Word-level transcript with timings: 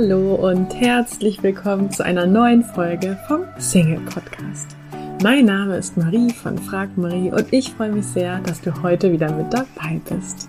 Hallo 0.00 0.36
und 0.36 0.72
herzlich 0.74 1.42
willkommen 1.42 1.90
zu 1.90 2.04
einer 2.04 2.24
neuen 2.24 2.62
Folge 2.62 3.18
vom 3.26 3.46
Single 3.58 3.98
Podcast. 4.02 4.76
Mein 5.24 5.46
Name 5.46 5.76
ist 5.76 5.96
Marie 5.96 6.32
von 6.32 6.56
Frag 6.56 6.96
Marie 6.96 7.32
und 7.32 7.52
ich 7.52 7.72
freue 7.72 7.90
mich 7.90 8.06
sehr, 8.06 8.38
dass 8.38 8.60
du 8.60 8.80
heute 8.84 9.10
wieder 9.10 9.32
mit 9.32 9.52
dabei 9.52 10.00
bist. 10.08 10.48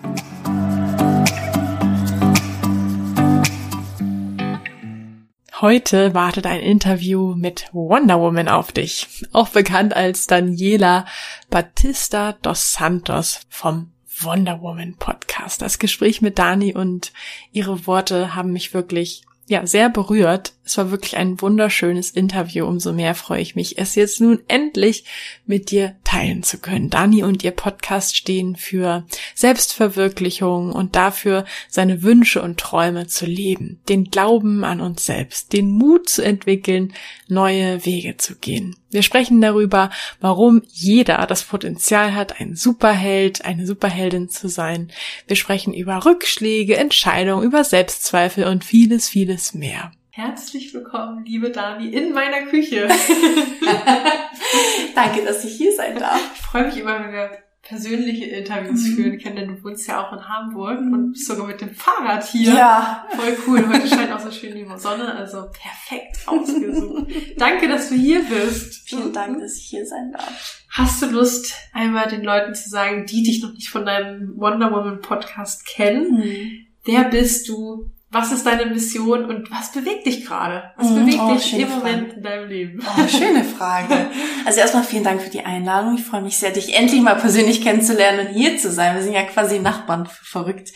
Heute 5.60 6.14
wartet 6.14 6.46
ein 6.46 6.60
Interview 6.60 7.34
mit 7.34 7.70
Wonder 7.72 8.20
Woman 8.20 8.46
auf 8.46 8.70
dich, 8.70 9.26
auch 9.32 9.48
bekannt 9.48 9.96
als 9.96 10.28
Daniela 10.28 11.06
Batista 11.50 12.34
dos 12.40 12.74
Santos 12.74 13.40
vom 13.48 13.90
Wonder 14.20 14.62
Woman 14.62 14.94
Podcast. 14.94 15.60
Das 15.60 15.80
Gespräch 15.80 16.22
mit 16.22 16.38
Dani 16.38 16.72
und 16.72 17.12
ihre 17.50 17.88
Worte 17.88 18.36
haben 18.36 18.52
mich 18.52 18.74
wirklich 18.74 19.24
ja, 19.50 19.66
sehr 19.66 19.88
berührt. 19.88 20.52
Es 20.64 20.78
war 20.78 20.92
wirklich 20.92 21.16
ein 21.16 21.40
wunderschönes 21.40 22.12
Interview. 22.12 22.66
Umso 22.66 22.92
mehr 22.92 23.16
freue 23.16 23.40
ich 23.40 23.56
mich, 23.56 23.78
es 23.78 23.96
jetzt 23.96 24.20
nun 24.20 24.38
endlich 24.46 25.04
mit 25.44 25.72
dir 25.72 25.96
teilen 26.04 26.44
zu 26.44 26.58
können. 26.58 26.88
Dani 26.88 27.24
und 27.24 27.42
ihr 27.42 27.50
Podcast 27.50 28.16
stehen 28.16 28.54
für 28.54 29.04
Selbstverwirklichung 29.34 30.70
und 30.70 30.94
dafür, 30.94 31.44
seine 31.68 32.04
Wünsche 32.04 32.42
und 32.42 32.60
Träume 32.60 33.08
zu 33.08 33.26
leben, 33.26 33.80
den 33.88 34.04
Glauben 34.04 34.62
an 34.62 34.80
uns 34.80 35.04
selbst, 35.04 35.52
den 35.52 35.68
Mut 35.68 36.08
zu 36.08 36.22
entwickeln, 36.22 36.94
neue 37.26 37.84
Wege 37.84 38.18
zu 38.18 38.36
gehen. 38.36 38.76
Wir 38.90 39.02
sprechen 39.02 39.40
darüber, 39.40 39.90
warum 40.20 40.62
jeder 40.68 41.24
das 41.26 41.44
Potenzial 41.44 42.14
hat, 42.14 42.40
ein 42.40 42.56
Superheld, 42.56 43.44
eine 43.44 43.66
Superheldin 43.66 44.28
zu 44.28 44.48
sein. 44.48 44.90
Wir 45.28 45.36
sprechen 45.36 45.72
über 45.72 46.04
Rückschläge, 46.04 46.76
Entscheidungen, 46.76 47.44
über 47.44 47.62
Selbstzweifel 47.62 48.44
und 48.44 48.64
vieles, 48.64 49.08
vieles 49.08 49.54
mehr. 49.54 49.92
Herzlich 50.10 50.74
willkommen, 50.74 51.24
liebe 51.24 51.50
Dani, 51.50 51.88
in 51.88 52.12
meiner 52.12 52.42
Küche. 52.46 52.88
Danke, 54.94 55.24
dass 55.24 55.44
ich 55.44 55.54
hier 55.54 55.72
sein 55.72 55.96
darf. 55.98 56.20
Ich 56.34 56.40
freue 56.40 56.66
mich 56.66 56.76
immer, 56.76 56.98
wenn 56.98 57.12
wir 57.12 57.30
persönliche 57.70 58.24
Interviews 58.24 58.82
mhm. 58.82 58.96
führen 58.96 59.18
können, 59.20 59.36
denn 59.36 59.48
du 59.54 59.62
wohnst 59.62 59.86
ja 59.86 60.04
auch 60.04 60.12
in 60.12 60.28
Hamburg 60.28 60.80
mhm. 60.80 60.92
und 60.92 61.12
bist 61.12 61.26
sogar 61.26 61.46
mit 61.46 61.60
dem 61.60 61.70
Fahrrad 61.70 62.24
hier. 62.26 62.52
Ja. 62.52 63.06
Voll 63.10 63.36
cool. 63.46 63.68
Heute 63.68 63.86
scheint 63.86 64.10
auch 64.10 64.18
so 64.18 64.32
schön 64.32 64.56
die 64.56 64.66
Sonne, 64.76 65.14
also 65.14 65.46
perfekt 65.52 66.18
ausgesucht. 66.26 67.06
Danke, 67.36 67.68
dass 67.68 67.88
du 67.88 67.94
hier 67.94 68.24
bist. 68.24 68.88
Vielen 68.88 69.12
Dank, 69.12 69.38
dass 69.38 69.56
ich 69.56 69.66
hier 69.66 69.86
sein 69.86 70.10
darf. 70.10 70.64
Hast 70.68 71.00
du 71.00 71.06
Lust, 71.06 71.54
einmal 71.72 72.08
den 72.08 72.24
Leuten 72.24 72.56
zu 72.56 72.68
sagen, 72.68 73.06
die 73.06 73.22
dich 73.22 73.40
noch 73.40 73.52
nicht 73.52 73.68
von 73.68 73.86
deinem 73.86 74.32
Wonder 74.36 74.72
Woman 74.72 75.00
Podcast 75.00 75.64
kennen? 75.64 76.18
Mhm. 76.18 76.66
Wer 76.82 77.04
bist 77.04 77.48
du? 77.48 77.88
Was 78.12 78.32
ist 78.32 78.44
deine 78.44 78.66
Mission 78.66 79.24
und 79.24 79.52
was 79.52 79.70
bewegt 79.70 80.04
dich 80.04 80.26
gerade? 80.26 80.72
Was 80.76 80.90
mhm. 80.90 81.04
bewegt 81.06 81.20
oh, 81.22 81.32
dich 81.32 81.58
im 81.58 81.68
Moment 81.68 82.12
in 82.14 82.22
deinem 82.22 82.48
Leben? 82.48 82.80
Oh, 82.84 83.08
schöne 83.08 83.44
Frage. 83.44 84.10
Also 84.46 84.60
erstmal 84.60 84.84
vielen 84.84 85.04
Dank 85.04 85.20
für 85.20 85.28
die 85.28 85.44
Einladung. 85.44 85.96
Ich 85.96 86.04
freue 86.04 86.22
mich 86.22 86.38
sehr, 86.38 86.50
dich 86.50 86.74
endlich 86.74 87.02
mal 87.02 87.14
persönlich 87.14 87.62
kennenzulernen 87.62 88.26
und 88.26 88.32
hier 88.32 88.56
zu 88.56 88.72
sein. 88.72 88.96
Wir 88.96 89.02
sind 89.02 89.12
ja 89.12 89.22
quasi 89.22 89.58
Nachbarn, 89.58 90.08
verrückt. 90.10 90.70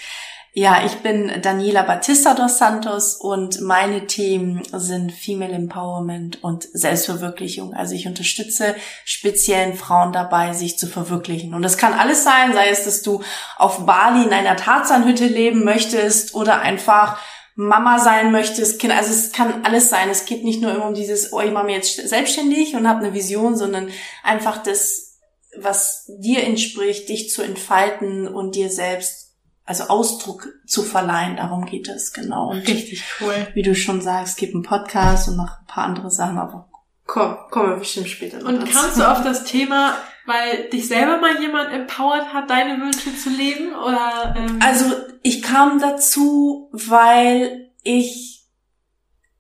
Ja, 0.57 0.87
ich 0.87 0.99
bin 0.99 1.33
Daniela 1.43 1.83
Batista 1.83 2.33
dos 2.33 2.59
Santos 2.59 3.17
und 3.17 3.61
meine 3.61 4.07
Themen 4.07 4.63
sind 4.73 5.11
Female 5.11 5.53
Empowerment 5.53 6.45
und 6.45 6.69
Selbstverwirklichung. 6.73 7.75
Also 7.75 7.97
ich 7.97 8.07
unterstütze 8.07 8.77
speziellen 9.05 9.75
Frauen 9.75 10.13
dabei, 10.13 10.53
sich 10.53 10.79
zu 10.79 10.87
verwirklichen. 10.87 11.55
Und 11.55 11.63
das 11.63 11.77
kann 11.77 11.93
alles 11.93 12.23
sein, 12.23 12.53
sei 12.53 12.69
es, 12.69 12.85
dass 12.85 13.03
du 13.03 13.21
auf 13.57 13.85
Bali 13.85 14.23
in 14.23 14.33
einer 14.33 14.55
Tarzanhütte 14.55 15.27
leben 15.27 15.65
möchtest 15.65 16.37
oder 16.37 16.61
einfach 16.61 17.19
Mama 17.57 17.99
sein 17.99 18.31
möchtest, 18.31 18.79
Kind, 18.79 18.93
also 18.93 19.11
es 19.11 19.33
kann 19.33 19.65
alles 19.65 19.91
sein. 19.91 20.09
Es 20.09 20.25
geht 20.25 20.45
nicht 20.45 20.63
nur 20.63 20.73
immer 20.73 20.87
um 20.87 20.95
dieses, 20.95 21.33
oh, 21.33 21.41
ich 21.41 21.51
mache 21.51 21.67
mich 21.67 21.75
jetzt 21.75 22.09
selbstständig 22.09 22.77
und 22.77 22.89
habe 22.89 23.01
eine 23.01 23.13
Vision, 23.13 23.57
sondern 23.57 23.91
einfach 24.23 24.63
das, 24.63 25.19
was 25.57 26.05
dir 26.07 26.45
entspricht, 26.45 27.09
dich 27.09 27.31
zu 27.31 27.43
entfalten 27.43 28.29
und 28.29 28.55
dir 28.55 28.71
selbst 28.71 29.34
also 29.65 29.85
Ausdruck 29.85 30.49
zu 30.67 30.83
verleihen. 30.83 31.37
Darum 31.37 31.65
geht 31.65 31.89
es, 31.89 32.13
genau. 32.13 32.51
Und 32.51 32.67
Richtig 32.69 33.03
cool. 33.21 33.47
Wie 33.55 33.63
du 33.63 33.75
schon 33.75 34.01
sagst, 34.01 34.33
es 34.33 34.37
gibt 34.37 34.55
einen 34.55 34.63
Podcast 34.63 35.29
und 35.29 35.37
noch 35.37 35.61
ein 35.61 35.67
paar 35.67 35.85
andere 35.85 36.11
Sachen, 36.11 36.39
aber 36.39 36.69
komm, 37.07 37.37
kommen 37.51 37.71
wir 37.71 37.77
bestimmt 37.77 38.09
später 38.09 38.39
noch 38.39 38.49
Und 38.49 38.61
dazu. 38.63 38.73
kannst 38.73 38.99
du 38.99 39.11
auf 39.11 39.23
das 39.23 39.45
Thema, 39.45 39.95
weil 40.27 40.69
dich 40.71 40.89
selber 40.89 41.19
mal 41.19 41.41
jemand 41.41 41.73
empowert 41.73 42.33
hat, 42.33 42.49
deine 42.51 42.81
Wünsche 42.83 43.15
zu 43.17 43.31
leben? 43.31 43.75
Oder, 43.75 44.35
ähm 44.37 44.59
Also 44.63 44.87
ich 45.23 45.43
kam 45.43 45.79
dazu, 45.81 46.69
weil 46.73 47.71
ich 47.83 48.34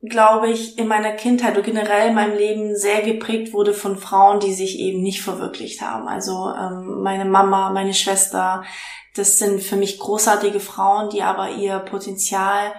glaube 0.09 0.51
ich, 0.51 0.79
in 0.79 0.89
meiner 0.89 1.13
Kindheit 1.13 1.55
oder 1.55 1.63
generell 1.63 2.09
in 2.09 2.15
meinem 2.15 2.37
Leben 2.37 2.77
sehr 2.77 3.03
geprägt 3.03 3.53
wurde 3.53 3.73
von 3.73 3.97
Frauen, 3.97 4.41
die 4.41 4.53
sich 4.53 4.79
eben 4.79 5.03
nicht 5.03 5.23
verwirklicht 5.23 5.81
haben. 5.81 6.09
Also 6.09 6.51
ähm, 6.51 7.03
meine 7.03 7.25
Mama, 7.25 7.71
meine 7.71 7.95
Schwester, 7.95 8.65
das 9.15 9.39
sind 9.39 9.63
für 9.63 9.77
mich 9.77 9.99
großartige 9.99 10.61
Frauen, 10.61 11.11
die 11.11 11.23
aber 11.23 11.51
ihr 11.51 11.79
Potenzial 11.79 12.73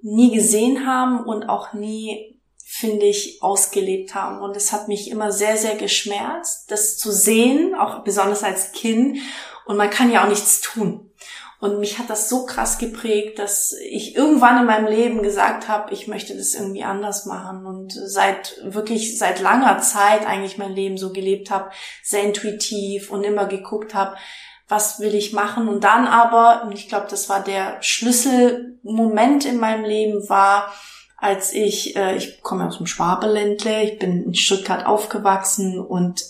nie 0.00 0.32
gesehen 0.34 0.86
haben 0.86 1.24
und 1.24 1.48
auch 1.48 1.72
nie, 1.72 2.40
finde 2.64 3.06
ich, 3.06 3.42
ausgelebt 3.42 4.14
haben. 4.14 4.40
Und 4.40 4.56
es 4.56 4.72
hat 4.72 4.88
mich 4.88 5.10
immer 5.10 5.32
sehr, 5.32 5.56
sehr 5.56 5.76
geschmerzt, 5.76 6.70
das 6.70 6.96
zu 6.96 7.10
sehen, 7.10 7.74
auch 7.74 8.04
besonders 8.04 8.44
als 8.44 8.72
Kind. 8.72 9.18
Und 9.66 9.76
man 9.76 9.90
kann 9.90 10.12
ja 10.12 10.24
auch 10.24 10.28
nichts 10.28 10.60
tun. 10.60 11.10
Und 11.64 11.80
mich 11.80 11.98
hat 11.98 12.10
das 12.10 12.28
so 12.28 12.44
krass 12.44 12.76
geprägt, 12.76 13.38
dass 13.38 13.72
ich 13.72 14.14
irgendwann 14.14 14.58
in 14.58 14.66
meinem 14.66 14.86
Leben 14.86 15.22
gesagt 15.22 15.66
habe, 15.66 15.94
ich 15.94 16.06
möchte 16.06 16.36
das 16.36 16.52
irgendwie 16.52 16.84
anders 16.84 17.24
machen. 17.24 17.64
Und 17.64 17.94
seit 17.94 18.60
wirklich 18.62 19.18
seit 19.18 19.40
langer 19.40 19.78
Zeit 19.78 20.26
eigentlich 20.26 20.58
mein 20.58 20.74
Leben 20.74 20.98
so 20.98 21.10
gelebt 21.10 21.50
habe, 21.50 21.70
sehr 22.02 22.22
intuitiv 22.22 23.10
und 23.10 23.24
immer 23.24 23.46
geguckt 23.46 23.94
habe, 23.94 24.14
was 24.68 25.00
will 25.00 25.14
ich 25.14 25.32
machen. 25.32 25.68
Und 25.68 25.84
dann 25.84 26.06
aber, 26.06 26.70
ich 26.74 26.86
glaube, 26.86 27.06
das 27.08 27.30
war 27.30 27.42
der 27.42 27.78
Schlüsselmoment 27.80 29.46
in 29.46 29.58
meinem 29.58 29.86
Leben, 29.86 30.28
war, 30.28 30.70
als 31.16 31.54
ich, 31.54 31.96
äh, 31.96 32.14
ich 32.14 32.42
komme 32.42 32.68
aus 32.68 32.76
dem 32.76 32.86
Schwabeländle, 32.86 33.84
ich 33.84 33.98
bin 33.98 34.22
in 34.22 34.34
Stuttgart 34.34 34.84
aufgewachsen 34.84 35.80
und 35.80 36.26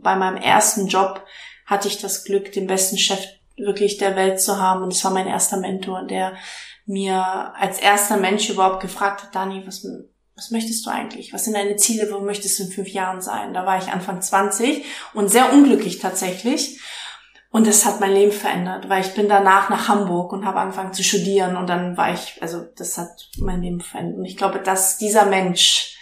bei 0.00 0.16
meinem 0.16 0.38
ersten 0.38 0.86
Job 0.86 1.22
hatte 1.66 1.88
ich 1.88 1.98
das 2.00 2.24
Glück, 2.24 2.50
den 2.52 2.66
besten 2.66 2.96
Chef 2.96 3.26
wirklich 3.56 3.98
der 3.98 4.16
Welt 4.16 4.40
zu 4.40 4.58
haben. 4.60 4.82
Und 4.82 4.92
das 4.92 5.04
war 5.04 5.12
mein 5.12 5.26
erster 5.26 5.56
Mentor, 5.56 6.04
der 6.06 6.34
mir 6.86 7.52
als 7.56 7.78
erster 7.78 8.16
Mensch 8.16 8.50
überhaupt 8.50 8.80
gefragt 8.80 9.22
hat, 9.22 9.34
Dani, 9.34 9.62
was, 9.66 9.86
was 10.36 10.50
möchtest 10.50 10.84
du 10.84 10.90
eigentlich? 10.90 11.32
Was 11.32 11.44
sind 11.44 11.54
deine 11.54 11.76
Ziele? 11.76 12.10
Wo 12.12 12.20
möchtest 12.20 12.58
du 12.58 12.64
in 12.64 12.70
fünf 12.70 12.88
Jahren 12.88 13.20
sein? 13.20 13.54
Da 13.54 13.64
war 13.64 13.78
ich 13.78 13.88
Anfang 13.88 14.20
20 14.20 14.84
und 15.14 15.28
sehr 15.30 15.52
unglücklich 15.52 15.98
tatsächlich. 15.98 16.80
Und 17.50 17.68
das 17.68 17.84
hat 17.84 18.00
mein 18.00 18.12
Leben 18.12 18.32
verändert, 18.32 18.88
weil 18.88 19.04
ich 19.04 19.14
bin 19.14 19.28
danach 19.28 19.70
nach 19.70 19.86
Hamburg 19.86 20.32
und 20.32 20.44
habe 20.44 20.58
angefangen 20.58 20.92
zu 20.92 21.04
studieren 21.04 21.56
und 21.56 21.68
dann 21.68 21.96
war 21.96 22.12
ich, 22.12 22.42
also 22.42 22.64
das 22.76 22.98
hat 22.98 23.30
mein 23.38 23.62
Leben 23.62 23.80
verändert. 23.80 24.18
Und 24.18 24.24
ich 24.24 24.36
glaube, 24.36 24.58
dass 24.58 24.98
dieser 24.98 25.26
Mensch 25.26 25.96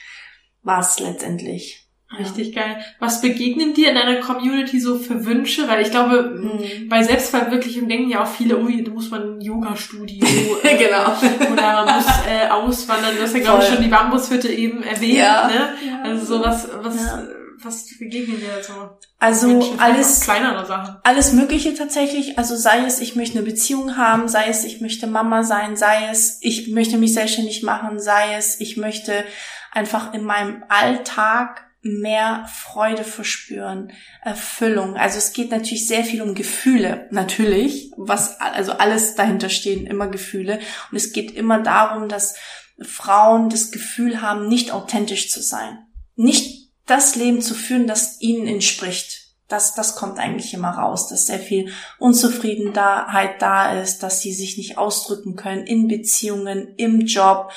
war 0.62 0.80
es 0.80 0.98
letztendlich. 0.98 1.81
Richtig 2.18 2.54
geil. 2.54 2.84
Was 2.98 3.20
begegnen 3.20 3.74
dir 3.74 3.88
in 3.88 3.94
deiner 3.94 4.16
Community 4.16 4.80
so 4.80 4.98
für 4.98 5.24
Wünsche? 5.24 5.66
Weil 5.68 5.82
ich 5.82 5.90
glaube, 5.90 6.22
mhm. 6.22 6.88
bei 6.88 7.02
Selbstverwirklichung 7.02 7.88
denken 7.88 8.10
ja 8.10 8.22
auch 8.22 8.26
viele, 8.26 8.58
ui, 8.58 8.82
da 8.84 8.90
muss 8.90 9.10
man 9.10 9.36
ein 9.36 9.40
Yoga-Studio 9.40 10.26
äh, 10.62 10.76
genau. 10.76 11.12
oder 11.52 11.94
muss 11.94 12.06
äh, 12.28 12.48
auswandern. 12.48 13.16
Du 13.16 13.22
hast 13.22 13.34
ja, 13.34 13.40
glaube 13.40 13.62
ich, 13.62 13.68
schon 13.68 13.82
die 13.82 13.88
Bambushütte 13.88 14.48
eben 14.48 14.82
erwähnt. 14.82 15.18
Ja. 15.18 15.48
Ne? 15.48 15.74
Ja. 15.86 16.02
Also 16.02 16.36
so 16.36 16.44
was, 16.44 16.68
was 16.82 16.96
ja 16.96 17.22
was 17.64 17.86
begegnen 17.98 18.40
dir 18.40 18.62
so? 18.62 18.72
Also 19.18 19.48
Menschen, 19.48 19.78
alles 19.78 20.20
kleinere 20.20 20.66
Sachen. 20.66 20.96
Alles 21.04 21.32
Mögliche 21.32 21.74
tatsächlich. 21.74 22.38
Also 22.38 22.56
sei 22.56 22.84
es, 22.86 23.00
ich 23.00 23.16
möchte 23.16 23.38
eine 23.38 23.46
Beziehung 23.46 23.96
haben, 23.96 24.28
sei 24.28 24.48
es, 24.48 24.64
ich 24.64 24.80
möchte 24.80 25.06
Mama 25.06 25.44
sein, 25.44 25.76
sei 25.76 26.08
es, 26.10 26.38
ich 26.40 26.68
möchte 26.68 26.98
mich 26.98 27.14
selbstständig 27.14 27.62
machen, 27.62 28.00
sei 28.00 28.34
es, 28.36 28.60
ich 28.60 28.76
möchte 28.76 29.24
einfach 29.70 30.12
in 30.14 30.24
meinem 30.24 30.64
Alltag 30.68 31.71
mehr 31.82 32.46
Freude 32.52 33.04
verspüren, 33.04 33.92
Erfüllung. 34.22 34.96
Also 34.96 35.18
es 35.18 35.32
geht 35.32 35.50
natürlich 35.50 35.88
sehr 35.88 36.04
viel 36.04 36.22
um 36.22 36.34
Gefühle, 36.34 37.08
natürlich, 37.10 37.90
was 37.96 38.40
also 38.40 38.72
alles 38.72 39.16
dahinter 39.16 39.48
stehen, 39.48 39.86
immer 39.86 40.06
Gefühle. 40.06 40.60
Und 40.90 40.96
es 40.96 41.12
geht 41.12 41.32
immer 41.32 41.60
darum, 41.60 42.08
dass 42.08 42.36
Frauen 42.80 43.48
das 43.50 43.72
Gefühl 43.72 44.22
haben, 44.22 44.48
nicht 44.48 44.70
authentisch 44.70 45.30
zu 45.30 45.42
sein, 45.42 45.78
nicht 46.14 46.70
das 46.86 47.16
Leben 47.16 47.42
zu 47.42 47.54
führen, 47.54 47.86
das 47.86 48.20
ihnen 48.20 48.46
entspricht. 48.46 49.18
Das, 49.48 49.74
das 49.74 49.96
kommt 49.96 50.18
eigentlich 50.18 50.54
immer 50.54 50.70
raus, 50.70 51.08
dass 51.08 51.26
sehr 51.26 51.38
viel 51.38 51.72
Unzufriedenheit 51.98 53.42
da 53.42 53.78
ist, 53.80 54.02
dass 54.02 54.20
sie 54.20 54.32
sich 54.32 54.56
nicht 54.56 54.78
ausdrücken 54.78 55.36
können 55.36 55.66
in 55.66 55.88
Beziehungen, 55.88 56.74
im 56.76 57.02
Job, 57.02 57.52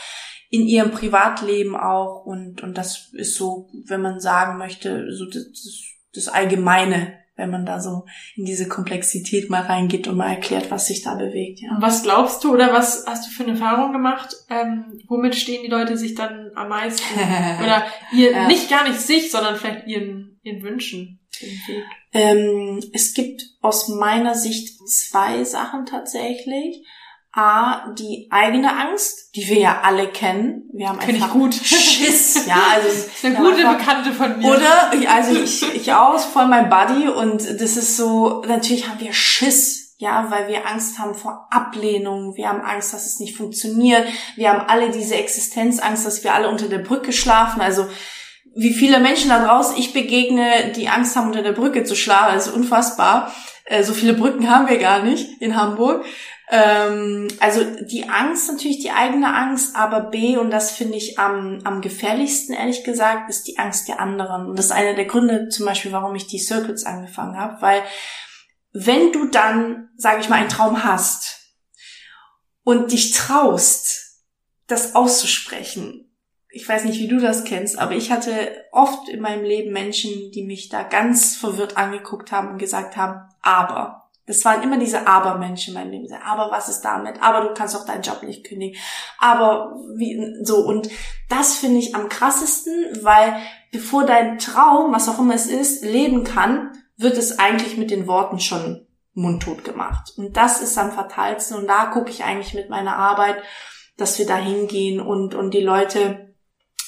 in 0.55 0.67
ihrem 0.67 0.91
Privatleben 0.91 1.75
auch. 1.75 2.25
Und, 2.25 2.63
und 2.63 2.77
das 2.77 3.09
ist 3.13 3.35
so, 3.35 3.69
wenn 3.85 4.01
man 4.01 4.19
sagen 4.19 4.57
möchte, 4.57 5.11
so 5.13 5.25
das, 5.25 5.45
das 6.13 6.27
Allgemeine 6.27 7.13
wenn 7.35 7.49
man 7.49 7.65
da 7.65 7.79
so 7.79 8.05
in 8.35 8.45
diese 8.45 8.67
Komplexität 8.67 9.49
mal 9.49 9.63
reingeht 9.63 10.07
und 10.07 10.17
mal 10.17 10.29
erklärt, 10.29 10.71
was 10.71 10.87
sich 10.87 11.01
da 11.01 11.15
bewegt. 11.15 11.59
Ja. 11.59 11.71
Und 11.75 11.81
was 11.81 12.03
glaubst 12.03 12.43
du 12.43 12.53
oder 12.53 12.71
was 12.71 13.05
hast 13.05 13.27
du 13.27 13.31
für 13.31 13.43
eine 13.43 13.53
Erfahrung 13.53 13.91
gemacht? 13.91 14.33
Ähm, 14.49 15.01
womit 15.07 15.35
stehen 15.35 15.63
die 15.63 15.69
Leute 15.69 15.97
sich 15.97 16.15
dann 16.15 16.51
am 16.55 16.69
meisten? 16.69 17.03
oder 17.61 17.85
ihr, 18.13 18.31
ja. 18.31 18.47
nicht 18.47 18.69
gar 18.69 18.87
nicht 18.87 19.01
sich, 19.01 19.31
sondern 19.31 19.57
vielleicht 19.57 19.87
ihren, 19.87 20.39
ihren 20.43 20.63
Wünschen? 20.63 21.19
Ähm, 22.13 22.81
es 22.93 23.13
gibt 23.13 23.43
aus 23.61 23.89
meiner 23.89 24.35
Sicht 24.35 24.87
zwei 24.87 25.43
Sachen 25.43 25.85
tatsächlich. 25.85 26.85
A, 27.37 27.91
die 27.91 28.29
eigene 28.31 28.77
Angst, 28.77 29.35
die 29.35 29.45
wir 29.49 29.59
ja 29.59 29.81
alle 29.83 30.07
kennen. 30.07 30.69
Wir 30.73 30.87
haben 30.87 31.01
Find 31.01 31.21
einfach 31.21 31.33
gut. 31.33 31.53
Schiss. 31.53 32.45
Ja, 32.47 32.63
also 32.73 32.87
das 32.87 33.07
ist 33.07 33.25
eine 33.25 33.35
gute 33.35 33.67
einfach, 33.67 33.77
Bekannte 33.77 34.13
von 34.13 34.39
mir. 34.39 34.47
Oder, 34.47 34.91
also 35.13 35.35
ich, 35.43 35.75
ich 35.75 35.91
auch, 35.91 36.17
voll 36.17 36.47
mein 36.47 36.69
Buddy 36.69 37.09
und 37.09 37.43
das 37.43 37.75
ist 37.75 37.97
so, 37.97 38.41
natürlich 38.47 38.87
haben 38.87 39.01
wir 39.01 39.11
Schiss, 39.11 39.95
ja, 39.97 40.31
weil 40.31 40.47
wir 40.47 40.65
Angst 40.65 40.97
haben 40.97 41.13
vor 41.13 41.47
Ablehnung, 41.51 42.37
wir 42.37 42.47
haben 42.47 42.61
Angst, 42.61 42.93
dass 42.93 43.05
es 43.05 43.19
nicht 43.19 43.35
funktioniert, 43.35 44.07
wir 44.37 44.49
haben 44.49 44.69
alle 44.69 44.91
diese 44.91 45.15
Existenzangst, 45.15 46.05
dass 46.05 46.23
wir 46.23 46.33
alle 46.33 46.49
unter 46.49 46.69
der 46.69 46.79
Brücke 46.79 47.11
schlafen, 47.11 47.59
also 47.59 47.85
wie 48.55 48.73
viele 48.73 49.01
Menschen 49.01 49.27
da 49.27 49.45
draußen 49.45 49.75
ich 49.77 49.91
begegne, 49.91 50.71
die 50.73 50.87
Angst 50.87 51.17
haben, 51.17 51.27
unter 51.27 51.43
der 51.43 51.51
Brücke 51.51 51.83
zu 51.83 51.95
schlafen, 51.95 52.35
das 52.35 52.47
ist 52.47 52.53
unfassbar. 52.53 53.33
Äh, 53.65 53.83
so 53.83 53.93
viele 53.93 54.13
Brücken 54.13 54.49
haben 54.49 54.69
wir 54.69 54.77
gar 54.77 55.03
nicht 55.03 55.41
in 55.41 55.57
Hamburg. 55.57 56.05
Ähm, 56.49 57.27
also 57.39 57.63
die 57.81 58.07
Angst, 58.07 58.51
natürlich 58.51 58.79
die 58.79 58.91
eigene 58.91 59.33
Angst, 59.33 59.75
aber 59.75 60.01
B, 60.01 60.37
und 60.37 60.51
das 60.51 60.71
finde 60.71 60.97
ich 60.97 61.17
am, 61.17 61.61
am 61.63 61.81
gefährlichsten, 61.81 62.53
ehrlich 62.53 62.83
gesagt, 62.83 63.29
ist 63.29 63.47
die 63.47 63.57
Angst 63.57 63.87
der 63.87 63.99
anderen. 63.99 64.47
Und 64.47 64.57
das 64.57 64.67
ist 64.67 64.71
einer 64.71 64.93
der 64.93 65.05
Gründe 65.05 65.49
zum 65.49 65.65
Beispiel, 65.65 65.91
warum 65.91 66.15
ich 66.15 66.27
die 66.27 66.39
Circles 66.39 66.85
angefangen 66.85 67.37
habe, 67.37 67.61
weil 67.61 67.83
wenn 68.73 69.13
du 69.13 69.25
dann, 69.29 69.89
sage 69.95 70.19
ich 70.19 70.29
mal, 70.29 70.35
einen 70.35 70.49
Traum 70.49 70.83
hast 70.83 71.53
und 72.63 72.91
dich 72.91 73.11
traust, 73.11 74.21
das 74.67 74.95
auszusprechen, 74.95 76.05
ich 76.49 76.67
weiß 76.67 76.85
nicht, 76.85 76.99
wie 76.99 77.07
du 77.07 77.19
das 77.19 77.43
kennst, 77.43 77.77
aber 77.77 77.93
ich 77.93 78.11
hatte 78.11 78.65
oft 78.71 79.09
in 79.09 79.21
meinem 79.21 79.43
Leben 79.43 79.73
Menschen, 79.73 80.31
die 80.31 80.43
mich 80.43 80.69
da 80.69 80.83
ganz 80.83 81.35
verwirrt 81.35 81.75
angeguckt 81.77 82.31
haben 82.31 82.51
und 82.51 82.57
gesagt 82.59 82.95
haben, 82.95 83.29
aber. 83.41 84.04
Das 84.27 84.43
waren 84.43 84.63
immer 84.63 84.77
diese 84.77 85.07
Aber-Menschen 85.07 85.75
in 85.75 85.79
meinem 85.79 85.91
Leben. 85.91 86.07
Aber 86.25 86.51
was 86.51 86.67
ist 86.67 86.81
damit? 86.81 87.21
Aber 87.21 87.47
du 87.47 87.53
kannst 87.53 87.75
auch 87.75 87.85
deinen 87.85 88.01
Job 88.01 88.23
nicht 88.23 88.43
kündigen. 88.43 88.77
Aber 89.19 89.75
wie, 89.95 90.19
so. 90.43 90.57
Und 90.65 90.89
das 91.29 91.55
finde 91.55 91.79
ich 91.79 91.93
am 91.93 92.09
krassesten, 92.09 92.73
weil 93.03 93.35
bevor 93.71 94.05
dein 94.05 94.39
Traum, 94.39 94.93
was 94.93 95.07
auch 95.09 95.19
immer 95.19 95.35
es 95.35 95.47
ist, 95.47 95.83
leben 95.83 96.23
kann, 96.23 96.71
wird 96.97 97.17
es 97.17 97.37
eigentlich 97.37 97.77
mit 97.77 97.91
den 97.91 98.07
Worten 98.07 98.39
schon 98.39 98.87
mundtot 99.13 99.63
gemacht. 99.63 100.13
Und 100.17 100.35
das 100.37 100.61
ist 100.61 100.77
am 100.77 100.91
fatalsten. 100.91 101.57
Und 101.57 101.67
da 101.67 101.85
gucke 101.85 102.09
ich 102.09 102.23
eigentlich 102.23 102.53
mit 102.53 102.69
meiner 102.69 102.97
Arbeit, 102.97 103.37
dass 103.97 104.17
wir 104.17 104.25
da 104.25 104.37
hingehen 104.37 104.99
und, 104.99 105.35
und 105.35 105.53
die 105.53 105.61
Leute 105.61 106.33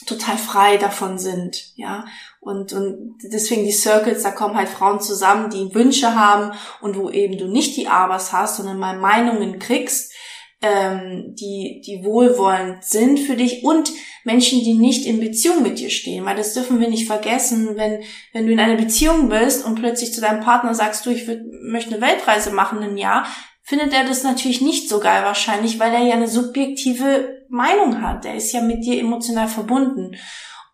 total 0.07 0.37
frei 0.37 0.77
davon 0.77 1.17
sind, 1.17 1.75
ja. 1.75 2.05
Und, 2.47 2.73
und 2.73 3.17
deswegen 3.23 3.65
die 3.65 3.71
Circles, 3.71 4.23
da 4.23 4.31
kommen 4.31 4.55
halt 4.55 4.69
Frauen 4.69 4.99
zusammen, 4.99 5.49
die 5.49 5.73
Wünsche 5.75 6.15
haben 6.15 6.51
und 6.81 6.97
wo 6.97 7.09
eben 7.09 7.37
du 7.37 7.47
nicht 7.47 7.75
die 7.75 7.87
Abers 7.87 8.31
hast, 8.31 8.57
sondern 8.57 8.79
mal 8.79 8.97
Meinungen 8.97 9.59
kriegst, 9.59 10.13
ähm, 10.61 11.35
die, 11.39 11.81
die 11.85 12.03
wohlwollend 12.03 12.83
sind 12.83 13.19
für 13.19 13.35
dich 13.35 13.63
und 13.63 13.91
Menschen, 14.23 14.63
die 14.63 14.73
nicht 14.73 15.05
in 15.05 15.19
Beziehung 15.19 15.61
mit 15.61 15.79
dir 15.79 15.89
stehen, 15.89 16.25
weil 16.25 16.35
das 16.35 16.53
dürfen 16.53 16.79
wir 16.79 16.89
nicht 16.89 17.05
vergessen, 17.05 17.75
wenn, 17.75 18.01
wenn 18.33 18.47
du 18.47 18.53
in 18.53 18.59
einer 18.59 18.75
Beziehung 18.75 19.29
bist 19.29 19.63
und 19.65 19.75
plötzlich 19.75 20.13
zu 20.13 20.21
deinem 20.21 20.41
Partner 20.41 20.73
sagst, 20.73 21.05
du, 21.05 21.11
ich 21.11 21.27
würd, 21.27 21.41
möchte 21.61 21.93
eine 21.93 22.01
Weltreise 22.01 22.51
machen 22.51 22.81
im 22.81 22.97
Jahr, 22.97 23.27
findet 23.61 23.93
er 23.93 24.05
das 24.05 24.23
natürlich 24.23 24.61
nicht 24.61 24.89
so 24.89 24.99
geil 24.99 25.23
wahrscheinlich, 25.23 25.79
weil 25.79 25.93
er 25.93 26.03
ja 26.03 26.15
eine 26.15 26.27
subjektive 26.27 27.45
Meinung 27.49 28.01
hat. 28.01 28.25
Er 28.25 28.35
ist 28.35 28.51
ja 28.51 28.61
mit 28.61 28.83
dir 28.83 28.99
emotional 28.99 29.47
verbunden. 29.47 30.15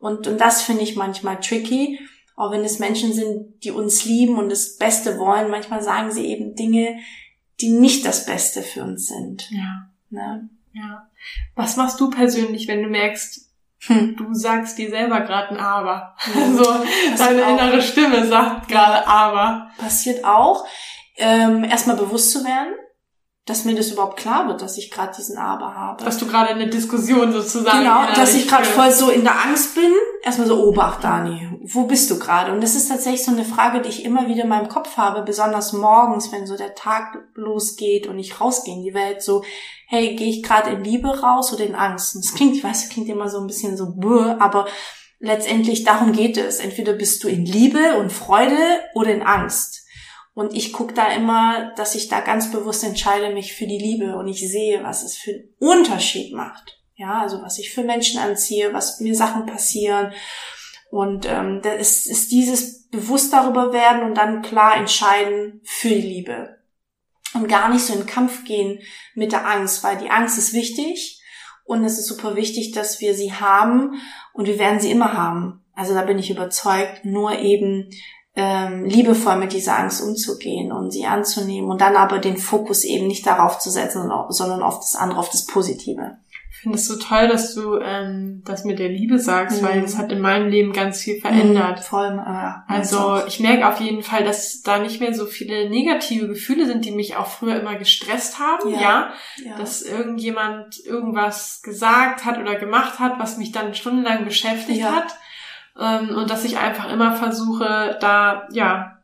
Und, 0.04 0.28
und 0.28 0.38
das 0.42 0.62
finde 0.62 0.84
ich 0.84 0.98
manchmal 0.98 1.40
tricky. 1.40 1.98
Auch 2.36 2.52
wenn 2.52 2.66
es 2.66 2.80
Menschen 2.80 3.14
sind, 3.14 3.64
die 3.64 3.72
uns 3.72 4.04
lieben 4.04 4.38
und 4.38 4.50
das 4.50 4.76
Beste 4.76 5.18
wollen, 5.18 5.50
manchmal 5.50 5.82
sagen 5.82 6.12
sie 6.12 6.26
eben 6.26 6.56
Dinge, 6.56 6.98
die 7.62 7.70
nicht 7.70 8.06
das 8.06 8.26
Beste 8.26 8.64
für 8.64 8.84
uns 8.84 9.08
sind. 9.08 9.50
Ja. 9.50 9.90
Ne? 10.10 10.50
Ja. 10.74 11.08
Was 11.56 11.78
machst 11.78 12.02
du 12.02 12.10
persönlich, 12.10 12.68
wenn 12.68 12.84
du 12.84 12.90
merkst, 12.90 13.50
hm. 13.80 14.18
du 14.18 14.34
sagst 14.34 14.78
dir 14.78 14.90
selber 14.90 15.22
gerade 15.22 15.52
ein 15.52 15.58
Aber? 15.58 16.18
Ja. 16.36 16.52
so, 16.52 16.66
deine 17.18 17.42
innere 17.44 17.82
Stimme 17.82 18.28
sagt 18.28 18.68
gerade 18.68 19.08
Aber. 19.08 19.72
Passiert 19.78 20.26
auch. 20.26 20.68
Ähm, 21.16 21.64
erstmal 21.64 21.96
bewusst 21.96 22.30
zu 22.32 22.44
werden 22.44 22.74
dass 23.46 23.66
mir 23.66 23.76
das 23.76 23.92
überhaupt 23.92 24.18
klar 24.18 24.48
wird, 24.48 24.62
dass 24.62 24.78
ich 24.78 24.90
gerade 24.90 25.14
diesen 25.18 25.38
Aber 25.38 25.76
habe. 25.76 26.06
Dass 26.06 26.18
du 26.18 26.26
gerade 26.28 26.54
in 26.54 26.60
der 26.60 26.70
Diskussion 26.70 27.34
sozusagen. 27.34 27.80
Genau, 27.80 28.06
dass 28.16 28.36
ich 28.36 28.48
gerade 28.48 28.64
voll 28.64 28.92
so 28.92 29.10
in 29.10 29.24
der 29.24 29.44
Angst 29.44 29.76
bin. 29.76 29.92
Erstmal 30.24 30.48
so, 30.48 30.64
Obacht, 30.64 31.04
Dani, 31.04 31.50
wo 31.62 31.84
bist 31.84 32.10
du 32.10 32.18
gerade? 32.18 32.54
Und 32.54 32.62
das 32.62 32.76
ist 32.76 32.88
tatsächlich 32.88 33.26
so 33.26 33.32
eine 33.32 33.44
Frage, 33.44 33.82
die 33.82 33.90
ich 33.90 34.06
immer 34.06 34.30
wieder 34.30 34.44
in 34.44 34.50
meinem 34.50 34.70
Kopf 34.70 34.96
habe, 34.96 35.24
besonders 35.24 35.74
morgens, 35.74 36.32
wenn 36.32 36.48
so 36.48 36.56
der 36.56 36.74
Tag 36.74 37.18
losgeht 37.36 38.08
und 38.08 38.18
ich 38.18 38.40
rausgehe 38.40 38.76
in 38.76 38.84
die 38.84 38.94
Welt, 38.94 39.22
so, 39.22 39.44
hey, 39.88 40.16
gehe 40.16 40.30
ich 40.30 40.42
gerade 40.42 40.70
in 40.70 40.84
Liebe 40.86 41.10
raus 41.10 41.52
oder 41.52 41.66
in 41.66 41.76
Angst? 41.76 42.16
Und 42.16 42.24
das 42.24 42.34
klingt, 42.34 42.56
ich 42.56 42.64
weiß, 42.64 42.84
das 42.84 42.90
klingt 42.92 43.10
immer 43.10 43.28
so 43.28 43.42
ein 43.42 43.48
bisschen 43.48 43.76
so, 43.76 43.88
bäh, 43.94 44.36
aber 44.40 44.68
letztendlich 45.20 45.84
darum 45.84 46.14
geht 46.14 46.38
es. 46.38 46.60
Entweder 46.60 46.94
bist 46.94 47.22
du 47.26 47.28
in 47.28 47.46
Liebe 47.46 47.98
und 47.98 48.14
Freude 48.14 48.58
oder 48.96 49.12
in 49.12 49.22
Angst. 49.22 49.83
Und 50.34 50.56
ich 50.56 50.74
gucke 50.74 50.94
da 50.94 51.12
immer, 51.14 51.74
dass 51.76 51.96
ich 51.96 52.10
da 52.10 52.20
ganz 52.20 52.52
bewusst 52.52 52.84
entscheide, 52.84 53.34
mich 53.34 53.54
für 53.54 53.68
die 53.68 53.78
Liebe 53.78 54.16
und 54.16 54.28
ich 54.28 54.40
sehe, 54.40 54.84
was 54.84 55.04
es 55.04 55.16
für 55.16 55.32
einen 55.32 55.50
Unterschied 55.60 56.34
macht. 56.34 56.80
Ja, 56.96 57.22
also 57.22 57.42
was 57.42 57.60
ich 57.60 57.72
für 57.72 57.84
Menschen 57.84 58.20
anziehe, 58.20 58.74
was 58.74 59.00
mir 59.00 59.16
Sachen 59.16 59.46
passieren. 59.46 60.12
Und 60.90 61.28
ähm, 61.28 61.62
das 61.64 61.80
ist, 61.80 62.08
ist 62.08 62.32
dieses 62.32 62.88
bewusst 62.90 63.34
darüber 63.34 63.74
werden 63.74 64.04
und 64.04 64.16
dann 64.16 64.42
klar 64.42 64.78
entscheiden 64.78 65.62
für 65.64 65.90
die 65.90 66.02
Liebe. 66.02 66.58
Und 67.34 67.48
gar 67.48 67.70
nicht 67.70 67.84
so 67.84 67.94
in 67.94 68.06
Kampf 68.06 68.46
gehen 68.46 68.80
mit 69.16 69.32
der 69.32 69.48
Angst, 69.48 69.84
weil 69.84 69.98
die 69.98 70.12
Angst 70.12 70.38
ist 70.38 70.54
wichtig 70.54 71.20
und 71.66 71.84
es 71.84 71.98
ist 71.98 72.08
super 72.08 72.36
wichtig, 72.36 72.72
dass 72.74 73.02
wir 73.02 73.16
sie 73.16 73.34
haben 73.34 74.00
und 74.34 74.46
wir 74.46 74.60
werden 74.60 74.80
sie 74.80 74.92
immer 74.92 75.14
haben. 75.14 75.64
Also 75.74 75.96
da 75.96 76.04
bin 76.04 76.20
ich 76.20 76.30
überzeugt, 76.30 77.04
nur 77.04 77.40
eben 77.40 77.90
ähm, 78.36 78.86
liebevoll 78.86 79.38
mit 79.38 79.54
dieser 79.54 79.78
Angst 79.78 80.02
umzugehen 80.02 80.72
und 80.72 80.92
sie 80.92 81.06
anzunehmen 81.06 81.70
und 81.70 81.82
dann 81.82 81.96
aber 81.96 82.18
den 82.18 82.38
Fokus 82.38 82.84
eben 82.84 83.08
nicht 83.08 83.28
darauf 83.28 83.60
zu 83.60 83.70
setzen, 83.70 84.12
sondern 84.30 84.64
auf 84.64 84.80
das 84.80 84.96
andere, 84.96 85.20
auf 85.20 85.30
das 85.30 85.46
Positive. 85.46 86.18
Ich 86.50 86.60
finde 86.64 86.78
es 86.78 86.88
so 86.88 86.96
toll, 86.96 87.28
dass 87.28 87.54
du 87.54 87.78
ähm, 87.78 88.42
das 88.46 88.64
mit 88.64 88.80
der 88.80 88.88
Liebe 88.88 89.20
sagst, 89.20 89.62
mhm. 89.62 89.66
weil 89.66 89.82
das 89.82 89.98
hat 89.98 90.14
in 90.14 90.22
meinem 90.22 90.50
Leben 90.50 90.72
ganz 90.72 91.02
viel 91.02 91.20
verändert. 91.20 91.80
Mhm, 91.80 91.84
voll. 91.84 92.24
Äh, 92.26 92.74
also 92.74 93.22
ich 93.28 93.42
merke 93.42 93.68
auf 93.68 93.82
jeden 93.82 94.02
Fall, 94.02 94.24
dass 94.24 94.62
da 94.62 94.80
nicht 94.80 95.02
mehr 95.02 95.14
so 95.14 95.26
viele 95.26 95.70
negative 95.70 96.28
Gefühle 96.30 96.66
sind, 96.66 96.86
die 96.86 96.92
mich 96.92 97.18
auch 97.18 97.28
früher 97.28 97.60
immer 97.60 97.76
gestresst 97.76 98.40
haben. 98.40 98.72
Ja, 98.72 98.80
ja? 98.80 99.14
ja. 99.46 99.58
dass 99.58 99.82
irgendjemand 99.82 100.80
irgendwas 100.86 101.62
gesagt 101.64 102.24
hat 102.24 102.40
oder 102.40 102.56
gemacht 102.56 102.98
hat, 102.98 103.20
was 103.20 103.38
mich 103.38 103.52
dann 103.52 103.76
stundenlang 103.76 104.24
beschäftigt 104.24 104.80
ja. 104.80 104.94
hat 104.94 105.14
ähm, 105.80 106.16
und 106.16 106.30
dass 106.30 106.46
ich 106.46 106.58
einfach 106.58 106.92
immer 106.92 107.16
versuche, 107.16 107.98
da 108.00 108.48
ja 108.52 109.00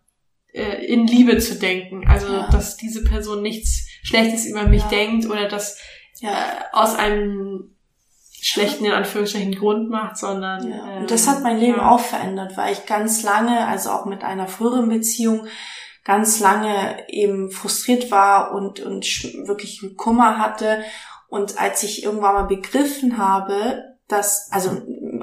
äh, 0.54 0.86
in 0.86 1.08
Liebe 1.08 1.38
zu 1.38 1.56
denken. 1.56 2.08
Also 2.08 2.28
ja. 2.28 2.50
dass 2.52 2.78
diese 2.78 3.04
Person 3.04 3.42
nichts 3.42 3.88
Schlechtes 4.04 4.46
über 4.46 4.64
mich 4.64 4.84
ja. 4.84 4.90
denkt 4.90 5.26
oder 5.28 5.48
das 5.48 5.80
ja. 6.20 6.30
äh, 6.30 6.34
aus 6.72 6.96
einem 6.96 7.76
schlechten 8.42 8.86
in 8.86 8.94
Anführungsstrichen 8.94 9.56
Grund 9.56 9.90
macht, 9.90 10.18
sondern 10.18 10.72
ja. 10.72 10.98
und 10.98 11.12
das 11.12 11.28
hat 11.28 11.44
mein 11.44 11.60
Leben 11.60 11.80
auch 11.80 12.00
verändert, 12.00 12.56
weil 12.56 12.72
ich 12.72 12.86
ganz 12.86 13.22
lange, 13.22 13.68
also 13.68 13.90
auch 13.90 14.06
mit 14.06 14.24
einer 14.24 14.48
früheren 14.48 14.88
Beziehung, 14.88 15.48
ganz 16.06 16.40
lange 16.40 17.04
eben 17.10 17.52
frustriert 17.52 18.12
war 18.12 18.54
und 18.54 18.80
und 18.80 19.06
wirklich 19.46 19.82
Kummer 19.98 20.38
hatte 20.38 20.84
und 21.28 21.60
als 21.60 21.84
ich 21.84 22.04
irgendwann 22.04 22.34
mal 22.34 22.48
begriffen 22.48 23.18
habe, 23.18 23.84
dass 24.10 24.52
also 24.52 24.72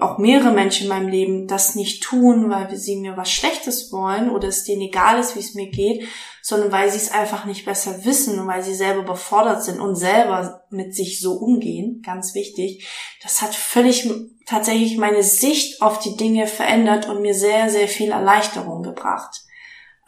auch 0.01 0.19
mehrere 0.19 0.53
Menschen 0.53 0.85
in 0.85 0.89
meinem 0.89 1.09
Leben 1.09 1.49
das 1.49 1.75
nicht 1.75 2.03
tun, 2.03 2.51
weil 2.51 2.75
sie 2.77 2.97
mir 2.97 3.17
was 3.17 3.31
Schlechtes 3.31 3.93
wollen 3.93 4.31
oder 4.31 4.49
es 4.49 4.65
denen 4.65 4.83
egal 4.83 5.19
ist, 5.19 5.35
wie 5.35 5.41
es 5.41 5.55
mir 5.55 5.69
geht, 5.71 6.07
sondern 6.41 6.71
weil 6.71 6.89
sie 6.89 6.99
es 6.99 7.11
einfach 7.11 7.45
nicht 7.47 7.65
besser 7.65 8.05
wissen 8.05 8.39
und 8.39 8.47
weil 8.47 8.63
sie 8.63 8.75
selber 8.75 9.03
überfordert 9.03 9.65
sind 9.65 9.81
und 9.81 9.97
selber 9.97 10.65
mit 10.71 10.95
sich 10.95 11.21
so 11.21 11.33
umgehen, 11.33 12.01
ganz 12.07 12.35
wichtig. 12.37 12.87
Das 13.23 13.43
hat 13.43 13.57
völlig 13.57 14.09
tatsächlich 14.47 14.97
meine 14.99 15.25
Sicht 15.25 15.83
auf 15.83 15.99
die 15.99 16.17
Dinge 16.17 16.47
verändert 16.47 17.09
und 17.09 17.23
mir 17.23 17.35
sehr, 17.35 17.69
sehr 17.69 17.89
viel 17.89 18.13
Erleichterung 18.13 18.85
gebracht. 18.85 19.43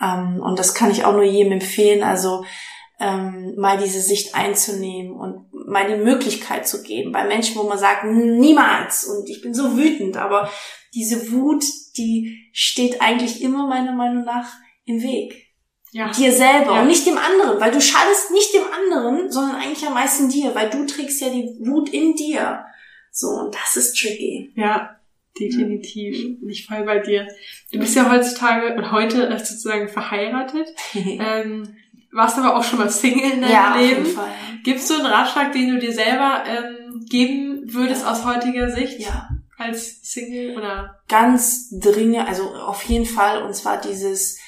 Ähm, 0.00 0.40
und 0.40 0.56
das 0.60 0.74
kann 0.74 0.92
ich 0.92 1.04
auch 1.04 1.14
nur 1.14 1.24
jedem 1.24 1.52
empfehlen. 1.52 2.04
Also 2.04 2.44
ähm, 3.00 3.54
mal 3.56 3.78
diese 3.78 4.00
Sicht 4.00 4.34
einzunehmen 4.34 5.12
und 5.12 5.46
mal 5.52 5.86
die 5.86 6.02
Möglichkeit 6.02 6.66
zu 6.66 6.82
geben. 6.82 7.12
Bei 7.12 7.24
Menschen, 7.24 7.56
wo 7.56 7.62
man 7.62 7.78
sagt, 7.78 8.04
niemals 8.04 9.04
und 9.04 9.28
ich 9.28 9.40
bin 9.40 9.54
so 9.54 9.76
wütend, 9.76 10.16
aber 10.16 10.50
diese 10.94 11.30
Wut, 11.30 11.64
die 11.96 12.48
steht 12.52 13.00
eigentlich 13.00 13.42
immer 13.42 13.68
meiner 13.68 13.92
Meinung 13.92 14.24
nach 14.24 14.52
im 14.84 15.02
Weg. 15.02 15.48
Ja. 15.92 16.10
Dir 16.10 16.32
selber 16.32 16.74
ja. 16.74 16.82
und 16.82 16.88
nicht 16.88 17.06
dem 17.06 17.16
anderen, 17.16 17.60
weil 17.60 17.70
du 17.70 17.80
schadest 17.80 18.30
nicht 18.30 18.52
dem 18.52 18.64
anderen, 18.64 19.30
sondern 19.30 19.56
eigentlich 19.56 19.86
am 19.86 19.94
meisten 19.94 20.28
dir, 20.28 20.54
weil 20.54 20.68
du 20.68 20.84
trägst 20.84 21.20
ja 21.20 21.30
die 21.30 21.56
Wut 21.60 21.88
in 21.90 22.14
dir. 22.14 22.64
So, 23.10 23.28
und 23.28 23.54
das 23.54 23.76
ist 23.76 23.98
tricky. 23.98 24.52
Ja, 24.54 24.98
definitiv. 25.38 26.40
Nicht 26.42 26.68
voll 26.68 26.84
bei 26.84 26.98
dir. 26.98 27.26
Du 27.72 27.78
bist 27.78 27.96
ja 27.96 28.10
heutzutage 28.10 28.74
und 28.74 28.92
heute 28.92 29.30
sozusagen 29.38 29.88
verheiratet. 29.88 30.68
ähm, 30.94 31.76
warst 32.12 32.38
aber 32.38 32.56
auch 32.56 32.64
schon 32.64 32.78
mal 32.78 32.90
Single 32.90 33.32
in 33.32 33.40
deinem 33.40 33.52
ja, 33.52 33.76
Leben. 33.76 34.00
Auf 34.00 34.06
jeden 34.06 34.16
Fall. 34.16 34.32
Gibst 34.64 34.90
du 34.90 34.94
einen 34.94 35.06
Ratschlag, 35.06 35.52
den 35.52 35.74
du 35.74 35.78
dir 35.78 35.92
selber 35.92 36.44
ähm, 36.46 37.04
geben 37.08 37.62
würdest 37.72 38.02
ja. 38.02 38.10
aus 38.10 38.24
heutiger 38.24 38.70
Sicht? 38.70 38.98
Ja. 39.00 39.28
Als 39.56 39.98
Single 40.02 40.56
oder? 40.56 41.00
Ganz 41.08 41.68
dringend, 41.70 42.28
also 42.28 42.54
auf 42.54 42.82
jeden 42.84 43.06
Fall, 43.06 43.42
und 43.42 43.54
zwar 43.54 43.80
dieses 43.80 44.38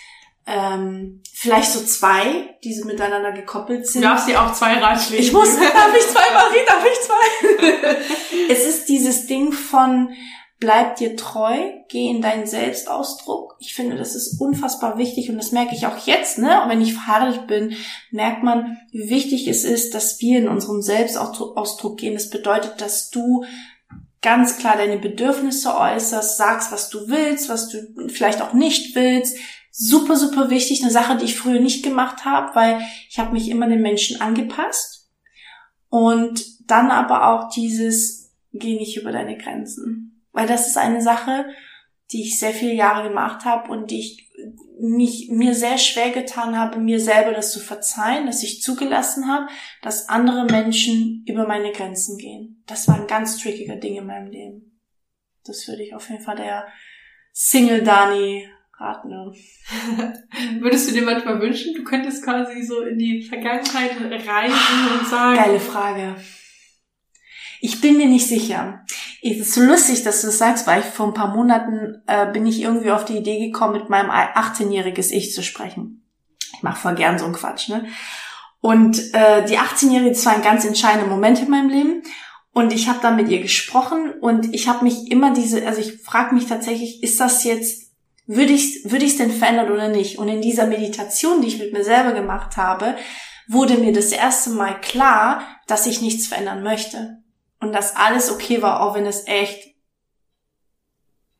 ähm, 0.46 1.22
vielleicht 1.32 1.72
so 1.72 1.80
zwei, 1.84 2.56
die 2.64 2.74
so 2.74 2.86
miteinander 2.86 3.32
gekoppelt 3.32 3.86
sind. 3.86 4.02
Du 4.02 4.08
darfst 4.08 4.28
dir 4.28 4.40
auch 4.42 4.52
zwei 4.52 4.78
Ratschläge. 4.78 5.22
Ich 5.22 5.32
muss, 5.32 5.56
darf 5.56 5.94
ich 5.96 6.06
zwei, 6.06 6.32
Marie, 6.32 6.66
darf 6.66 6.84
ich 6.84 7.00
zwei? 7.00 8.48
es 8.52 8.64
ist 8.64 8.88
dieses 8.88 9.26
Ding 9.26 9.52
von, 9.52 10.12
bleib 10.60 10.96
dir 10.96 11.16
treu, 11.16 11.56
geh 11.88 12.08
in 12.08 12.20
deinen 12.20 12.46
Selbstausdruck. 12.46 13.56
Ich 13.58 13.74
finde, 13.74 13.96
das 13.96 14.14
ist 14.14 14.38
unfassbar 14.38 14.98
wichtig 14.98 15.30
und 15.30 15.38
das 15.38 15.52
merke 15.52 15.74
ich 15.74 15.86
auch 15.86 16.06
jetzt, 16.06 16.38
ne? 16.38 16.62
Und 16.62 16.68
wenn 16.68 16.82
ich 16.82 16.92
verheiratet 16.92 17.46
bin, 17.46 17.74
merkt 18.10 18.42
man, 18.42 18.76
wie 18.92 19.08
wichtig 19.08 19.48
es 19.48 19.64
ist, 19.64 19.94
dass 19.94 20.20
wir 20.20 20.38
in 20.38 20.48
unserem 20.48 20.82
Selbstausdruck 20.82 21.96
gehen. 21.98 22.14
Das 22.14 22.28
bedeutet, 22.28 22.82
dass 22.82 23.08
du 23.08 23.44
ganz 24.20 24.58
klar 24.58 24.76
deine 24.76 24.98
Bedürfnisse 24.98 25.74
äußerst, 25.74 26.36
sagst, 26.36 26.72
was 26.72 26.90
du 26.90 27.08
willst, 27.08 27.48
was 27.48 27.70
du 27.70 28.08
vielleicht 28.08 28.42
auch 28.42 28.52
nicht 28.52 28.94
willst, 28.94 29.38
super, 29.70 30.16
super 30.16 30.50
wichtig. 30.50 30.82
Eine 30.82 30.92
Sache, 30.92 31.16
die 31.16 31.24
ich 31.24 31.38
früher 31.38 31.60
nicht 31.60 31.82
gemacht 31.82 32.26
habe, 32.26 32.54
weil 32.54 32.82
ich 33.08 33.18
habe 33.18 33.32
mich 33.32 33.48
immer 33.48 33.66
den 33.66 33.80
Menschen 33.80 34.20
angepasst. 34.20 35.08
Und 35.88 36.70
dann 36.70 36.90
aber 36.90 37.28
auch 37.28 37.48
dieses, 37.50 38.30
geh 38.52 38.74
nicht 38.74 38.98
über 38.98 39.10
deine 39.10 39.38
Grenzen. 39.38 40.19
Weil 40.32 40.46
das 40.46 40.66
ist 40.66 40.76
eine 40.76 41.02
Sache, 41.02 41.46
die 42.12 42.22
ich 42.22 42.38
sehr 42.38 42.52
viele 42.52 42.74
Jahre 42.74 43.08
gemacht 43.08 43.44
habe 43.44 43.70
und 43.70 43.90
die 43.90 44.00
ich 44.00 44.30
mich, 44.80 45.28
mir 45.30 45.54
sehr 45.54 45.78
schwer 45.78 46.10
getan 46.10 46.58
habe, 46.58 46.78
mir 46.78 47.00
selber 47.00 47.32
das 47.32 47.52
zu 47.52 47.60
verzeihen, 47.60 48.26
dass 48.26 48.42
ich 48.42 48.62
zugelassen 48.62 49.28
habe, 49.28 49.46
dass 49.82 50.08
andere 50.08 50.46
Menschen 50.46 51.24
über 51.26 51.46
meine 51.46 51.72
Grenzen 51.72 52.16
gehen. 52.16 52.62
Das 52.66 52.88
war 52.88 52.96
ein 52.96 53.06
ganz 53.06 53.38
trickiger 53.38 53.76
Ding 53.76 53.96
in 53.96 54.06
meinem 54.06 54.30
Leben. 54.30 54.80
Das 55.44 55.68
würde 55.68 55.82
ich 55.82 55.94
auf 55.94 56.08
jeden 56.08 56.22
Fall 56.22 56.36
der 56.36 56.66
Single 57.32 57.82
Dani 57.82 58.48
Partner. 58.76 59.30
Würdest 60.60 60.88
du 60.88 60.94
dir 60.94 61.02
manchmal 61.02 61.38
wünschen, 61.38 61.74
du 61.74 61.84
könntest 61.84 62.24
quasi 62.24 62.62
so 62.62 62.80
in 62.80 62.96
die 62.96 63.22
Vergangenheit 63.22 63.90
reisen 64.26 64.98
und 64.98 65.06
sagen? 65.06 65.36
Geile 65.36 65.60
Frage. 65.60 66.16
Ich 67.60 67.82
bin 67.82 67.98
mir 67.98 68.06
nicht 68.06 68.26
sicher. 68.26 68.86
Es 69.22 69.38
ist 69.38 69.54
so 69.54 69.62
lustig, 69.62 70.02
dass 70.02 70.22
du 70.22 70.28
das 70.28 70.38
sagst, 70.38 70.66
weil 70.66 70.80
ich 70.80 70.86
vor 70.86 71.06
ein 71.06 71.14
paar 71.14 71.34
Monaten 71.34 72.02
äh, 72.06 72.30
bin 72.32 72.46
ich 72.46 72.62
irgendwie 72.62 72.90
auf 72.90 73.04
die 73.04 73.18
Idee 73.18 73.46
gekommen, 73.46 73.74
mit 73.74 73.90
meinem 73.90 74.10
18-jähriges 74.10 75.10
Ich 75.10 75.34
zu 75.34 75.42
sprechen. 75.42 76.06
Ich 76.54 76.62
mache 76.62 76.80
voll 76.80 76.94
gern 76.94 77.18
so 77.18 77.26
einen 77.26 77.34
Quatsch, 77.34 77.68
ne? 77.68 77.86
Und 78.60 79.14
äh, 79.14 79.44
die 79.46 79.58
18-Jährige, 79.58 80.10
das 80.10 80.26
war 80.26 80.34
ein 80.34 80.42
ganz 80.42 80.64
entscheidender 80.64 81.06
Moment 81.06 81.40
in 81.40 81.50
meinem 81.50 81.70
Leben. 81.70 82.02
Und 82.52 82.72
ich 82.72 82.88
habe 82.88 82.98
da 83.00 83.10
mit 83.10 83.28
ihr 83.28 83.40
gesprochen 83.40 84.12
und 84.20 84.54
ich 84.54 84.68
habe 84.68 84.84
mich 84.84 85.10
immer 85.10 85.32
diese, 85.32 85.66
also 85.66 85.80
ich 85.80 86.02
frage 86.02 86.34
mich 86.34 86.46
tatsächlich, 86.46 87.02
ist 87.02 87.20
das 87.20 87.44
jetzt 87.44 87.90
würde 88.26 88.52
ich 88.52 88.84
würde 88.84 89.04
ich 89.04 89.12
es 89.12 89.18
denn 89.18 89.32
verändern 89.32 89.72
oder 89.72 89.88
nicht? 89.88 90.18
Und 90.18 90.28
in 90.28 90.40
dieser 90.40 90.66
Meditation, 90.66 91.40
die 91.40 91.48
ich 91.48 91.58
mit 91.58 91.72
mir 91.72 91.82
selber 91.82 92.12
gemacht 92.12 92.56
habe, 92.56 92.96
wurde 93.48 93.74
mir 93.74 93.92
das 93.92 94.12
erste 94.12 94.50
Mal 94.50 94.80
klar, 94.80 95.42
dass 95.66 95.86
ich 95.86 96.00
nichts 96.00 96.28
verändern 96.28 96.62
möchte. 96.62 97.19
Und 97.60 97.72
dass 97.72 97.96
alles 97.96 98.30
okay 98.30 98.62
war, 98.62 98.80
auch 98.80 98.94
wenn 98.94 99.06
es 99.06 99.26
echt 99.26 99.74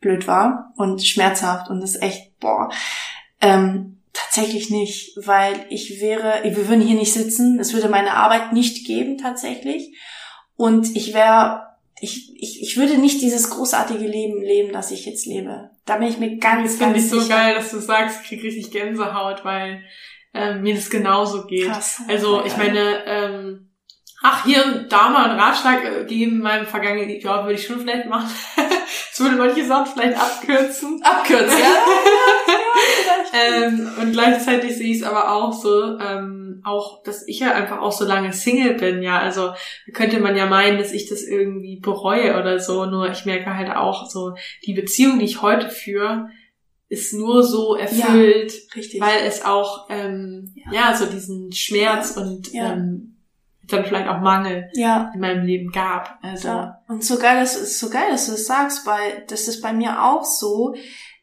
blöd 0.01 0.27
war 0.27 0.73
und 0.77 1.05
schmerzhaft 1.05 1.71
und 1.71 1.83
es 1.83 2.01
echt, 2.01 2.39
boah, 2.39 2.71
ähm, 3.41 4.01
tatsächlich 4.13 4.71
nicht, 4.71 5.17
weil 5.17 5.67
ich 5.71 6.01
wäre, 6.01 6.41
wir 6.43 6.69
würden 6.69 6.81
hier 6.81 6.97
nicht 6.97 7.13
sitzen, 7.13 7.59
es 7.59 7.73
würde 7.75 7.89
meine 7.89 8.15
Arbeit 8.15 8.53
nicht 8.53 8.87
geben 8.87 9.19
tatsächlich 9.19 9.97
und 10.57 10.95
ich 10.97 11.15
wäre 11.15 11.71
ich, 12.01 12.33
ich, 12.35 12.63
ich 12.63 12.77
würde 12.77 12.97
nicht 12.99 13.21
dieses 13.21 13.51
großartige 13.51 14.07
Leben 14.07 14.41
leben, 14.41 14.73
das 14.73 14.91
ich 14.91 15.05
jetzt 15.05 15.27
lebe. 15.27 15.71
Da 15.85 15.99
bin 15.99 16.09
ich 16.09 16.19
mir 16.19 16.39
ganz, 16.39 16.73
das 16.73 16.79
ganz 16.79 16.97
sicher. 16.97 17.09
Finde 17.09 17.19
ich 17.19 17.25
so 17.25 17.29
geil, 17.29 17.55
dass 17.55 17.71
du 17.71 17.79
sagst, 17.79 18.21
ich 18.23 18.29
krieg 18.29 18.43
richtig 18.43 18.71
Gänsehaut, 18.71 19.45
weil 19.45 19.83
ähm, 20.33 20.63
mir 20.63 20.75
das 20.75 20.89
genauso 20.89 21.47
geht. 21.47 21.67
Krass. 21.67 22.01
Also 22.09 22.45
ich 22.45 22.57
meine, 22.57 23.05
ähm, 23.05 23.70
ach, 24.23 24.45
hier 24.45 24.65
und 24.65 24.93
da 24.93 25.09
mal 25.09 25.31
einen 25.31 25.41
Ratschlag 25.41 25.85
äh, 25.85 26.05
geben 26.05 26.37
in 26.37 26.43
meinem 26.43 26.67
vergangenen 26.67 27.21
Jahr 27.21 27.45
würde 27.45 27.55
ich 27.55 27.67
schon 27.67 27.81
vielleicht 27.81 28.09
machen. 28.09 28.31
das 28.57 29.21
würde 29.21 29.37
manche 29.37 29.65
Sachen 29.65 29.93
vielleicht 29.93 30.19
abkürzen. 30.19 31.03
Abkürzen, 31.03 31.59
ja. 31.59 31.75
ähm, 33.65 33.91
und 34.01 34.13
gleichzeitig 34.13 34.77
sehe 34.77 34.93
ich 34.93 34.99
es 34.99 35.07
aber 35.07 35.33
auch 35.33 35.53
so, 35.53 35.99
ähm, 35.99 36.61
auch, 36.65 37.03
dass 37.03 37.27
ich 37.27 37.41
ja 37.41 37.53
einfach 37.53 37.79
auch 37.79 37.93
so 37.93 38.05
lange 38.05 38.33
Single 38.33 38.75
bin, 38.75 39.03
ja. 39.03 39.19
Also 39.19 39.53
könnte 39.95 40.21
man 40.21 40.37
ja 40.37 40.47
meinen, 40.47 40.79
dass 40.79 40.93
ich 40.93 41.09
das 41.09 41.23
irgendwie 41.23 41.81
bereue 41.81 42.39
oder 42.39 42.59
so. 42.59 42.85
Nur 42.85 43.11
ich 43.11 43.25
merke 43.25 43.57
halt 43.57 43.71
auch 43.71 44.11
so, 44.11 44.35
die 44.67 44.75
Beziehung, 44.75 45.19
die 45.19 45.25
ich 45.25 45.41
heute 45.41 45.71
führe, 45.71 46.29
ist 46.91 47.15
nur 47.15 47.45
so 47.45 47.77
erfüllt, 47.77 48.53
ja, 48.75 49.01
weil 49.01 49.25
es 49.25 49.45
auch 49.45 49.87
ähm, 49.91 50.53
ja. 50.57 50.73
ja 50.91 50.97
so 50.97 51.07
diesen 51.07 51.53
Schmerz 51.53 52.17
ja. 52.17 52.23
und 52.23 52.53
ähm, 52.53 53.10
dann 53.71 53.85
vielleicht 53.85 54.09
auch 54.09 54.21
Mangel 54.21 54.69
ja. 54.75 55.11
in 55.15 55.21
meinem 55.21 55.45
Leben 55.45 55.71
gab. 55.73 56.19
Also 56.23 56.49
ja. 56.49 56.83
und 56.89 57.05
so 57.05 57.19
geil, 57.19 57.41
das 57.41 57.57
ist 57.57 57.79
so 57.79 57.91
geil, 57.91 58.11
dass 58.11 58.27
du 58.27 58.33
das 58.33 58.47
sagst, 58.47 58.87
weil 58.87 59.25
das 59.29 59.49
ist 59.49 59.63
bei 59.63 59.73
mir 59.73 60.05
auch 60.05 60.25
so. 60.25 60.75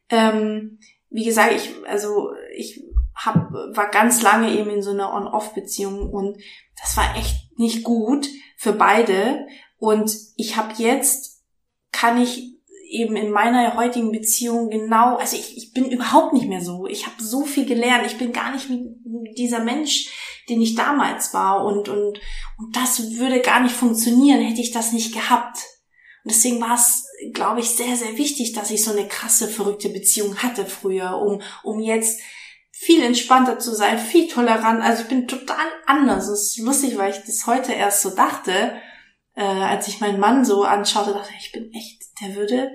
Ähm, 0.10 0.80
wie 1.10 1.26
gesagt, 1.26 1.54
ich 1.54 1.74
also 1.88 2.32
ich 2.56 2.84
hab, 3.16 3.52
war 3.52 3.90
ganz 3.90 4.22
lange 4.22 4.52
eben 4.52 4.70
in 4.70 4.82
so 4.82 4.92
einer 4.92 5.14
On-Off-Beziehung 5.14 6.10
und 6.10 6.38
das 6.80 6.96
war 6.98 7.16
echt 7.18 7.58
nicht 7.58 7.84
gut 7.84 8.28
für 8.58 8.74
beide. 8.74 9.48
Und 9.78 10.12
ich 10.36 10.58
habe 10.58 10.74
jetzt 10.78 11.44
kann 11.92 12.22
ich 12.22 12.57
eben 12.90 13.16
in 13.16 13.32
meiner 13.32 13.76
heutigen 13.76 14.12
Beziehung 14.12 14.70
genau, 14.70 15.18
also 15.18 15.36
ich, 15.36 15.58
ich 15.58 15.74
bin 15.74 15.92
überhaupt 15.92 16.34
nicht 16.34 16.48
mehr 16.48 16.62
so. 16.62 16.88
Ich 16.88 17.06
habe 17.06 17.22
so 17.22 17.46
viel 17.46 17.66
gelernt. 17.66 18.06
Ich 18.06 18.18
bin 18.18 18.32
gar 18.32 18.52
nicht 18.52 18.68
dieser 19.38 19.60
Mensch, 19.60 20.10
den 20.50 20.62
ich 20.62 20.76
damals 20.76 21.34
war. 21.34 21.66
Und, 21.66 21.90
und, 21.90 22.20
und 22.58 22.76
das 22.76 23.18
würde 23.18 23.42
gar 23.42 23.60
nicht 23.60 23.76
funktionieren, 23.76 24.42
hätte 24.42 24.62
ich 24.62 24.72
das 24.72 24.94
nicht 24.94 25.14
gehabt. 25.14 25.60
Und 26.24 26.32
deswegen 26.32 26.62
war 26.62 26.76
es, 26.76 27.06
glaube 27.34 27.60
ich, 27.60 27.70
sehr, 27.70 27.96
sehr 27.96 28.18
wichtig, 28.18 28.54
dass 28.54 28.72
ich 28.72 28.84
so 28.84 28.92
eine 28.92 29.08
krasse, 29.08 29.48
verrückte 29.48 29.90
Beziehung 29.90 30.38
hatte 30.38 30.66
früher, 30.66 31.18
um, 31.18 31.42
um 31.64 31.80
jetzt 31.80 32.20
viel 32.72 33.02
entspannter 33.02 33.60
zu 33.60 33.74
sein, 33.74 33.98
viel 33.98 34.28
tolerant. 34.28 34.84
Also 34.84 35.04
ich 35.04 35.10
bin 35.10 35.28
total 35.28 35.66
anders. 35.86 36.28
Es 36.28 36.52
ist 36.52 36.60
lustig, 36.60 36.98
weil 36.98 37.12
ich 37.12 37.24
das 37.26 37.48
heute 37.48 37.74
erst 37.74 38.02
so 38.02 38.12
dachte, 38.12 38.80
äh, 39.36 39.42
als 39.42 39.88
ich 39.88 40.00
meinen 40.00 40.20
Mann 40.20 40.46
so 40.46 40.64
anschaute, 40.64 41.14
dachte 41.14 41.32
ich, 41.38 41.48
ich 41.48 41.52
bin 41.52 41.72
echt, 41.74 41.97
der 42.22 42.36
würde, 42.36 42.72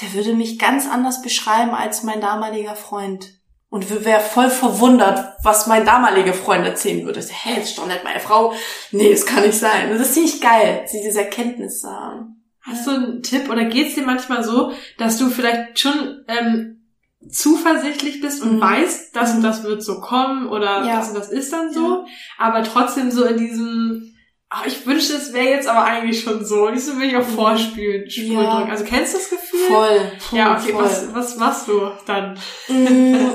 der 0.00 0.12
würde 0.14 0.34
mich 0.34 0.58
ganz 0.58 0.88
anders 0.88 1.22
beschreiben 1.22 1.72
als 1.72 2.02
mein 2.02 2.20
damaliger 2.20 2.74
Freund. 2.74 3.34
Und 3.68 4.04
wäre 4.04 4.20
voll 4.20 4.50
verwundert, 4.50 5.36
was 5.44 5.68
mein 5.68 5.86
damaliger 5.86 6.34
Freund 6.34 6.66
erzählen 6.66 7.06
würde. 7.06 7.20
Hä, 7.20 7.54
jetzt 7.56 7.78
nicht 7.78 8.04
meine 8.04 8.18
Frau. 8.18 8.52
Nee, 8.90 9.12
das 9.12 9.24
kann 9.24 9.44
nicht 9.44 9.58
sein. 9.58 9.90
Das 9.90 10.00
ist 10.00 10.16
nicht 10.16 10.42
geil, 10.42 10.86
diese 10.92 11.20
Erkenntnis 11.20 11.80
zu 11.80 11.88
haben. 11.88 12.42
Hast 12.62 12.86
du 12.86 12.90
einen 12.90 13.22
Tipp 13.22 13.48
oder 13.48 13.66
geht's 13.66 13.94
dir 13.94 14.04
manchmal 14.04 14.42
so, 14.42 14.72
dass 14.98 15.18
du 15.18 15.30
vielleicht 15.30 15.78
schon 15.78 16.24
ähm, 16.26 16.80
zuversichtlich 17.28 18.20
bist 18.20 18.42
und 18.42 18.56
mhm. 18.56 18.60
weißt, 18.60 19.14
das 19.14 19.32
und 19.32 19.38
mhm. 19.38 19.42
das 19.42 19.62
wird 19.62 19.82
so 19.82 20.00
kommen 20.00 20.48
oder 20.48 20.84
ja. 20.84 20.96
das 20.96 21.08
und 21.08 21.14
das 21.14 21.30
ist 21.30 21.52
dann 21.52 21.72
so, 21.72 21.80
ja. 21.80 22.04
aber 22.38 22.62
trotzdem 22.64 23.10
so 23.10 23.24
in 23.24 23.38
diesem 23.38 24.09
Ach, 24.52 24.66
ich 24.66 24.84
wünschte, 24.84 25.14
es 25.14 25.32
wäre 25.32 25.48
jetzt 25.48 25.68
aber 25.68 25.84
eigentlich 25.84 26.22
schon 26.22 26.44
so. 26.44 26.68
Wieso 26.72 26.98
will 26.98 27.08
ich 27.08 27.16
auch 27.16 27.22
vorspielen, 27.22 28.10
Spur 28.10 28.42
ja. 28.42 28.64
Also 28.64 28.84
kennst 28.84 29.14
du 29.14 29.18
das 29.18 29.30
Gefühl? 29.30 29.60
Voll. 29.68 30.12
voll 30.18 30.38
ja, 30.38 30.58
okay, 30.58 30.72
voll. 30.72 30.82
Was, 30.82 31.14
was 31.14 31.36
machst 31.36 31.68
du 31.68 31.88
dann? 32.04 32.36
Mm, 32.66 33.30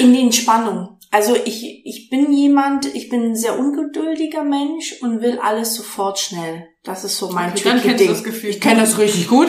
in 0.00 0.12
die 0.12 0.22
Entspannung. 0.22 0.98
Also 1.12 1.36
ich, 1.36 1.82
ich 1.84 2.10
bin 2.10 2.32
jemand, 2.32 2.92
ich 2.94 3.08
bin 3.08 3.22
ein 3.22 3.36
sehr 3.36 3.56
ungeduldiger 3.56 4.42
Mensch 4.42 5.00
und 5.02 5.22
will 5.22 5.38
alles 5.38 5.74
sofort 5.74 6.18
schnell. 6.18 6.66
Das 6.86 7.02
ist 7.02 7.18
so 7.18 7.30
mein 7.30 7.50
okay, 7.50 7.72
tricky 7.72 7.96
Ding. 7.96 8.08
Das 8.08 8.22
Gefühl. 8.22 8.50
Ich 8.50 8.60
kenne 8.60 8.80
das 8.80 8.96
richtig 8.96 9.26
gut. 9.26 9.48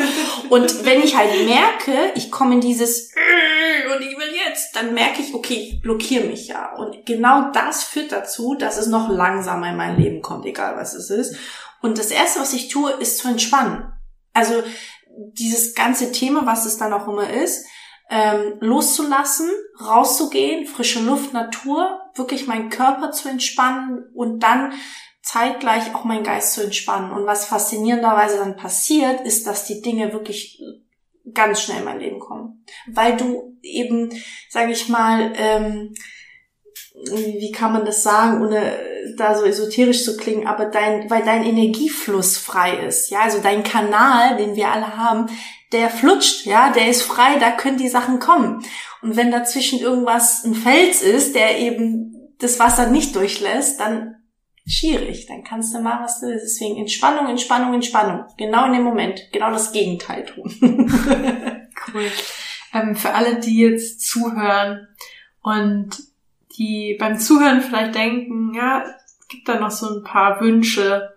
Und 0.49 0.85
wenn 0.85 1.03
ich 1.03 1.15
halt 1.15 1.29
merke, 1.45 2.11
ich 2.15 2.31
komme 2.31 2.55
in 2.55 2.61
dieses 2.61 3.11
und 3.95 4.01
ich 4.01 4.17
will 4.17 4.33
jetzt, 4.47 4.75
dann 4.75 4.95
merke 4.95 5.21
ich, 5.21 5.35
okay, 5.35 5.53
ich 5.53 5.81
blockiere 5.81 6.25
mich 6.25 6.47
ja. 6.47 6.73
Und 6.75 7.05
genau 7.05 7.51
das 7.51 7.83
führt 7.83 8.11
dazu, 8.11 8.55
dass 8.55 8.77
es 8.77 8.87
noch 8.87 9.09
langsamer 9.09 9.69
in 9.69 9.77
mein 9.77 9.97
Leben 9.97 10.23
kommt, 10.23 10.47
egal 10.47 10.77
was 10.77 10.95
es 10.95 11.11
ist. 11.11 11.35
Und 11.79 11.99
das 11.99 12.09
erste, 12.09 12.39
was 12.39 12.53
ich 12.53 12.69
tue, 12.69 12.91
ist 12.93 13.19
zu 13.19 13.27
entspannen. 13.27 13.93
Also 14.33 14.63
dieses 15.15 15.75
ganze 15.75 16.11
Thema, 16.11 16.47
was 16.47 16.65
es 16.65 16.77
dann 16.77 16.91
auch 16.91 17.07
immer 17.07 17.29
ist, 17.29 17.65
ähm, 18.09 18.53
loszulassen, 18.61 19.49
rauszugehen, 19.79 20.65
frische 20.65 21.01
Luft, 21.01 21.33
Natur, 21.33 21.99
wirklich 22.15 22.47
meinen 22.47 22.69
Körper 22.69 23.11
zu 23.11 23.29
entspannen 23.29 24.05
und 24.15 24.41
dann 24.41 24.73
zeitgleich 25.27 25.93
auch 25.93 26.05
meinen 26.05 26.23
Geist 26.23 26.53
zu 26.53 26.63
entspannen. 26.63 27.11
Und 27.11 27.25
was 27.25 27.45
faszinierenderweise 27.45 28.37
dann 28.37 28.55
passiert, 28.55 29.21
ist, 29.21 29.45
dass 29.45 29.65
die 29.65 29.81
Dinge 29.81 30.13
wirklich 30.13 30.61
ganz 31.33 31.61
schnell 31.61 31.79
in 31.79 31.83
mein 31.83 31.99
Leben 31.99 32.19
kommen. 32.19 32.63
Weil 32.87 33.17
du 33.17 33.57
eben, 33.61 34.09
sage 34.49 34.71
ich 34.71 34.87
mal, 34.87 35.33
ähm, 35.35 35.93
wie 37.13 37.51
kann 37.51 37.73
man 37.73 37.85
das 37.85 38.03
sagen, 38.03 38.41
ohne 38.41 38.79
da 39.17 39.35
so 39.37 39.45
esoterisch 39.45 40.05
zu 40.05 40.15
klingen, 40.15 40.47
aber 40.47 40.65
dein, 40.65 41.09
weil 41.09 41.23
dein 41.23 41.43
Energiefluss 41.43 42.37
frei 42.37 42.77
ist, 42.87 43.09
ja, 43.11 43.19
also 43.19 43.39
dein 43.39 43.63
Kanal, 43.63 44.37
den 44.37 44.55
wir 44.55 44.69
alle 44.69 44.97
haben, 44.97 45.27
der 45.73 45.89
flutscht, 45.89 46.45
ja, 46.45 46.71
der 46.71 46.87
ist 46.87 47.03
frei, 47.03 47.37
da 47.39 47.51
können 47.51 47.77
die 47.77 47.89
Sachen 47.89 48.19
kommen. 48.19 48.63
Und 49.01 49.17
wenn 49.17 49.31
dazwischen 49.31 49.79
irgendwas 49.79 50.43
ein 50.45 50.55
Fels 50.55 51.01
ist, 51.01 51.35
der 51.35 51.59
eben 51.59 52.15
das 52.39 52.59
Wasser 52.59 52.87
nicht 52.87 53.15
durchlässt, 53.15 53.79
dann 53.79 54.16
schwierig, 54.67 55.25
dann 55.27 55.43
kannst 55.43 55.73
du 55.73 55.79
machen, 55.79 56.03
was 56.03 56.19
du 56.19 56.27
willst. 56.27 56.45
Deswegen 56.45 56.77
Entspannung, 56.77 57.27
Entspannung, 57.27 57.73
Entspannung. 57.73 58.25
Genau 58.37 58.65
in 58.65 58.73
dem 58.73 58.83
Moment, 58.83 59.21
genau 59.31 59.51
das 59.51 59.71
Gegenteil 59.71 60.25
tun. 60.25 60.53
cool. 61.93 62.11
Ähm, 62.73 62.95
für 62.95 63.13
alle, 63.13 63.39
die 63.39 63.59
jetzt 63.59 64.01
zuhören 64.01 64.87
und 65.41 65.97
die 66.57 66.97
beim 66.99 67.17
Zuhören 67.17 67.61
vielleicht 67.61 67.95
denken, 67.95 68.53
ja, 68.53 68.83
es 68.83 69.27
gibt 69.29 69.47
da 69.47 69.59
noch 69.59 69.71
so 69.71 69.87
ein 69.87 70.03
paar 70.03 70.41
Wünsche, 70.41 71.13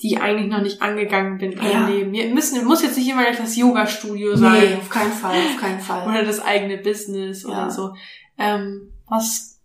die 0.00 0.18
eigentlich 0.18 0.50
noch 0.50 0.62
nicht 0.62 0.80
angegangen 0.80 1.38
bin 1.38 1.52
in 1.52 1.62
ja. 1.62 1.86
Leben. 1.86 2.12
Wir 2.12 2.32
müssen, 2.32 2.64
muss 2.64 2.82
jetzt 2.82 2.96
nicht 2.96 3.08
immer 3.08 3.22
gleich 3.22 3.36
das 3.36 3.56
Yoga-Studio 3.56 4.36
sein. 4.36 4.70
Nee, 4.70 4.76
auf 4.76 4.88
keinen 4.88 5.12
Fall, 5.12 5.36
auf 5.36 5.60
keinen 5.60 5.80
Fall. 5.80 6.08
Oder 6.08 6.24
das 6.24 6.40
eigene 6.40 6.78
Business 6.78 7.42
ja. 7.42 7.50
oder 7.50 7.70
so. 7.70 7.94
Ähm, 8.38 8.92
was 9.08 9.60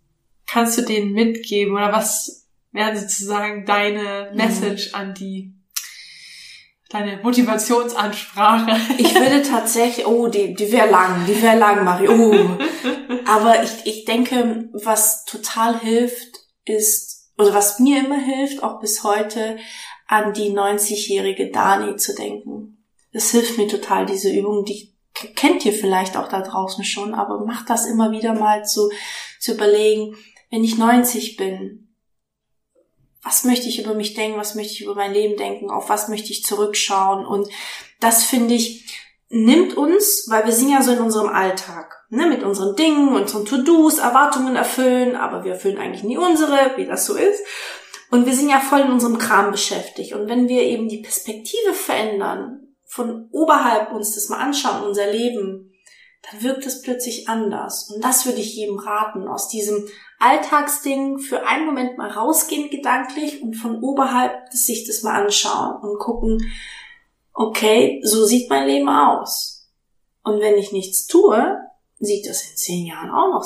kannst 0.46 0.78
du 0.78 0.82
denen 0.82 1.12
mitgeben 1.12 1.74
oder 1.74 1.92
was 1.92 2.47
wäre 2.78 2.96
sozusagen 2.96 3.66
deine 3.66 4.30
mhm. 4.30 4.36
Message 4.36 4.94
an 4.94 5.14
die 5.14 5.54
deine 6.88 7.18
Motivationsansprache. 7.22 8.74
Ich 8.96 9.14
würde 9.14 9.42
tatsächlich, 9.42 10.06
oh, 10.06 10.28
die, 10.28 10.54
die 10.54 10.72
wäre 10.72 10.88
lang, 10.88 11.26
die 11.26 11.42
wäre 11.42 11.58
lang, 11.58 11.84
Mario. 11.84 12.12
Oh. 12.12 12.58
Aber 13.26 13.62
ich, 13.62 13.84
ich 13.84 14.04
denke, 14.06 14.70
was 14.72 15.26
total 15.26 15.78
hilft, 15.80 16.38
ist, 16.64 17.30
oder 17.36 17.52
was 17.52 17.78
mir 17.78 18.04
immer 18.04 18.18
hilft, 18.18 18.62
auch 18.62 18.80
bis 18.80 19.04
heute, 19.04 19.58
an 20.06 20.32
die 20.32 20.50
90-jährige 20.50 21.50
Dani 21.50 21.96
zu 21.96 22.14
denken. 22.14 22.82
Das 23.12 23.30
hilft 23.32 23.58
mir 23.58 23.68
total, 23.68 24.06
diese 24.06 24.32
Übung, 24.32 24.64
die 24.64 24.94
kennt 25.12 25.66
ihr 25.66 25.72
vielleicht 25.72 26.16
auch 26.16 26.28
da 26.28 26.40
draußen 26.40 26.84
schon, 26.84 27.12
aber 27.12 27.44
macht 27.44 27.68
das 27.68 27.86
immer 27.86 28.12
wieder 28.12 28.32
mal 28.32 28.64
zu, 28.64 28.90
zu 29.40 29.52
überlegen, 29.52 30.16
wenn 30.50 30.64
ich 30.64 30.78
90 30.78 31.36
bin, 31.36 31.87
was 33.28 33.44
möchte 33.44 33.68
ich 33.68 33.78
über 33.78 33.94
mich 33.94 34.14
denken, 34.14 34.38
was 34.38 34.54
möchte 34.54 34.72
ich 34.72 34.82
über 34.82 34.94
mein 34.94 35.12
Leben 35.12 35.36
denken, 35.36 35.70
auf 35.70 35.90
was 35.90 36.08
möchte 36.08 36.30
ich 36.32 36.44
zurückschauen 36.44 37.26
und 37.26 37.46
das 38.00 38.24
finde 38.24 38.54
ich, 38.54 38.98
nimmt 39.28 39.76
uns, 39.76 40.26
weil 40.30 40.46
wir 40.46 40.52
sind 40.52 40.70
ja 40.70 40.80
so 40.80 40.92
in 40.92 41.00
unserem 41.00 41.28
Alltag, 41.28 41.94
ne, 42.08 42.26
mit 42.26 42.42
unseren 42.42 42.74
Dingen, 42.74 43.14
unseren 43.14 43.44
To-Dos, 43.44 43.98
Erwartungen 43.98 44.56
erfüllen, 44.56 45.14
aber 45.14 45.44
wir 45.44 45.52
erfüllen 45.52 45.76
eigentlich 45.76 46.04
nie 46.04 46.16
unsere, 46.16 46.72
wie 46.76 46.86
das 46.86 47.04
so 47.04 47.16
ist. 47.16 47.42
Und 48.10 48.24
wir 48.24 48.34
sind 48.34 48.48
ja 48.48 48.60
voll 48.60 48.80
in 48.80 48.92
unserem 48.92 49.18
Kram 49.18 49.50
beschäftigt. 49.50 50.14
Und 50.14 50.30
wenn 50.30 50.48
wir 50.48 50.62
eben 50.62 50.88
die 50.88 51.02
Perspektive 51.02 51.74
verändern, 51.74 52.68
von 52.86 53.28
oberhalb 53.32 53.92
uns 53.92 54.14
das 54.14 54.30
mal 54.30 54.38
anschauen, 54.38 54.86
unser 54.86 55.12
Leben, 55.12 55.67
dann 56.22 56.42
wirkt 56.42 56.66
es 56.66 56.82
plötzlich 56.82 57.28
anders. 57.28 57.90
Und 57.90 58.02
das 58.02 58.26
würde 58.26 58.40
ich 58.40 58.54
jedem 58.54 58.78
raten, 58.78 59.28
aus 59.28 59.48
diesem 59.48 59.86
Alltagsding 60.18 61.18
für 61.18 61.46
einen 61.46 61.66
Moment 61.66 61.96
mal 61.96 62.10
rausgehen 62.10 62.70
gedanklich 62.70 63.42
und 63.42 63.54
von 63.54 63.82
oberhalb 63.82 64.52
sich 64.52 64.86
das 64.86 65.02
mal 65.02 65.22
anschauen 65.22 65.80
und 65.80 65.98
gucken, 65.98 66.50
okay, 67.32 68.00
so 68.04 68.24
sieht 68.24 68.50
mein 68.50 68.66
Leben 68.66 68.88
aus. 68.88 69.68
Und 70.24 70.40
wenn 70.40 70.58
ich 70.58 70.72
nichts 70.72 71.06
tue, 71.06 71.56
sieht 71.98 72.28
das 72.28 72.50
in 72.50 72.56
zehn 72.56 72.86
Jahren 72.86 73.10
auch 73.10 73.32
noch 73.32 73.44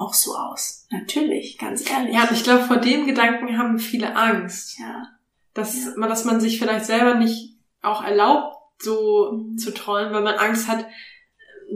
auch 0.00 0.14
so 0.14 0.34
aus. 0.34 0.86
Natürlich, 0.90 1.58
ganz 1.58 1.88
ehrlich. 1.88 2.14
Ja, 2.14 2.22
und 2.22 2.32
ich 2.32 2.42
glaube, 2.42 2.64
vor 2.64 2.78
dem 2.78 3.06
Gedanken 3.06 3.58
haben 3.58 3.78
viele 3.78 4.16
Angst. 4.16 4.78
Ja. 4.78 5.08
Dass, 5.52 5.84
ja. 5.84 5.92
Man, 5.96 6.08
dass 6.08 6.24
man 6.24 6.40
sich 6.40 6.58
vielleicht 6.58 6.86
selber 6.86 7.14
nicht 7.16 7.58
auch 7.82 8.02
erlaubt, 8.02 8.56
so 8.78 9.30
mhm. 9.32 9.58
zu 9.58 9.72
träumen, 9.72 10.14
weil 10.14 10.22
man 10.22 10.36
Angst 10.36 10.68
hat, 10.68 10.86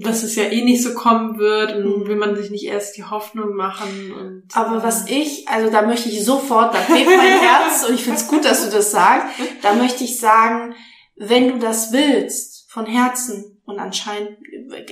dass 0.00 0.22
es 0.22 0.34
ja 0.34 0.44
eh 0.44 0.64
nicht 0.64 0.82
so 0.82 0.94
kommen 0.94 1.38
wird 1.38 1.76
und 1.76 1.84
mhm. 1.84 2.06
will 2.06 2.16
man 2.16 2.36
sich 2.36 2.50
nicht 2.50 2.64
erst 2.64 2.96
die 2.96 3.04
Hoffnung 3.04 3.54
machen. 3.54 4.12
Und, 4.12 4.42
Aber 4.54 4.82
was 4.82 5.08
ich, 5.08 5.46
also 5.48 5.70
da 5.70 5.82
möchte 5.82 6.08
ich 6.08 6.24
sofort, 6.24 6.74
da 6.74 6.80
bebt 6.80 7.06
mein 7.06 7.18
Herz 7.40 7.84
und 7.88 7.94
ich 7.94 8.02
finde 8.02 8.18
es 8.18 8.26
gut, 8.26 8.44
dass 8.44 8.64
du 8.64 8.74
das 8.74 8.90
sagst, 8.90 9.28
da 9.62 9.74
möchte 9.74 10.04
ich 10.04 10.18
sagen, 10.18 10.74
wenn 11.16 11.48
du 11.48 11.58
das 11.58 11.92
willst, 11.92 12.70
von 12.70 12.86
Herzen, 12.86 13.54
und 13.66 13.78
anscheinend, 13.78 14.36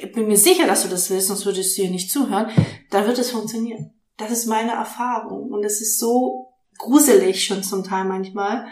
ich 0.00 0.12
bin 0.12 0.28
mir 0.28 0.36
sicher, 0.36 0.66
dass 0.66 0.82
du 0.82 0.88
das 0.88 1.10
willst, 1.10 1.28
sonst 1.28 1.44
würdest 1.44 1.76
du 1.76 1.82
hier 1.82 1.90
nicht 1.90 2.10
zuhören, 2.10 2.48
da 2.90 3.06
wird 3.06 3.18
es 3.18 3.30
funktionieren. 3.30 3.92
Das 4.16 4.30
ist 4.30 4.46
meine 4.46 4.72
Erfahrung. 4.72 5.50
Und 5.50 5.64
es 5.64 5.80
ist 5.80 5.98
so 5.98 6.52
gruselig 6.78 7.44
schon 7.44 7.62
zum 7.62 7.84
Teil 7.84 8.04
manchmal. 8.04 8.66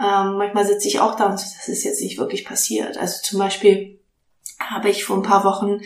Ähm, 0.00 0.36
manchmal 0.36 0.66
sitze 0.66 0.88
ich 0.88 1.00
auch 1.00 1.16
da 1.16 1.26
und 1.26 1.38
so, 1.38 1.46
das 1.56 1.68
ist 1.68 1.84
jetzt 1.84 2.02
nicht 2.02 2.18
wirklich 2.18 2.44
passiert. 2.44 2.98
Also 2.98 3.22
zum 3.22 3.38
Beispiel 3.38 4.00
habe 4.58 4.90
ich 4.90 5.04
vor 5.04 5.16
ein 5.16 5.22
paar 5.22 5.44
Wochen 5.44 5.80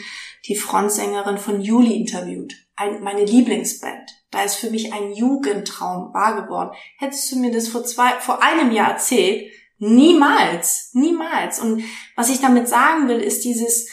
die 0.46 0.56
Frontsängerin 0.56 1.38
von 1.38 1.61
Juli 1.61 1.96
interviewt. 1.96 2.54
Ein, 2.76 3.02
meine 3.02 3.24
Lieblingsband. 3.24 4.11
Da 4.30 4.42
ist 4.42 4.56
für 4.56 4.70
mich 4.70 4.92
ein 4.92 5.12
Jugendtraum 5.12 6.14
wahr 6.14 6.42
geworden. 6.42 6.70
Hättest 6.98 7.30
du 7.33 7.38
mir 7.38 7.52
das 7.52 7.68
vor 7.68 7.85
zwei, 7.85 8.11
vor 8.20 8.42
einem 8.42 8.70
Jahr 8.72 8.92
erzählt, 8.92 9.50
Niemals, 9.83 10.90
niemals. 10.92 11.59
Und 11.59 11.83
was 12.14 12.28
ich 12.28 12.40
damit 12.40 12.68
sagen 12.68 13.09
will, 13.09 13.18
ist 13.18 13.44
dieses, 13.44 13.88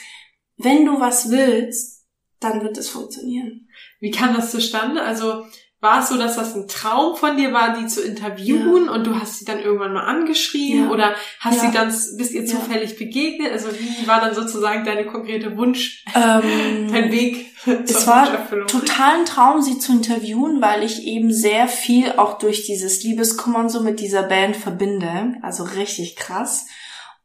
wenn 0.58 0.86
du 0.86 1.00
was 1.00 1.32
willst, 1.32 2.06
dann 2.42 2.62
wird 2.62 2.78
es 2.78 2.90
funktionieren. 2.90 3.70
Wie 4.02 4.12
kam 4.12 4.36
das 4.36 4.52
zustande? 4.52 5.02
Also 5.02 5.46
war 5.88 6.02
es 6.02 6.10
so, 6.10 6.18
dass 6.18 6.36
das 6.36 6.54
ein 6.54 6.68
Traum 6.68 7.16
von 7.16 7.38
dir 7.38 7.54
war, 7.54 7.78
die 7.78 7.88
zu 7.88 8.02
interviewen 8.02 8.86
ja. 8.88 8.92
und 8.92 9.08
du 9.08 9.18
hast 9.18 9.40
sie 9.40 9.46
dann 9.46 9.60
irgendwann 9.60 9.94
mal 9.94 10.04
angeschrieben 10.04 10.86
ja. 10.86 10.90
oder 10.90 11.16
hast 11.40 11.58
ja. 11.58 11.62
sie 11.62 11.72
dann, 11.72 11.88
bist 12.18 12.34
ihr 12.34 12.46
zufällig 12.46 12.98
begegnet? 12.98 13.54
Also 13.54 13.70
wie 13.72 14.06
war 14.06 14.20
dann 14.20 14.36
sozusagen 14.36 14.84
deine 14.84 15.06
konkrete 15.06 15.56
Wunsch, 15.56 16.04
ähm, 16.14 16.92
dein 16.92 17.12
Weg? 17.12 17.54
Es 17.86 18.06
war 18.06 18.28
total 18.68 19.20
ein 19.20 19.26
Traum, 19.26 19.62
sie 19.62 19.80
zu 19.80 19.94
interviewen, 19.94 20.62
weil 20.62 20.84
ich 20.84 21.08
eben 21.08 21.32
sehr 21.32 21.68
viel 21.68 22.14
auch 22.18 22.38
durch 22.38 22.66
dieses 22.66 23.04
Liebeskummer 23.04 23.60
und 23.60 23.70
so 23.70 23.82
mit 23.82 24.02
dieser 24.02 24.24
Band 24.24 24.58
verbinde. 24.58 25.36
Also 25.42 25.64
richtig 25.64 26.18
krass. 26.18 26.68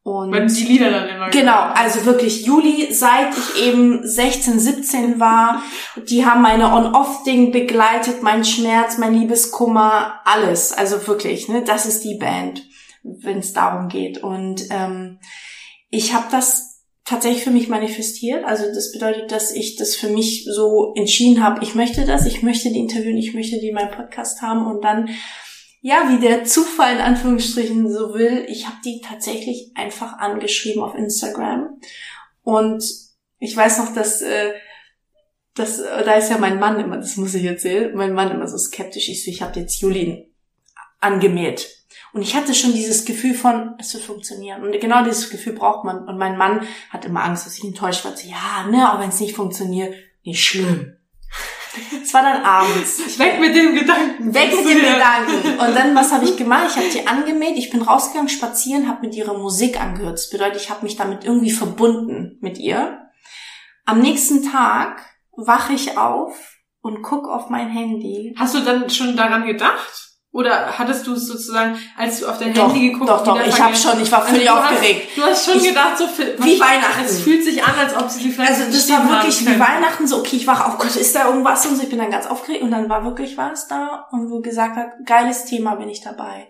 Und 0.05 0.33
Wenn 0.33 0.49
die 0.49 0.65
Lieder 0.65 0.91
dann 0.91 1.09
immer 1.09 1.31
Genau, 1.31 1.61
also 1.75 2.05
wirklich 2.05 2.45
Juli, 2.45 2.93
seit 2.93 3.37
ich 3.37 3.63
eben 3.63 4.07
16, 4.07 4.59
17 4.59 5.21
war, 5.21 5.63
die 6.09 6.27
haben 6.27 6.43
meine 6.43 6.73
On-Off-Ding 6.73 7.53
begleitet, 7.53 8.21
mein 8.21 8.45
Schmerz, 8.45 8.99
mein 8.99 9.15
Liebeskummer, 9.15 10.21
alles. 10.25 10.73
Also 10.73 11.07
wirklich, 11.07 11.49
ne, 11.49 11.63
das 11.65 11.87
ist 11.87 12.03
die 12.03 12.17
Band, 12.17 12.65
wenn 13.05 13.39
es 13.39 13.53
darum 13.53 13.89
geht. 13.89 14.19
Und 14.19 14.67
ähm, 14.71 15.21
ich 15.91 16.13
habe 16.15 16.27
das 16.33 16.81
tatsächlich 17.05 17.45
für 17.45 17.51
mich 17.51 17.69
manifestiert. 17.69 18.45
Also 18.45 18.65
das 18.75 18.91
bedeutet, 18.91 19.31
dass 19.31 19.53
ich 19.53 19.77
das 19.77 19.95
für 19.95 20.09
mich 20.09 20.49
so 20.51 20.95
entschieden 20.97 21.45
habe, 21.45 21.63
ich 21.63 21.77
möchte 21.77 22.05
das, 22.05 22.27
ich 22.27 22.43
möchte 22.43 22.71
die 22.71 22.81
interviewen, 22.81 23.19
ich 23.19 23.35
möchte 23.35 23.61
die 23.61 23.69
in 23.69 23.75
meinem 23.75 23.93
Podcast 23.93 24.43
haben 24.43 24.67
und 24.67 24.83
dann 24.83 25.11
ja, 25.85 26.09
wie 26.09 26.21
der 26.21 26.45
Zufall 26.45 26.95
in 26.95 27.01
Anführungsstrichen 27.01 27.93
so 27.93 28.15
will, 28.15 28.47
ich 28.49 28.67
habe 28.67 28.77
die 28.85 29.01
tatsächlich 29.01 29.73
einfach 29.75 30.17
angeschrieben 30.19 30.81
auf 30.81 30.95
Instagram. 30.95 31.81
Und 32.45 32.85
ich 33.41 33.57
weiß 33.57 33.79
noch, 33.79 33.93
dass, 33.93 34.23
äh, 34.23 34.53
dass 35.55 35.81
äh, 35.81 36.05
da 36.05 36.15
ist 36.15 36.31
ja 36.31 36.39
mein 36.39 36.61
Mann 36.61 36.79
immer, 36.79 36.99
das 36.99 37.17
muss 37.17 37.35
ich 37.35 37.45
erzählen, 37.45 37.97
mein 37.97 38.15
Mann 38.15 38.31
immer 38.31 38.47
so 38.47 38.57
skeptisch. 38.57 39.07
So, 39.07 39.31
ich 39.31 39.43
habe 39.43 39.59
jetzt 39.59 39.81
Julien 39.81 40.33
angemäht. 41.01 41.69
Und 42.13 42.23
ich 42.23 42.37
hatte 42.37 42.55
schon 42.55 42.75
dieses 42.75 43.05
Gefühl 43.05 43.35
von, 43.35 43.75
es 43.81 43.93
wird 43.93 44.05
funktionieren. 44.05 44.63
Und 44.63 44.79
genau 44.81 45.03
dieses 45.03 45.31
Gefühl 45.31 45.55
braucht 45.55 45.85
man. 45.85 46.07
Und 46.07 46.17
mein 46.17 46.39
Mann 46.39 46.65
hat 46.91 47.05
immer 47.05 47.25
Angst, 47.25 47.45
dass 47.45 47.59
ich 47.59 47.65
enttäuscht 47.65 48.05
werde. 48.05 48.23
Ja, 48.23 48.69
ne, 48.71 48.89
aber 48.89 49.03
wenn 49.03 49.09
es 49.09 49.19
nicht 49.19 49.35
funktioniert, 49.35 49.95
nicht 50.23 50.45
schlimm. 50.45 50.97
Es 52.03 52.13
war 52.13 52.23
dann 52.23 52.43
abends. 52.43 53.01
Ich 53.07 53.19
weg 53.19 53.41
mit 53.41 53.55
dem 53.55 53.75
Gedanken. 53.75 54.35
Weg 54.35 54.55
mit 54.57 54.69
dem 54.69 54.81
Gedanken. 54.81 55.59
Und 55.59 55.75
dann, 55.75 55.95
was 55.95 56.13
habe 56.13 56.25
ich 56.25 56.37
gemacht? 56.37 56.69
Ich 56.71 56.77
habe 56.77 56.89
die 56.89 57.07
angemäht, 57.07 57.57
ich 57.57 57.71
bin 57.71 57.83
rausgegangen, 57.83 58.29
spazieren, 58.29 58.89
habe 58.89 59.07
mit 59.07 59.15
ihrer 59.15 59.37
Musik 59.37 59.81
angehört. 59.81 60.15
Das 60.15 60.31
bedeutet, 60.31 60.61
ich 60.61 60.71
habe 60.71 60.85
mich 60.85 60.97
damit 60.97 61.25
irgendwie 61.25 61.51
verbunden 61.51 62.39
mit 62.41 62.59
ihr. 62.59 62.99
Am 63.85 64.01
nächsten 64.01 64.51
Tag 64.51 65.03
wache 65.33 65.73
ich 65.73 65.99
auf 65.99 66.59
und 66.83 67.03
guck 67.03 67.29
auf 67.29 67.49
mein 67.49 67.69
Handy. 67.69 68.35
Hast 68.39 68.55
du 68.55 68.61
dann 68.61 68.91
schon 68.91 69.17
daran 69.17 69.47
gedacht? 69.47 70.12
Oder 70.35 70.79
hattest 70.79 71.07
du 71.07 71.13
es 71.13 71.27
sozusagen, 71.27 71.79
als 71.95 72.21
du 72.21 72.27
auf 72.27 72.39
dein 72.39 72.55
Doch, 72.55 72.73
Handy 72.73 72.89
geguckt 72.89 73.11
doch, 73.11 73.23
doch, 73.23 73.39
ich 73.47 73.61
habe 73.61 73.77
schon, 73.77 74.01
ich 74.01 74.11
war 74.11 74.25
völlig 74.25 74.51
also 74.51 74.63
aufgeregt. 74.63 75.09
Hast, 75.11 75.17
du 75.19 75.23
hast 75.31 75.45
schon 75.45 75.57
Ich- 75.59 75.69
gedacht, 75.69 75.99
so 75.99 76.07
viel, 76.07 76.37
wie 76.39 76.59
Weihnachten. 76.59 77.05
Es 77.05 77.21
fühlt 77.21 77.45
sich 77.45 77.63
an, 77.63 77.75
als 77.79 77.95
ob 77.95 78.09
sie 78.09 78.23
die 78.23 78.31
vielleicht 78.31 78.53
Also 78.53 78.65
das 78.73 78.89
war 78.89 79.11
wirklich 79.11 79.41
wie. 79.47 79.61
Weihnachten, 79.61 80.07
so 80.07 80.17
okay, 80.21 80.37
ich 80.37 80.47
war, 80.47 80.73
oh 80.75 80.79
Gott, 80.79 80.97
ist 80.97 81.15
da 81.15 81.29
irgendwas 81.29 81.67
und 81.67 81.77
so, 81.77 81.83
ich 81.83 81.91
bin 81.91 81.99
dann 81.99 82.11
ganz 82.11 82.27
aufgeregt 82.27 82.63
und 82.63 82.71
dann 82.71 82.89
war 82.89 83.05
wirklich 83.05 83.37
was 83.37 83.69
da 83.69 84.09
und 84.11 84.31
wo 84.31 84.41
gesagt 84.41 84.77
hat, 84.77 84.93
geiles 85.05 85.45
Thema, 85.45 85.75
bin 85.75 85.91
ich 85.91 86.01
dabei. 86.01 86.49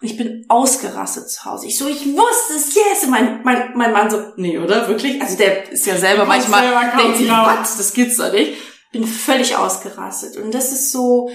Und 0.00 0.08
ich 0.08 0.16
bin 0.16 0.44
ausgerastet 0.48 1.28
zu 1.28 1.44
Hause. 1.44 1.66
Ich 1.66 1.76
so, 1.76 1.88
ich 1.88 2.06
wusste 2.06 2.54
es, 2.54 2.72
yes! 2.72 3.02
Und 3.02 3.10
mein, 3.10 3.40
mein, 3.42 3.72
mein 3.74 3.92
Mann 3.92 4.10
so, 4.10 4.22
nee, 4.36 4.58
oder? 4.58 4.86
Wirklich? 4.86 5.20
Also 5.20 5.36
der 5.36 5.72
ist 5.72 5.86
ja 5.86 5.96
selber 5.96 6.24
manchmal, 6.24 6.62
selber 6.62 7.02
denkt 7.02 7.16
sich, 7.18 7.28
was? 7.28 7.76
Das 7.78 7.92
gibt's 7.94 8.16
doch 8.16 8.30
nicht. 8.30 8.52
Bin 8.92 9.04
völlig 9.04 9.56
ausgerastet. 9.56 10.36
Und 10.36 10.54
das 10.54 10.70
ist 10.70 10.92
so, 10.92 11.28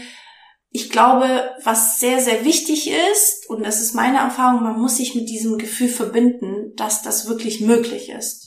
ich 0.72 0.90
glaube, 0.92 1.50
was 1.64 2.00
sehr, 2.00 2.20
sehr 2.22 2.46
wichtig 2.46 2.90
ist, 3.12 3.50
und 3.50 3.66
das 3.66 3.82
ist 3.82 3.96
meine 3.96 4.20
Erfahrung, 4.20 4.64
man 4.64 4.80
muss 4.80 4.98
sich 4.98 5.16
mit 5.16 5.28
diesem 5.30 5.58
Gefühl 5.58 5.90
verbinden, 5.90 6.74
dass 6.76 7.02
das 7.02 7.28
wirklich 7.28 7.60
möglich 7.62 8.10
ist. 8.10 8.46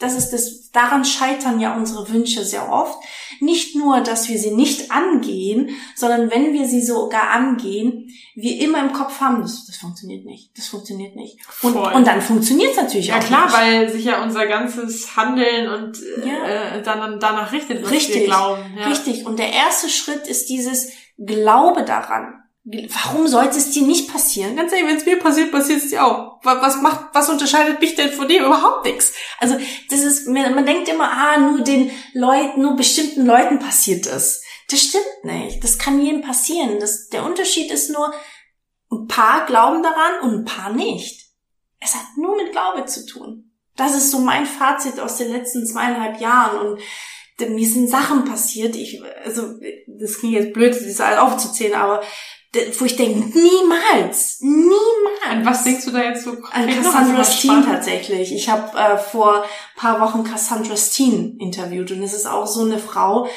Das 0.00 0.14
ist 0.16 0.30
das, 0.30 0.70
daran 0.70 1.04
scheitern 1.04 1.58
ja 1.58 1.76
unsere 1.76 2.08
Wünsche 2.10 2.44
sehr 2.44 2.70
oft. 2.70 2.96
Nicht 3.40 3.74
nur, 3.74 4.00
dass 4.00 4.28
wir 4.28 4.38
sie 4.38 4.52
nicht 4.52 4.92
angehen, 4.92 5.70
sondern 5.96 6.30
wenn 6.30 6.52
wir 6.52 6.68
sie 6.68 6.82
sogar 6.84 7.30
angehen, 7.30 8.08
wir 8.36 8.60
immer 8.60 8.78
im 8.80 8.92
Kopf 8.92 9.20
haben, 9.20 9.42
das, 9.42 9.66
das 9.66 9.76
funktioniert 9.76 10.24
nicht, 10.24 10.56
das 10.56 10.68
funktioniert 10.68 11.16
nicht. 11.16 11.38
Und, 11.62 11.72
Voll. 11.72 11.92
und 11.94 12.06
dann 12.06 12.22
funktioniert 12.22 12.70
es 12.72 12.76
natürlich 12.76 13.08
Ja 13.08 13.18
auch 13.18 13.24
klar, 13.24 13.46
nicht. 13.46 13.56
weil 13.56 13.88
sich 13.90 14.04
ja 14.04 14.22
unser 14.22 14.46
ganzes 14.46 15.16
Handeln 15.16 15.68
und 15.68 15.98
Ja. 16.24 16.76
äh, 16.76 16.82
dann 16.82 17.18
danach 17.18 17.50
richtet, 17.50 17.82
was 17.82 17.90
wir 17.90 17.96
Richtig, 17.98 18.24
glauben. 18.26 18.62
Ja. 18.78 18.86
Richtig. 18.86 19.26
Und 19.26 19.40
der 19.40 19.52
erste 19.52 19.88
Schritt 19.88 20.28
ist 20.28 20.48
dieses 20.48 20.90
Glaube 21.18 21.84
daran. 21.84 22.42
Warum 22.64 23.26
sollte 23.28 23.56
es 23.56 23.70
dir 23.70 23.82
nicht 23.86 24.12
passieren? 24.12 24.54
Ganz 24.54 24.72
ehrlich, 24.72 24.88
wenn 24.88 24.96
es 24.98 25.06
mir 25.06 25.18
passiert, 25.18 25.50
passiert 25.50 25.82
es 25.82 25.88
dir 25.88 26.04
auch. 26.04 26.38
Wa- 26.44 26.60
Was 26.60 26.82
macht, 26.82 27.06
was 27.14 27.30
unterscheidet 27.30 27.80
mich 27.80 27.94
denn 27.94 28.12
von 28.12 28.28
dir? 28.28 28.44
Überhaupt 28.44 28.84
nichts. 28.84 29.12
Also, 29.38 29.56
das 29.90 30.00
ist, 30.00 30.28
man 30.28 30.66
denkt 30.66 30.88
immer, 30.88 31.10
ah, 31.10 31.38
nur 31.38 31.60
den 31.62 31.90
Leuten, 32.12 32.60
nur 32.60 32.76
bestimmten 32.76 33.24
Leuten 33.24 33.58
passiert 33.58 34.04
das. 34.06 34.42
Das 34.70 34.80
stimmt 34.80 35.24
nicht. 35.24 35.64
Das 35.64 35.78
kann 35.78 36.02
jedem 36.02 36.20
passieren. 36.20 36.78
Das, 36.78 37.08
der 37.08 37.24
Unterschied 37.24 37.70
ist 37.70 37.90
nur, 37.90 38.12
ein 38.90 39.06
paar 39.06 39.46
glauben 39.46 39.82
daran 39.82 40.20
und 40.22 40.34
ein 40.40 40.44
paar 40.44 40.70
nicht. 40.72 41.26
Es 41.80 41.94
hat 41.94 42.04
nur 42.16 42.36
mit 42.36 42.52
Glaube 42.52 42.84
zu 42.84 43.06
tun. 43.06 43.50
Das 43.76 43.94
ist 43.94 44.10
so 44.10 44.18
mein 44.18 44.44
Fazit 44.44 44.98
aus 45.00 45.16
den 45.16 45.32
letzten 45.32 45.66
zweieinhalb 45.66 46.20
Jahren 46.20 46.58
und 46.66 46.80
mir 47.40 47.68
sind 47.68 47.88
Sachen 47.88 48.24
passiert, 48.24 48.74
ich, 48.76 49.02
also, 49.24 49.58
das 49.86 50.18
klingt 50.18 50.34
jetzt 50.34 50.52
blöd, 50.52 50.74
das 50.74 51.00
alles 51.00 51.18
aufzuzählen, 51.18 51.74
aber 51.74 52.02
wo 52.78 52.84
ich 52.86 52.96
denke, 52.96 53.18
niemals, 53.38 54.38
niemals. 54.40 55.22
An 55.28 55.44
was 55.44 55.64
denkst 55.64 55.84
du 55.84 55.90
da 55.90 56.02
jetzt 56.02 56.24
so 56.24 56.30
An 56.30 56.40
konkret 56.40 56.76
noch? 56.76 56.84
Cassandra 56.84 57.18
Das 57.18 57.28
ist 57.28 57.38
Steen 57.38 57.50
spannend. 57.50 57.68
tatsächlich. 57.68 58.32
Ich 58.34 58.48
habe 58.48 58.76
äh, 58.76 58.96
vor 58.96 59.44
paar 59.76 60.00
Wochen 60.00 60.24
Cassandra 60.24 60.76
Steen 60.76 61.36
interviewt 61.38 61.90
und 61.92 62.02
es 62.02 62.14
ist 62.14 62.26
auch 62.26 62.46
so 62.46 62.62
eine 62.62 62.78
Frau. 62.78 63.28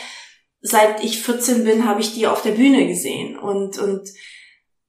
Seit 0.62 1.04
ich 1.04 1.22
14 1.22 1.66
bin, 1.66 1.86
habe 1.86 2.02
ich 2.02 2.14
die 2.14 2.28
auf 2.28 2.42
der 2.42 2.52
Bühne 2.52 2.88
gesehen 2.88 3.38
und 3.38 3.78
und 3.80 4.10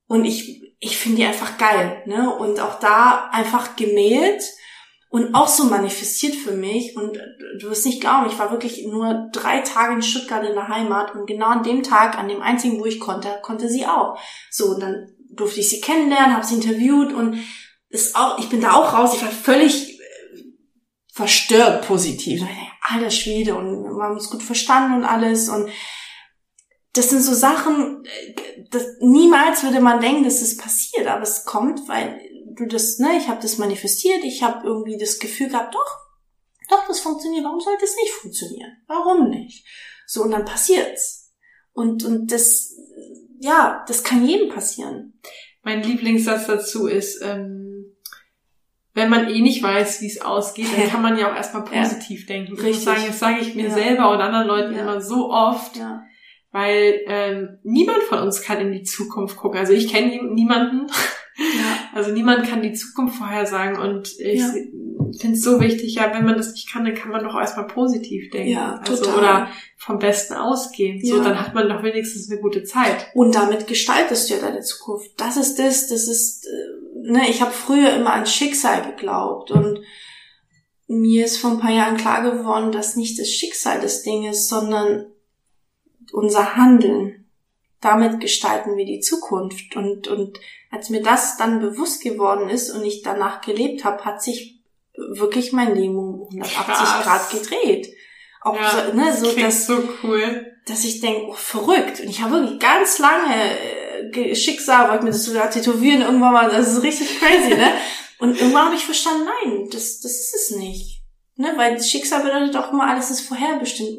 und 0.07 0.25
ich 0.25 0.63
ich 0.79 0.97
finde 0.97 1.19
die 1.19 1.25
einfach 1.25 1.59
geil, 1.59 2.03
ne? 2.07 2.35
Und 2.37 2.61
auch 2.61 2.79
da 2.79 3.29
einfach 3.33 3.77
gemäht 3.77 4.43
und 5.13 5.35
auch 5.35 5.47
so 5.47 5.65
manifestiert 5.65 6.35
für 6.35 6.53
mich. 6.53 6.97
Und 6.97 7.19
du 7.61 7.69
wirst 7.69 7.85
nicht 7.85 8.01
glauben, 8.01 8.31
ich 8.31 8.39
war 8.39 8.51
wirklich 8.51 8.87
nur 8.87 9.29
drei 9.31 9.61
Tage 9.61 9.93
in 9.93 10.03
Stuttgart 10.03 10.43
in 10.43 10.55
der 10.55 10.69
Heimat 10.69 11.15
und 11.15 11.27
genau 11.27 11.49
an 11.49 11.63
dem 11.63 11.83
Tag, 11.83 12.19
an 12.19 12.29
dem 12.29 12.41
einzigen, 12.41 12.81
wo 12.81 12.87
ich 12.87 12.99
konnte, 12.99 13.29
konnte 13.43 13.69
sie 13.69 13.85
auch. 13.85 14.19
So, 14.51 14.69
und 14.69 14.81
dann 14.81 15.13
durfte 15.29 15.61
ich 15.61 15.69
sie 15.69 15.83
kennenlernen, 15.83 16.35
habe 16.35 16.47
sie 16.47 16.55
interviewt 16.55 17.13
und 17.13 17.37
ist 17.91 18.17
auch, 18.17 18.39
ich 18.39 18.49
bin 18.49 18.63
da 18.63 18.73
auch 18.73 18.95
raus, 18.95 19.13
ich 19.15 19.21
war 19.21 19.31
völlig 19.31 20.01
äh, 20.01 20.45
verstört 21.13 21.87
positiv. 21.87 22.41
Dachte, 22.41 22.55
Alter 22.81 23.11
Schwede 23.11 23.55
und 23.55 23.85
wir 23.95 24.03
haben 24.03 24.15
uns 24.15 24.31
gut 24.31 24.43
verstanden 24.43 24.97
und 24.97 25.05
alles 25.05 25.51
und 25.51 25.69
das 26.95 27.11
sind 27.11 27.21
so 27.21 27.35
Sachen, 27.35 28.03
äh, 28.07 28.65
das, 28.71 28.85
niemals 29.01 29.63
würde 29.63 29.81
man 29.81 30.01
denken, 30.01 30.25
dass 30.25 30.41
das 30.41 30.57
passiert, 30.57 31.07
aber 31.07 31.23
es 31.23 31.45
kommt, 31.45 31.87
weil 31.87 32.19
du 32.57 32.67
das, 32.67 32.99
ne, 32.99 33.17
ich 33.19 33.29
habe 33.29 33.41
das 33.43 33.59
manifestiert, 33.59 34.25
ich 34.25 34.43
habe 34.43 34.67
irgendwie 34.67 34.99
das 34.99 35.19
Gefühl 35.19 35.49
gehabt, 35.49 35.75
doch, 35.75 35.99
doch, 36.69 36.87
das 36.89 37.01
funktioniert, 37.01 37.45
warum 37.45 37.61
sollte 37.61 37.85
es 37.85 37.97
nicht 37.97 38.13
funktionieren? 38.13 38.73
Warum 38.87 39.29
nicht? 39.31 39.67
So, 40.07 40.23
und 40.23 40.31
dann 40.31 40.45
passiert's. 40.45 41.33
Und, 41.73 42.05
und 42.05 42.31
das, 42.33 42.75
ja, 43.41 43.85
das 43.89 44.05
kann 44.05 44.27
jedem 44.27 44.49
passieren. 44.51 45.19
Mein 45.63 45.83
Lieblingssatz 45.83 46.47
dazu 46.47 46.87
ist, 46.87 47.21
ähm, 47.23 47.97
wenn 48.95 49.09
man 49.09 49.29
eh 49.31 49.41
nicht 49.41 49.63
weiß, 49.63 50.03
wie 50.03 50.07
es 50.07 50.21
ausgeht, 50.21 50.67
dann 50.77 50.89
kann 50.91 51.03
man 51.03 51.17
ja 51.19 51.31
auch 51.33 51.37
erstmal 51.37 51.65
Ja. 51.73 51.83
positiv 51.83 52.27
denken. 52.27 52.53
Ich 52.53 52.59
muss 52.59 52.67
Richtig. 52.67 52.85
sagen, 52.85 53.05
das 53.07 53.19
sage 53.19 53.41
ich 53.41 53.55
mir 53.55 53.69
Ja. 53.69 53.75
selber 53.75 54.11
und 54.11 54.21
anderen 54.21 54.47
Leuten 54.47 54.75
Ja. 54.75 54.83
immer 54.83 55.01
so 55.01 55.31
oft, 55.31 55.77
Ja. 55.77 56.03
weil 56.51 57.01
ähm, 57.07 57.59
niemand 57.63 58.03
von 58.03 58.19
uns 58.19 58.43
kann 58.43 58.61
in 58.61 58.73
die 58.73 58.83
Zukunft 58.83 59.37
gucken. 59.39 59.59
Also 59.59 59.73
ich 59.73 59.89
kenne 59.91 60.09
nie- 60.09 60.23
niemanden, 60.35 60.89
Ja. 61.39 61.82
Also 61.93 62.11
niemand 62.11 62.47
kann 62.49 62.63
die 62.63 62.73
Zukunft 62.73 63.17
vorhersagen 63.17 63.79
und 63.79 64.19
ich 64.19 64.41
Ja. 64.41 64.53
finde 65.21 65.37
es 65.37 65.43
so 65.43 65.61
wichtig, 65.61 65.95
ja, 65.95 66.13
wenn 66.15 66.25
man 66.25 66.37
das 66.37 66.53
nicht 66.53 66.73
kann, 66.73 66.85
dann 66.85 66.95
kann 66.95 67.11
man 67.11 67.23
doch 67.23 67.35
erstmal 67.39 67.67
positiv 67.67 68.31
denken. 68.31 68.51
Ja, 68.51 68.77
also, 68.77 69.05
total. 69.05 69.19
oder 69.19 69.49
vom 69.77 69.99
Besten 69.99 70.35
ausgehen. 70.35 71.05
So, 71.05 71.19
Ja. 71.19 71.25
dann 71.25 71.39
hat 71.41 71.55
man 71.55 71.69
doch 71.69 71.83
wenigstens 71.83 72.31
eine 72.31 72.41
gute 72.41 72.65
Zeit. 72.65 73.09
Und 73.15 73.35
damit 73.35 73.67
gestaltest 73.67 74.31
du 74.31 74.35
ja 74.35 74.41
deine 74.41 74.61
Zukunft. 74.61 75.11
Das 75.19 75.37
ist 75.37 75.59
das, 75.59 75.89
das 75.89 76.09
ist, 76.09 76.47
äh, 76.47 77.11
ne, 77.13 77.29
ich 77.29 77.43
habe 77.43 77.51
früher 77.53 77.95
immer 77.95 78.15
an 78.15 78.27
Schicksal 78.27 78.83
geglaubt 78.91 79.51
und 79.51 79.81
mir 80.89 81.25
ist 81.25 81.39
vor 81.39 81.53
ein 81.53 81.61
paar 81.61 81.73
Jahren 81.73 81.97
klar 81.97 82.23
geworden, 82.23 82.73
dass 82.73 82.97
nicht 82.97 83.19
das 83.19 83.29
Schicksal 83.29 83.81
das 83.81 84.03
Ding 84.03 84.25
ist, 84.29 84.49
sondern 84.49 85.07
unser 86.13 86.57
Handeln. 86.57 87.27
Damit 87.81 88.21
gestalten 88.21 88.77
wir 88.77 88.85
die 88.85 89.01
Zukunft. 89.01 89.75
Und, 89.75 90.07
und 90.09 90.39
als 90.73 90.91
mir 90.91 91.03
das 91.03 91.37
dann 91.37 91.61
bewusst 91.61 92.03
geworden 92.03 92.49
ist 92.49 92.71
und 92.71 92.85
ich 92.85 93.03
danach 93.03 93.43
gelebt 93.43 93.85
habe, 93.85 94.05
hat 94.05 94.23
sich 94.23 94.61
wirklich 94.95 95.53
mein 95.53 95.75
Leben 95.77 95.97
um 95.97 96.23
180 96.23 96.65
Krass. 96.67 97.05
Grad 97.05 97.31
gedreht. 97.31 97.89
Auch 98.41 98.57
Ja, 98.57 98.87
so, 98.89 98.97
ne, 98.97 99.15
so 99.15 99.41
dass 99.41 99.67
so 99.67 99.89
cool. 100.03 100.47
dass 100.67 100.85
ich 100.85 101.01
denke, 101.01 101.29
oh, 101.29 101.35
verrückt. 101.35 102.01
Und 102.01 102.09
ich 102.09 102.23
habe 102.23 102.35
wirklich 102.35 102.59
ganz 102.59 102.99
lange 102.99 103.35
äh, 104.13 104.35
Schicksal, 104.35 104.91
wollte 104.91 105.05
mir 105.05 105.11
das 105.11 105.25
sogar 105.25 105.51
tätowieren, 105.51 106.03
irgendwann 106.03 106.33
mal, 106.33 106.51
das 106.51 106.73
ist 106.73 106.83
richtig 106.83 107.21
crazy, 107.21 107.55
ne? 107.55 107.73
Und 108.19 108.41
irgendwann 108.41 108.67
habe 108.67 108.77
ich 108.77 108.85
verstanden, 108.85 109.27
nein, 109.27 109.69
das, 109.71 110.01
das 110.01 110.13
ist 110.13 110.35
es 110.35 110.57
nicht. 110.57 111.02
Ne? 111.43 111.55
Weil 111.57 111.83
Schicksal 111.83 112.23
bedeutet 112.23 112.57
auch 112.57 112.73
immer, 112.73 112.87
alles 112.87 113.11
ist 113.11 113.23
vorherbestimmt. 113.23 113.99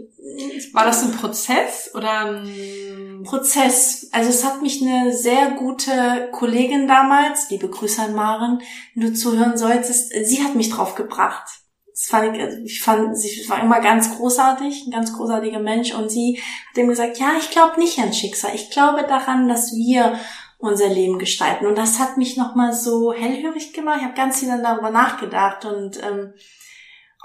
War 0.72 0.86
das 0.86 1.04
ein 1.04 1.12
Prozess 1.12 1.92
oder 1.94 2.22
ein 2.22 3.24
Prozess? 3.26 4.08
Also 4.14 4.30
es 4.30 4.46
hat 4.46 4.62
mich 4.62 4.82
eine 4.82 5.12
sehr 5.14 5.52
gute 5.52 6.30
Kollegin 6.32 6.88
damals, 6.88 7.50
liebe 7.50 7.68
Grüße 7.68 8.02
an 8.02 8.16
Maren, 8.16 8.62
wenn 8.96 9.08
du 9.08 9.14
zuhören 9.14 9.58
solltest, 9.58 10.14
sie 10.24 10.42
hat 10.42 10.56
mich 10.56 10.70
drauf 10.70 10.96
gebracht. 10.96 11.44
Das 11.92 12.06
fand 12.06 12.38
ich, 12.38 12.42
also 12.42 12.58
ich 12.64 12.82
fand, 12.82 13.18
sie 13.18 13.48
war 13.50 13.62
immer 13.62 13.82
ganz 13.82 14.16
großartig, 14.16 14.88
ein 14.88 14.92
ganz 14.92 15.12
großartiger 15.12 15.60
Mensch 15.60 15.94
und 15.94 16.10
sie 16.10 16.40
hat 16.70 16.78
ihm 16.78 16.88
gesagt, 16.88 17.20
ja, 17.20 17.34
ich 17.38 17.52
glaube 17.52 17.78
nicht 17.78 18.00
an 18.00 18.14
Schicksal, 18.14 18.56
ich 18.56 18.70
glaube 18.70 19.04
daran, 19.06 19.50
dass 19.50 19.76
wir 19.76 20.18
unser 20.60 20.88
Leben 20.88 21.20
gestalten. 21.20 21.68
Und 21.68 21.78
das 21.78 22.00
hat 22.00 22.16
mich 22.18 22.38
nochmal 22.38 22.72
so 22.72 23.12
hellhörig 23.12 23.74
gemacht. 23.74 23.98
Ich 24.00 24.06
habe 24.06 24.16
ganz 24.16 24.40
viel 24.40 24.48
darüber 24.48 24.92
nachgedacht 24.92 25.66
und 25.66 26.02
ähm, 26.02 26.34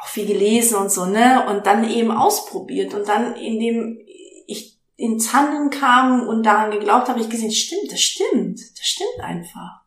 auch 0.01 0.07
viel 0.07 0.27
gelesen 0.27 0.77
und 0.77 0.91
so, 0.91 1.07
ne? 1.07 1.47
Und 1.49 1.67
dann 1.67 1.89
eben 1.89 2.11
ausprobiert. 2.11 2.95
Und 2.95 3.09
dann, 3.09 3.35
indem 3.37 3.99
ich 4.47 4.79
ins 4.97 5.33
Handeln 5.33 5.71
kam 5.71 6.27
und 6.27 6.45
daran 6.45 6.71
geglaubt 6.71 7.09
habe, 7.09 7.19
habe 7.19 7.21
ich 7.21 7.29
gesehen, 7.31 7.51
stimmt, 7.51 7.91
das 7.93 8.01
stimmt, 8.01 8.61
das 8.61 8.87
stimmt 8.87 9.21
einfach. 9.23 9.83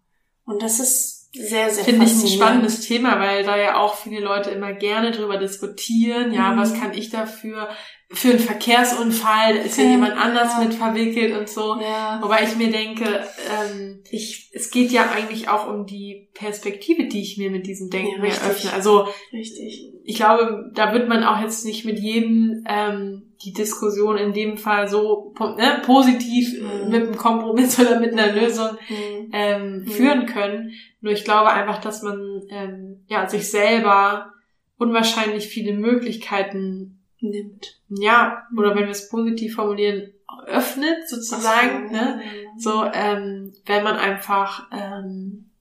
Und 0.45 0.62
das 0.62 0.80
ist 0.80 1.34
sehr, 1.34 1.69
sehr 1.69 1.86
Finde 1.86 2.06
ich 2.06 2.12
ein 2.12 2.28
spannendes 2.28 2.82
Thema, 2.82 3.19
weil 3.19 3.43
da 3.45 3.58
ja 3.58 3.78
auch 3.80 3.95
viele 3.95 4.19
Leute 4.19 4.50
immer 4.50 4.74
gerne 4.74 5.12
drüber 5.12 5.38
diskutieren. 5.38 6.34
Ja, 6.34 6.52
Mhm. 6.52 6.60
was 6.60 6.74
kann 6.74 6.93
ich 6.93 7.10
dafür? 7.10 7.69
Für 8.13 8.32
einen 8.32 8.39
Verkehrsunfall, 8.39 9.56
da 9.56 9.62
ist 9.62 9.78
ja 9.78 9.86
Ja. 9.86 9.91
jemand 9.91 10.17
anders 10.17 10.54
Ja. 10.58 10.63
mit 10.63 10.74
verwickelt 10.74 11.38
und 11.38 11.47
so. 11.47 11.80
Ja, 11.82 12.19
Wobei 12.21 12.43
ich 12.43 12.56
mir 12.58 12.69
denke, 12.71 13.06
ähm, 13.06 14.02
ich, 14.10 14.50
es 14.54 14.69
geht 14.69 14.91
ja 14.91 15.10
eigentlich 15.12 15.47
auch 15.50 15.67
um 15.67 15.86
die 15.86 16.28
Perspektive, 16.34 17.06
die 17.08 17.21
ich 17.21 17.38
mir 17.38 17.50
mit 17.50 17.67
diesem 17.67 17.89
Denken 17.89 18.24
Ja, 18.26 18.34
eröffne. 18.34 18.74
Also 18.74 19.08
richtig. 19.32 19.93
ich 20.04 20.15
glaube, 20.15 20.71
da 20.74 20.93
wird 20.93 21.08
man 21.08 21.24
auch 21.24 21.39
jetzt 21.41 21.65
nicht 21.65 21.86
mit 21.86 22.00
jedem 22.00 22.65
ähm, 22.67 23.28
die 23.45 23.54
Diskussion 23.54 24.17
in 24.17 24.34
dem 24.34 24.58
Fall 24.58 24.88
so 24.88 25.34
ne, 25.58 25.82
positiv 25.86 26.62
Mhm. 26.62 26.89
mit 26.91 27.04
einem 27.04 27.17
Kompromiss 27.17 27.80
oder 27.80 28.00
mit 28.00 28.12
einer 28.13 28.34
Lösung 28.34 28.78
Hm. 28.88 29.30
ähm, 29.32 29.78
Mhm. 29.84 29.88
führen 29.88 30.26
können. 30.26 30.74
Nur 31.00 31.13
ich 31.13 31.24
glaube 31.24 31.52
einfach, 31.52 31.80
dass 31.80 32.04
man 32.04 32.41
ähm, 32.50 33.06
ja 33.08 33.28
sich 33.30 33.50
selber 33.50 34.34
unwahrscheinlich 34.78 35.47
viele 35.47 35.74
Möglichkeiten, 35.74 36.97
Nimmt. 37.21 37.79
ja, 37.89 38.43
oder 38.57 38.71
wenn 38.75 38.86
wir 38.86 38.89
es 38.91 39.10
positiv 39.10 39.55
formulieren, 39.55 40.12
öffnet 40.47 41.07
sozusagen, 41.07 41.88
so, 41.89 41.93
ne? 41.93 42.21
ja, 42.25 42.31
ja. 42.41 42.49
So, 42.57 42.84
ähm, 42.93 43.53
wenn 43.65 43.84
man 43.84 43.95
einfach 43.97 44.67
ähm, 44.71 45.51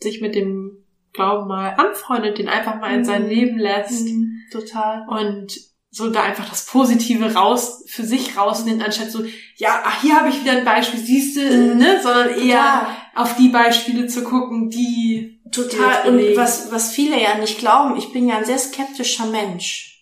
sich 0.00 0.20
mit 0.20 0.34
dem 0.34 0.84
Glauben 1.12 1.48
mal 1.48 1.70
anfreundet, 1.70 2.38
den 2.38 2.48
einfach 2.48 2.80
mal 2.80 2.94
in 2.94 3.04
sein 3.04 3.24
Mhm. 3.24 3.28
Leben 3.28 3.58
lässt 3.58 4.06
Mhm, 4.06 4.32
total. 4.52 5.06
und 5.08 5.56
so 5.90 6.10
da 6.10 6.22
einfach 6.22 6.48
das 6.48 6.66
Positive 6.66 7.34
raus 7.34 7.84
für 7.88 8.04
sich 8.04 8.36
rausnimmt, 8.36 8.82
anstatt 8.84 9.10
so, 9.10 9.24
ja, 9.56 9.82
ach, 9.84 10.02
hier 10.02 10.16
habe 10.16 10.28
ich 10.28 10.40
wieder 10.42 10.52
ein 10.52 10.64
Beispiel, 10.64 11.00
siehst 11.00 11.36
du, 11.36 11.40
Mhm. 11.40 11.78
ne, 11.78 12.00
sondern 12.02 12.28
eher 12.38 12.62
Total. 12.62 12.86
auf 13.16 13.36
die 13.36 13.48
Beispiele 13.48 14.06
zu 14.06 14.22
gucken, 14.22 14.70
die 14.70 15.40
Total. 15.50 16.06
Und 16.08 16.36
was, 16.36 16.70
was 16.72 16.92
viele 16.92 17.20
ja 17.20 17.38
nicht 17.38 17.58
glauben, 17.58 17.96
ich 17.96 18.12
bin 18.12 18.28
ja 18.28 18.36
ein 18.36 18.44
sehr 18.44 18.58
skeptischer 18.58 19.24
Mensch. 19.26 19.97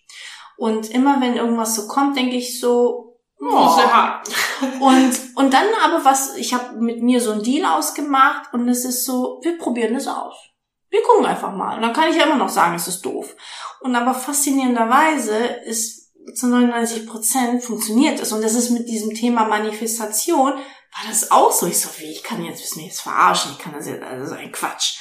Und 0.57 0.89
immer 0.89 1.21
wenn 1.21 1.35
irgendwas 1.35 1.75
so 1.75 1.87
kommt, 1.87 2.17
denke 2.17 2.35
ich 2.35 2.59
so, 2.59 3.19
oh, 3.39 3.75
sehr 3.75 3.93
hart. 3.93 4.27
Und, 4.79 5.11
und 5.35 5.53
dann 5.53 5.67
aber 5.83 6.03
was, 6.03 6.35
ich 6.35 6.51
habe 6.55 6.77
mit 6.79 7.03
mir 7.03 7.21
so 7.21 7.31
einen 7.31 7.43
Deal 7.43 7.63
ausgemacht 7.63 8.51
und 8.53 8.67
es 8.67 8.85
ist 8.85 9.05
so, 9.05 9.39
wir 9.43 9.55
probieren 9.59 9.93
das 9.93 10.07
aus. 10.07 10.33
Wir 10.89 11.03
gucken 11.03 11.27
einfach 11.27 11.53
mal. 11.53 11.75
Und 11.75 11.83
dann 11.83 11.93
kann 11.93 12.09
ich 12.09 12.15
ja 12.15 12.23
immer 12.23 12.37
noch 12.37 12.49
sagen, 12.49 12.75
es 12.75 12.87
ist 12.87 13.05
doof. 13.05 13.35
Und 13.81 13.95
aber 13.95 14.15
faszinierenderweise 14.15 15.37
ist 15.65 16.11
zu 16.33 16.47
99 16.47 17.07
Prozent 17.07 17.63
funktioniert 17.63 18.19
es. 18.19 18.31
Und 18.31 18.41
das 18.43 18.55
ist 18.55 18.71
mit 18.71 18.87
diesem 18.89 19.13
Thema 19.13 19.45
Manifestation, 19.45 20.53
war 20.53 21.07
das 21.07 21.31
auch 21.31 21.51
so. 21.51 21.67
Ich 21.67 21.79
so, 21.79 21.89
wie, 21.99 22.11
ich 22.11 22.23
kann 22.23 22.43
jetzt, 22.43 22.71
du 22.73 22.79
mich 22.79 22.87
jetzt 22.87 23.01
verarschen? 23.01 23.51
Ich 23.51 23.59
kann 23.59 23.73
das 23.73 23.85
jetzt, 23.85 24.03
also 24.03 24.33
ein 24.33 24.51
Quatsch. 24.51 24.97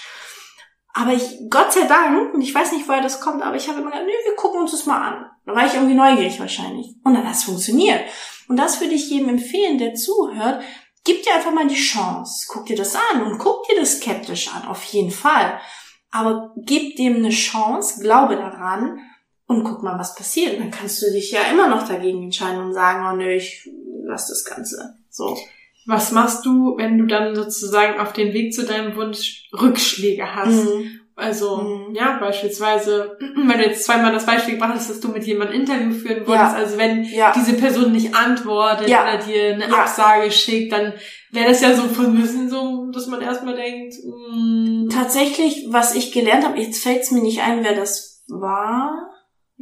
Aber 0.99 1.13
ich, 1.13 1.51
Gott 1.51 1.75
sei 1.75 1.87
Dank, 1.87 2.33
und 2.33 2.41
ich 2.41 2.55
weiß 2.55 2.73
nicht, 2.73 2.89
woher 2.89 3.03
das 3.03 3.21
kommt, 3.21 3.43
aber 3.43 3.55
ich 3.55 3.69
habe 3.69 3.81
immer 3.81 3.91
gesagt, 3.91 4.07
nee, 4.07 4.31
wir 4.31 4.35
gucken 4.35 4.63
uns 4.63 4.71
das 4.71 4.87
mal 4.87 4.99
an. 4.99 5.27
Da 5.45 5.55
war 5.55 5.67
ich 5.67 5.75
irgendwie 5.75 5.95
neugierig 5.95 6.41
wahrscheinlich. 6.41 6.95
Und 7.05 7.13
dann 7.13 7.27
hat 7.29 7.35
es 7.35 7.45
funktioniert. 7.45 8.01
Und 8.49 8.57
das 8.57 8.81
würde 8.81 8.95
ich 8.95 9.11
jedem 9.11 9.29
empfehlen, 9.29 9.77
der 9.77 9.93
zuhört. 9.93 10.65
Gib 11.05 11.23
dir 11.23 11.35
einfach 11.35 11.53
mal 11.53 11.67
die 11.67 11.75
Chance. 11.75 12.47
Guck 12.49 12.65
dir 12.65 12.77
das 12.77 12.97
an 12.97 13.25
und 13.25 13.37
guck 13.37 13.69
dir 13.69 13.79
das 13.79 13.99
skeptisch 13.99 14.49
an, 14.55 14.69
auf 14.69 14.83
jeden 14.85 15.11
Fall. 15.11 15.61
Aber 16.11 16.55
gib 16.57 16.97
dem 16.97 17.17
eine 17.17 17.29
Chance, 17.29 18.01
glaube 18.01 18.37
daran 18.37 18.99
und 19.45 19.65
guck 19.65 19.83
mal, 19.83 19.99
was 19.99 20.15
passiert. 20.15 20.55
Und 20.55 20.61
dann 20.61 20.71
kannst 20.71 21.03
du 21.03 21.13
dich 21.13 21.31
ja 21.31 21.43
immer 21.53 21.69
noch 21.69 21.87
dagegen 21.87 22.23
entscheiden 22.23 22.63
und 22.63 22.73
sagen, 22.73 23.07
oh 23.07 23.15
nö, 23.15 23.35
ich 23.35 23.69
lass 24.07 24.29
das 24.29 24.47
Ganze. 24.47 24.97
So. 25.11 25.37
Was 25.87 26.13
machst 26.13 26.45
du, 26.45 26.77
wenn 26.77 26.99
du 26.99 27.07
dann 27.07 27.35
sozusagen 27.35 28.01
auf 28.01 28.13
den 28.13 28.33
Weg 28.33 28.53
zu 28.53 28.65
deinem 28.65 28.97
Wunsch 28.97 29.49
Rückschläge 29.53 30.35
hast? 30.35 30.65
Mhm. 30.65 31.01
Also, 31.15 31.57
Mhm. 31.57 31.95
ja, 31.95 32.19
beispielsweise, 32.19 33.17
wenn 33.37 33.59
du 33.59 33.65
jetzt 33.65 33.85
zweimal 33.85 34.13
das 34.13 34.27
Beispiel 34.27 34.55
gebracht 34.55 34.75
hast, 34.75 34.91
dass 34.91 35.01
du 35.01 35.09
mit 35.09 35.25
jemandem 35.25 35.61
Interview 35.61 35.93
führen 35.93 36.27
wolltest, 36.27 36.53
Ja. 36.53 36.53
also 36.53 36.77
wenn 36.77 37.05
Ja. 37.05 37.33
diese 37.35 37.55
Person 37.55 37.93
nicht 37.93 38.15
antwortet 38.15 38.89
Ja. 38.89 39.03
oder 39.03 39.25
dir 39.25 39.55
eine. 39.55 39.75
Absage 39.75 40.31
schickt, 40.31 40.73
dann 40.73 40.93
wäre 41.31 41.49
das 41.49 41.63
ja 41.63 41.73
so 41.75 41.85
von 41.85 42.13
müssen, 42.13 42.51
so, 42.51 42.91
dass 42.93 43.07
man 43.07 43.23
erstmal 43.23 43.55
denkt, 43.57 43.95
mm, 44.05 44.89
Tatsächlich, 44.91 45.67
was 45.71 45.95
ich 45.95 46.13
gelernt 46.13 46.45
habe, 46.45 46.59
jetzt 46.61 46.83
fällt 46.83 47.03
es 47.03 47.11
mir 47.11 47.23
nicht 47.23 47.41
ein, 47.43 47.65
wer 47.65 47.75
das 47.75 48.23
war, 48.29 48.93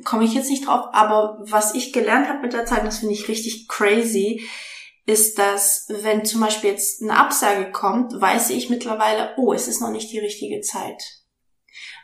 komme 0.04 0.24
ich 0.24 0.34
jetzt 0.34 0.50
nicht 0.50 0.66
drauf, 0.66 0.86
aber 0.92 1.38
was 1.48 1.74
ich 1.74 1.92
gelernt 1.92 2.28
habe 2.28 2.40
mit 2.42 2.52
der 2.52 2.64
Zeit, 2.66 2.84
das 2.86 2.98
finde 2.98 3.14
ich 3.14 3.28
richtig 3.28 3.68
crazy, 3.68 4.42
ist, 5.06 5.38
dass 5.38 5.86
wenn 5.88 6.24
zum 6.24 6.40
Beispiel 6.40 6.70
jetzt 6.70 7.02
eine 7.02 7.18
Absage 7.18 7.70
kommt, 7.70 8.18
weiß 8.18 8.50
ich 8.50 8.70
mittlerweile, 8.70 9.34
oh, 9.36 9.52
es 9.52 9.68
ist 9.68 9.80
noch 9.80 9.90
nicht 9.90 10.10
die 10.10 10.18
richtige 10.18 10.60
Zeit. 10.62 11.02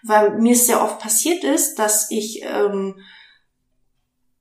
Weil 0.02 0.38
mir 0.38 0.56
sehr 0.56 0.82
oft 0.82 0.98
passiert 0.98 1.44
ist, 1.44 1.78
dass 1.78 2.10
ich, 2.10 2.42
ähm, 2.42 2.98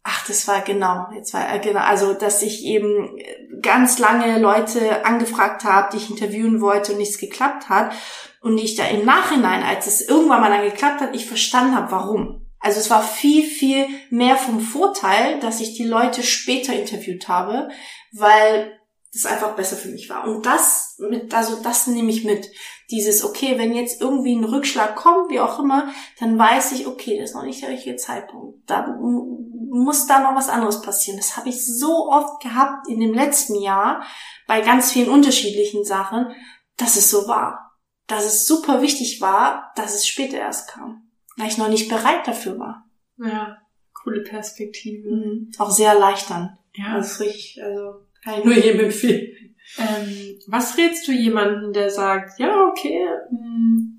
ach, 0.03 0.27
das 0.27 0.47
war 0.47 0.61
genau, 0.61 1.07
jetzt 1.15 1.33
war 1.33 1.53
äh, 1.53 1.59
genau, 1.59 1.81
also 1.81 2.13
dass 2.13 2.41
ich 2.41 2.65
eben 2.65 3.17
ganz 3.61 3.97
lange 3.99 4.39
Leute 4.39 5.05
angefragt 5.05 5.63
habe, 5.63 5.89
die 5.91 5.97
ich 5.97 6.09
interviewen 6.09 6.61
wollte 6.61 6.93
und 6.93 6.97
nichts 6.97 7.17
geklappt 7.17 7.69
hat 7.69 7.93
und 8.41 8.57
ich 8.57 8.75
da 8.75 8.85
im 8.85 9.05
Nachhinein, 9.05 9.63
als 9.63 9.87
es 9.87 10.01
irgendwann 10.01 10.41
mal 10.41 10.49
dann 10.49 10.69
geklappt 10.69 11.01
hat, 11.01 11.15
ich 11.15 11.25
verstanden 11.25 11.75
habe, 11.75 11.91
warum. 11.91 12.45
Also 12.61 12.79
es 12.79 12.89
war 12.89 13.01
viel, 13.01 13.43
viel 13.43 13.87
mehr 14.09 14.35
vom 14.35 14.59
Vorteil, 14.59 15.39
dass 15.39 15.61
ich 15.61 15.75
die 15.75 15.85
Leute 15.85 16.23
später 16.23 16.73
interviewt 16.73 17.29
habe, 17.29 17.69
weil 18.11 18.79
das 19.13 19.25
einfach 19.25 19.55
besser 19.55 19.75
für 19.75 19.89
mich 19.89 20.09
war. 20.09 20.27
Und 20.27 20.45
das 20.45 20.95
mit, 20.99 21.33
also 21.33 21.61
das 21.63 21.87
nehme 21.87 22.11
ich 22.11 22.23
mit. 22.23 22.51
Dieses, 22.91 23.23
okay, 23.23 23.57
wenn 23.57 23.73
jetzt 23.73 24.01
irgendwie 24.01 24.35
ein 24.35 24.43
Rückschlag 24.43 24.95
kommt, 24.95 25.31
wie 25.31 25.39
auch 25.39 25.59
immer, 25.59 25.91
dann 26.19 26.37
weiß 26.37 26.73
ich, 26.73 26.87
okay, 26.87 27.19
das 27.19 27.31
ist 27.31 27.35
noch 27.35 27.43
nicht 27.43 27.61
der 27.61 27.69
richtige 27.69 27.95
Zeitpunkt. 27.95 28.69
Da 28.69 28.97
muss 28.99 30.07
da 30.07 30.19
noch 30.19 30.35
was 30.35 30.49
anderes 30.49 30.81
passieren. 30.81 31.17
Das 31.17 31.37
habe 31.37 31.49
ich 31.49 31.65
so 31.65 32.09
oft 32.09 32.41
gehabt 32.41 32.87
in 32.87 32.99
dem 32.99 33.13
letzten 33.13 33.59
Jahr 33.59 34.03
bei 34.47 34.61
ganz 34.61 34.91
vielen 34.91 35.09
unterschiedlichen 35.09 35.85
Sachen, 35.85 36.31
dass 36.77 36.95
es 36.95 37.09
so 37.09 37.27
war. 37.27 37.77
Dass 38.07 38.25
es 38.25 38.47
super 38.47 38.81
wichtig 38.81 39.21
war, 39.21 39.71
dass 39.75 39.93
es 39.93 40.07
später 40.07 40.37
erst 40.37 40.69
kam. 40.69 41.09
Weil 41.37 41.47
ich 41.47 41.57
noch 41.57 41.69
nicht 41.69 41.89
bereit 41.89 42.27
dafür 42.27 42.59
war. 42.59 42.85
ja, 43.17 43.57
coole 43.93 44.21
Perspektive. 44.21 45.09
Mhm. 45.09 45.51
Auch 45.57 45.71
sehr 45.71 45.93
erleichternd. 45.93 46.58
Ja. 46.75 46.97
Das 46.97 47.13
ist 47.13 47.19
richtig, 47.21 47.63
also 47.63 48.01
kann 48.23 48.39
ich 48.39 48.45
nur 48.45 48.55
jedem 48.55 48.79
empfehlen. 48.85 49.55
Ähm, 49.77 50.39
was 50.47 50.77
rätst 50.77 51.07
du 51.07 51.11
jemanden, 51.11 51.73
der 51.73 51.89
sagt, 51.89 52.39
ja, 52.39 52.65
okay, 52.67 53.05
mm, 53.31 53.97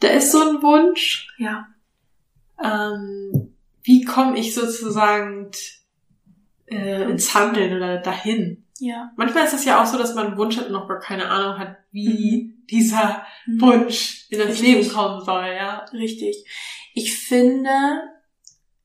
da 0.00 0.08
ist 0.08 0.32
so 0.32 0.40
ein 0.40 0.62
Wunsch, 0.62 1.28
Ja. 1.38 1.68
ähm, 2.62 3.54
wie 3.82 4.04
komme 4.04 4.38
ich 4.38 4.54
sozusagen 4.54 5.50
äh, 6.66 7.04
ins 7.10 7.32
Handeln 7.34 7.76
oder 7.76 7.98
dahin? 7.98 8.64
Ja. 8.80 9.10
Manchmal 9.16 9.44
ist 9.44 9.54
es 9.54 9.64
ja 9.64 9.82
auch 9.82 9.86
so, 9.86 9.98
dass 9.98 10.14
man 10.14 10.28
einen 10.28 10.36
Wunsch 10.36 10.56
hat 10.56 10.66
und 10.66 10.72
noch 10.72 10.88
gar 10.88 11.00
keine 11.00 11.28
Ahnung 11.28 11.58
hat, 11.58 11.76
wie 11.90 12.54
dieser 12.70 13.24
Mhm. 13.46 13.60
Wunsch 13.60 14.26
in 14.30 14.38
das 14.38 14.48
Richtig. 14.48 14.66
Leben 14.68 14.88
kommen 14.90 15.24
soll, 15.24 15.46
ja. 15.46 15.84
Richtig. 15.92 16.44
Ich 16.94 17.16
finde, 17.18 17.70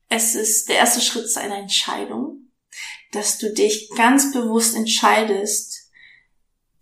es 0.08 0.34
ist, 0.34 0.68
der 0.68 0.76
erste 0.76 1.00
Schritt 1.00 1.24
ist 1.24 1.36
eine 1.38 1.56
Entscheidung, 1.58 2.43
dass 3.14 3.38
du 3.38 3.52
dich 3.52 3.90
ganz 3.96 4.32
bewusst 4.32 4.76
entscheidest, 4.76 5.90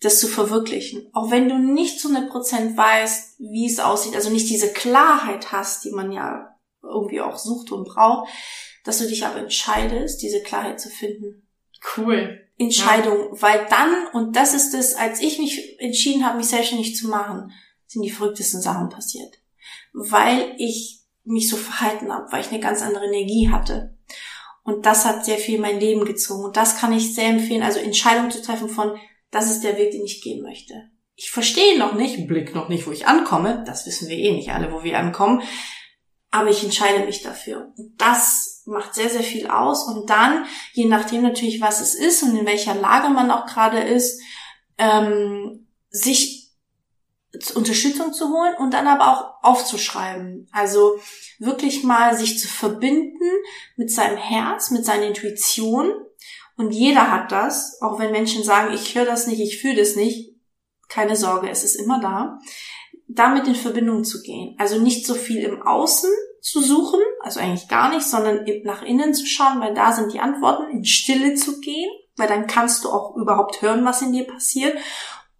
das 0.00 0.18
zu 0.18 0.26
verwirklichen. 0.26 1.08
Auch 1.12 1.30
wenn 1.30 1.48
du 1.48 1.58
nicht 1.58 2.00
zu 2.00 2.08
100% 2.08 2.76
weißt, 2.76 3.36
wie 3.38 3.66
es 3.66 3.78
aussieht, 3.78 4.16
also 4.16 4.30
nicht 4.30 4.50
diese 4.50 4.72
Klarheit 4.72 5.52
hast, 5.52 5.84
die 5.84 5.92
man 5.92 6.10
ja 6.10 6.56
irgendwie 6.82 7.20
auch 7.20 7.38
sucht 7.38 7.70
und 7.70 7.86
braucht, 7.86 8.28
dass 8.84 8.98
du 8.98 9.06
dich 9.06 9.24
aber 9.24 9.38
entscheidest, 9.38 10.22
diese 10.22 10.42
Klarheit 10.42 10.80
zu 10.80 10.88
finden. 10.88 11.46
Cool. 11.96 12.40
Entscheidung, 12.58 13.28
weil 13.32 13.66
dann, 13.70 14.06
und 14.12 14.36
das 14.36 14.54
ist 14.54 14.74
es, 14.74 14.94
als 14.94 15.20
ich 15.20 15.38
mich 15.38 15.80
entschieden 15.80 16.24
habe, 16.26 16.38
mich 16.38 16.48
selbstständig 16.48 16.96
zu 16.96 17.08
machen, 17.08 17.52
sind 17.86 18.02
die 18.02 18.10
verrücktesten 18.10 18.60
Sachen 18.60 18.88
passiert. 18.88 19.38
Weil 19.92 20.54
ich 20.58 21.00
mich 21.24 21.48
so 21.48 21.56
verhalten 21.56 22.12
habe, 22.12 22.30
weil 22.32 22.40
ich 22.40 22.50
eine 22.50 22.60
ganz 22.60 22.82
andere 22.82 23.06
Energie 23.06 23.50
hatte. 23.50 23.96
Und 24.64 24.87
das 24.87 25.05
hat 25.05 25.25
sehr 25.25 25.38
viel 25.38 25.57
in 25.57 25.62
mein 25.62 25.81
Leben 25.81 26.05
gezogen. 26.05 26.44
Und 26.44 26.57
das 26.57 26.79
kann 26.79 26.92
ich 26.92 27.14
sehr 27.14 27.29
empfehlen, 27.29 27.62
also 27.62 27.81
Entscheidungen 27.81 28.31
zu 28.31 28.42
treffen 28.42 28.68
von, 28.68 28.96
das 29.31 29.51
ist 29.51 29.64
der 29.64 29.77
Weg, 29.77 29.92
den 29.92 30.05
ich 30.05 30.22
gehen 30.22 30.42
möchte. 30.42 30.75
Ich 31.14 31.31
verstehe 31.31 31.79
noch 31.79 31.94
nicht, 31.94 32.27
blick 32.27 32.55
noch 32.55 32.68
nicht, 32.68 32.87
wo 32.87 32.92
ich 32.92 33.07
ankomme. 33.07 33.64
Das 33.66 33.87
wissen 33.87 34.09
wir 34.09 34.16
eh 34.16 34.33
nicht 34.33 34.51
alle, 34.51 34.72
wo 34.72 34.83
wir 34.83 34.98
ankommen. 34.98 35.42
Aber 36.31 36.48
ich 36.48 36.64
entscheide 36.64 37.05
mich 37.05 37.22
dafür. 37.22 37.72
Und 37.77 38.01
das 38.01 38.62
macht 38.66 38.94
sehr, 38.94 39.11
sehr 39.11 39.22
viel 39.22 39.48
aus. 39.48 39.87
Und 39.87 40.09
dann, 40.09 40.46
je 40.72 40.87
nachdem 40.87 41.22
natürlich, 41.22 41.61
was 41.61 41.81
es 41.81 41.94
ist 41.94 42.22
und 42.22 42.37
in 42.37 42.46
welcher 42.46 42.75
Lage 42.75 43.09
man 43.11 43.31
auch 43.31 43.46
gerade 43.46 43.81
ist, 43.81 44.20
ähm, 44.79 45.66
sich 45.90 46.41
Unterstützung 47.54 48.12
zu 48.12 48.28
holen 48.28 48.54
und 48.58 48.74
dann 48.74 48.86
aber 48.86 49.08
auch 49.08 49.42
aufzuschreiben. 49.42 50.48
Also 50.52 50.98
wirklich 51.38 51.82
mal 51.82 52.16
sich 52.16 52.38
zu 52.38 52.46
verbinden 52.46 53.30
mit 53.76 53.90
seinem 53.90 54.18
Herz, 54.18 54.70
mit 54.70 54.84
seiner 54.84 55.06
Intuition. 55.06 55.92
Und 56.56 56.72
jeder 56.72 57.10
hat 57.10 57.32
das, 57.32 57.80
auch 57.80 57.98
wenn 57.98 58.12
Menschen 58.12 58.44
sagen, 58.44 58.74
ich 58.74 58.94
höre 58.94 59.06
das 59.06 59.26
nicht, 59.26 59.40
ich 59.40 59.60
fühle 59.60 59.76
das 59.76 59.96
nicht. 59.96 60.36
Keine 60.88 61.16
Sorge, 61.16 61.48
es 61.48 61.64
ist 61.64 61.76
immer 61.76 62.00
da. 62.00 62.38
Damit 63.08 63.48
in 63.48 63.54
Verbindung 63.54 64.04
zu 64.04 64.22
gehen. 64.22 64.54
Also 64.58 64.78
nicht 64.78 65.06
so 65.06 65.14
viel 65.14 65.42
im 65.42 65.62
Außen 65.62 66.10
zu 66.42 66.60
suchen, 66.60 67.00
also 67.20 67.40
eigentlich 67.40 67.68
gar 67.68 67.94
nicht, 67.94 68.04
sondern 68.04 68.44
nach 68.64 68.82
innen 68.82 69.14
zu 69.14 69.24
schauen, 69.26 69.60
weil 69.60 69.74
da 69.74 69.92
sind 69.92 70.12
die 70.12 70.20
Antworten, 70.20 70.70
in 70.70 70.84
Stille 70.84 71.34
zu 71.34 71.60
gehen, 71.60 71.90
weil 72.16 72.28
dann 72.28 72.46
kannst 72.46 72.84
du 72.84 72.90
auch 72.90 73.16
überhaupt 73.16 73.62
hören, 73.62 73.84
was 73.84 74.02
in 74.02 74.12
dir 74.12 74.26
passiert 74.26 74.76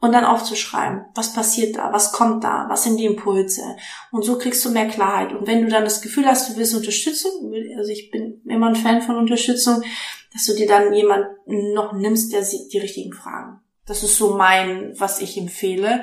und 0.03 0.11
dann 0.11 0.25
aufzuschreiben, 0.25 1.05
was 1.15 1.33
passiert 1.33 1.77
da, 1.77 1.93
was 1.93 2.11
kommt 2.11 2.43
da, 2.43 2.67
was 2.69 2.83
sind 2.83 2.97
die 2.97 3.07
Impulse. 3.07 3.63
Und 4.11 4.25
so 4.25 4.37
kriegst 4.37 4.65
du 4.65 4.71
mehr 4.71 4.89
Klarheit. 4.89 5.33
Und 5.33 5.47
wenn 5.47 5.63
du 5.63 5.69
dann 5.69 5.85
das 5.85 6.03
Gefühl 6.03 6.27
hast, 6.27 6.51
du 6.51 6.57
willst 6.57 6.75
Unterstützung, 6.75 7.31
also 7.79 7.89
ich 7.91 8.11
bin 8.11 8.43
immer 8.47 8.67
ein 8.67 8.75
Fan 8.75 9.01
von 9.01 9.17
Unterstützung, 9.17 9.85
dass 10.33 10.45
du 10.45 10.55
dir 10.55 10.67
dann 10.67 10.93
jemanden 10.93 11.73
noch 11.73 11.93
nimmst, 11.93 12.33
der 12.33 12.43
die 12.43 12.79
richtigen 12.79 13.13
Fragen. 13.13 13.61
Das 13.87 14.03
ist 14.03 14.17
so 14.17 14.35
mein, 14.35 14.93
was 14.99 15.21
ich 15.21 15.39
empfehle. 15.39 16.03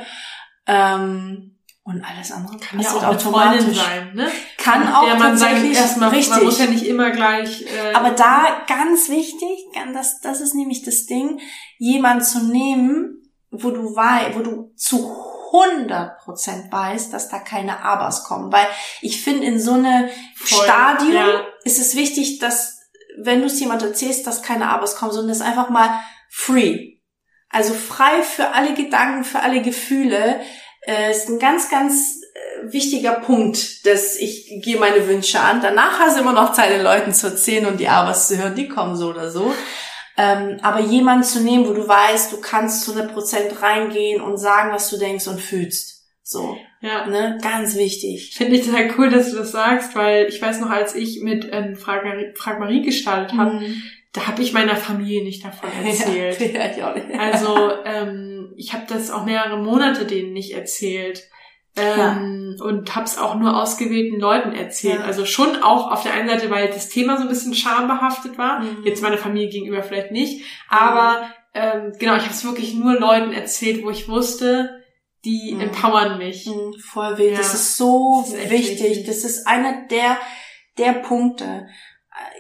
Ähm, 0.66 1.58
Und 1.84 2.02
alles 2.02 2.32
andere 2.32 2.58
kann 2.58 2.80
ja 2.80 2.90
auch 2.92 3.04
eine 3.04 3.20
Freundin 3.20 3.74
sein, 3.74 4.14
ne? 4.14 4.30
Kann 4.58 4.94
auch 4.94 5.08
der 5.08 5.16
man 5.16 5.38
tatsächlich 5.38 5.76
erstmal, 5.76 6.10
richtig. 6.12 6.38
Man 6.38 6.46
muss 6.46 6.60
ja 6.60 6.68
nicht 6.68 6.86
immer 6.86 7.12
gleich. 7.12 7.64
Äh, 7.64 7.94
Aber 7.94 8.12
da 8.12 8.62
ganz 8.66 9.10
wichtig, 9.10 9.66
das, 9.94 10.22
das 10.22 10.40
ist 10.40 10.56
nämlich 10.56 10.84
das 10.84 11.06
Ding, 11.06 11.42
jemand 11.80 12.24
zu 12.24 12.46
nehmen, 12.46 13.19
wo 13.52 13.72
du 13.72 13.96
weißt, 13.96 14.36
wo 14.36 14.40
du 14.42 14.72
zu 14.76 15.10
100 15.52 16.20
Prozent 16.20 16.72
weißt, 16.72 17.12
dass 17.12 17.30
da 17.30 17.40
keine 17.40 17.84
Abers 17.84 18.24
kommen. 18.24 18.52
Weil 18.52 18.68
ich 19.02 19.24
finde, 19.24 19.48
in 19.48 19.60
so 19.60 19.74
einem 19.74 20.10
Stadium 20.36 21.14
ja. 21.14 21.44
ist 21.64 21.80
es 21.80 21.96
wichtig, 21.96 22.40
dass, 22.40 22.80
wenn 23.18 23.42
du 23.42 23.48
es 23.48 23.60
jemand 23.60 23.82
erzählst, 23.82 24.28
dass 24.28 24.44
keine 24.44 24.70
Abers 24.70 24.96
kommen, 24.96 25.12
sondern 25.12 25.32
es 25.32 25.42
einfach 25.42 25.70
mal 25.70 26.00
free. 26.30 26.98
Also 27.50 27.74
frei 27.74 28.22
für 28.22 28.50
alle 28.50 28.76
Gedanken, 28.76 29.24
für 29.24 29.40
alle 29.40 29.62
Gefühle 29.62 30.40
äh, 30.82 31.12
ist 31.12 31.30
ein 31.30 31.40
ganz, 31.40 31.70
ganz 31.70 32.22
äh, 32.36 32.72
wichtiger 32.72 33.14
Punkt, 33.14 33.88
dass 33.88 34.18
ich 34.18 34.62
gehe 34.64 34.78
meine 34.78 35.08
Wünsche 35.08 35.40
an. 35.40 35.62
Danach 35.62 36.00
hast 36.00 36.16
du 36.16 36.22
immer 36.22 36.34
noch 36.34 36.54
Zeit, 36.54 36.72
den 36.72 36.84
Leuten 36.84 37.12
zu 37.12 37.28
erzählen 37.28 37.66
und 37.66 37.80
die 37.80 37.88
Abers 37.88 38.28
zu 38.28 38.38
hören, 38.38 38.54
die 38.54 38.68
kommen 38.68 38.96
so 38.96 39.10
oder 39.10 39.32
so. 39.32 39.52
Ähm, 40.22 40.58
aber 40.62 40.82
jemanden 40.82 41.24
zu 41.24 41.40
nehmen, 41.40 41.66
wo 41.66 41.72
du 41.72 41.88
weißt, 41.88 42.34
du 42.34 42.42
kannst 42.42 42.84
zu 42.84 42.92
100% 42.92 43.62
reingehen 43.62 44.22
und 44.22 44.36
sagen, 44.36 44.74
was 44.74 44.90
du 44.90 44.98
denkst 44.98 45.28
und 45.28 45.40
fühlst. 45.40 46.04
So. 46.24 46.58
Ja. 46.82 47.08
Ne? 47.08 47.38
Ganz 47.42 47.78
wichtig. 47.78 48.36
Finde 48.36 48.58
ich 48.58 48.66
total 48.66 48.92
cool, 48.98 49.10
dass 49.10 49.32
du 49.32 49.38
das 49.38 49.54
sagst, 49.54 49.96
weil 49.96 50.28
ich 50.28 50.42
weiß 50.42 50.60
noch, 50.60 50.72
als 50.72 50.94
ich 50.94 51.22
mit 51.22 51.48
ähm, 51.54 51.78
Frag, 51.78 52.04
Frag 52.36 52.60
Marie 52.60 52.82
gestartet 52.82 53.38
habe, 53.38 53.62
mhm. 53.62 53.82
da 54.12 54.28
habe 54.28 54.42
ich 54.42 54.52
meiner 54.52 54.76
Familie 54.76 55.24
nicht 55.24 55.46
davon 55.46 55.70
erzählt. 55.86 56.54
Ja, 56.54 56.70
ich 56.70 56.84
auch 56.84 56.96
nicht. 56.96 57.18
Also 57.18 57.72
ähm, 57.86 58.54
ich 58.58 58.74
habe 58.74 58.84
das 58.90 59.12
auch 59.12 59.24
mehrere 59.24 59.58
Monate 59.58 60.06
denen 60.06 60.34
nicht 60.34 60.54
erzählt. 60.54 61.30
Ähm, 61.80 62.56
ja. 62.58 62.66
Und 62.66 62.96
hab's 62.96 63.18
auch 63.18 63.36
nur 63.36 63.62
ausgewählten 63.62 64.20
Leuten 64.20 64.54
erzählt. 64.54 65.00
Ja. 65.00 65.06
Also 65.06 65.26
schon 65.26 65.64
auch 65.64 65.92
auf 65.92 66.04
der 66.04 66.14
einen 66.14 66.30
Seite, 66.30 66.50
weil 66.50 66.68
das 66.68 66.90
Thema 66.90 67.18
so 67.18 67.24
ein 67.24 67.30
bisschen 67.30 67.54
schambehaftet 67.54 68.38
war. 68.38 68.60
Mhm. 68.60 68.84
Jetzt 68.84 69.02
meiner 69.02 69.18
Familie 69.18 69.50
gegenüber 69.50 69.84
vielleicht 69.84 70.12
nicht. 70.12 70.44
Aber 70.68 71.30
ähm, 71.54 71.94
genau, 71.98 72.16
ich 72.16 72.24
habe 72.24 72.34
es 72.34 72.44
wirklich 72.44 72.74
nur 72.76 73.00
Leuten 73.00 73.34
erzählt, 73.34 73.84
wo 73.84 73.90
ich 73.90 74.08
wusste, 74.08 74.84
die 75.26 75.54
mhm. 75.54 75.62
empowern 75.62 76.18
mich. 76.18 76.46
Mhm, 76.46 76.74
voll 76.80 77.18
wild. 77.18 77.32
Ja. 77.32 77.38
Das 77.38 77.54
ist 77.54 77.78
so 77.78 78.24
das 78.26 78.34
ist 78.34 78.50
wichtig. 78.50 78.82
wichtig. 78.82 79.06
Das 79.06 79.24
ist 79.24 79.48
einer 79.48 79.88
der, 79.88 80.18
der 80.78 80.94
Punkte. 80.94 81.68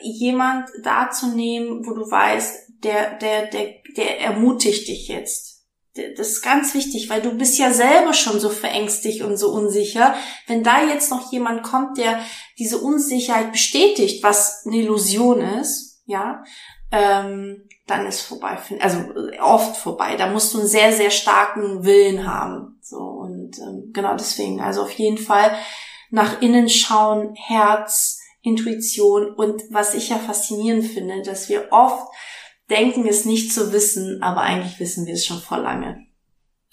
Jemand 0.01 0.69
da 0.83 1.09
zu 1.09 1.27
nehmen, 1.35 1.85
wo 1.85 1.93
du 1.93 2.01
weißt, 2.01 2.73
der, 2.83 3.17
der, 3.17 3.47
der, 3.47 3.75
der 3.95 4.21
ermutigt 4.21 4.87
dich 4.87 5.07
jetzt 5.07 5.58
das 6.17 6.29
ist 6.29 6.41
ganz 6.41 6.73
wichtig, 6.73 7.09
weil 7.09 7.21
du 7.21 7.31
bist 7.31 7.57
ja 7.57 7.71
selber 7.71 8.13
schon 8.13 8.39
so 8.39 8.49
verängstigt 8.49 9.21
und 9.21 9.37
so 9.37 9.49
unsicher. 9.51 10.15
Wenn 10.47 10.63
da 10.63 10.83
jetzt 10.83 11.11
noch 11.11 11.31
jemand 11.31 11.63
kommt, 11.63 11.97
der 11.97 12.19
diese 12.57 12.77
Unsicherheit 12.77 13.51
bestätigt, 13.51 14.23
was 14.23 14.65
eine 14.65 14.77
Illusion 14.77 15.41
ist, 15.41 16.01
ja, 16.05 16.43
ähm, 16.91 17.67
dann 17.87 18.05
ist 18.05 18.21
vorbei. 18.21 18.57
Also 18.79 18.99
oft 19.41 19.77
vorbei. 19.77 20.15
Da 20.15 20.27
musst 20.27 20.53
du 20.53 20.59
einen 20.59 20.67
sehr, 20.67 20.93
sehr 20.93 21.11
starken 21.11 21.83
Willen 21.83 22.27
haben. 22.27 22.79
So 22.81 22.97
und 22.97 23.57
ähm, 23.59 23.91
genau 23.93 24.15
deswegen. 24.15 24.61
Also 24.61 24.83
auf 24.83 24.91
jeden 24.91 25.17
Fall 25.17 25.51
nach 26.09 26.41
innen 26.41 26.69
schauen, 26.69 27.35
Herz, 27.35 28.19
Intuition 28.41 29.33
und 29.33 29.63
was 29.69 29.93
ich 29.93 30.09
ja 30.09 30.17
faszinierend 30.17 30.85
finde, 30.85 31.21
dass 31.21 31.49
wir 31.49 31.67
oft 31.71 32.07
denken 32.69 33.07
es 33.07 33.25
nicht 33.25 33.53
zu 33.53 33.73
wissen, 33.73 34.21
aber 34.21 34.41
eigentlich 34.41 34.79
wissen 34.79 35.05
wir 35.05 35.13
es 35.13 35.25
schon 35.25 35.39
vor 35.39 35.57
lange. 35.57 36.05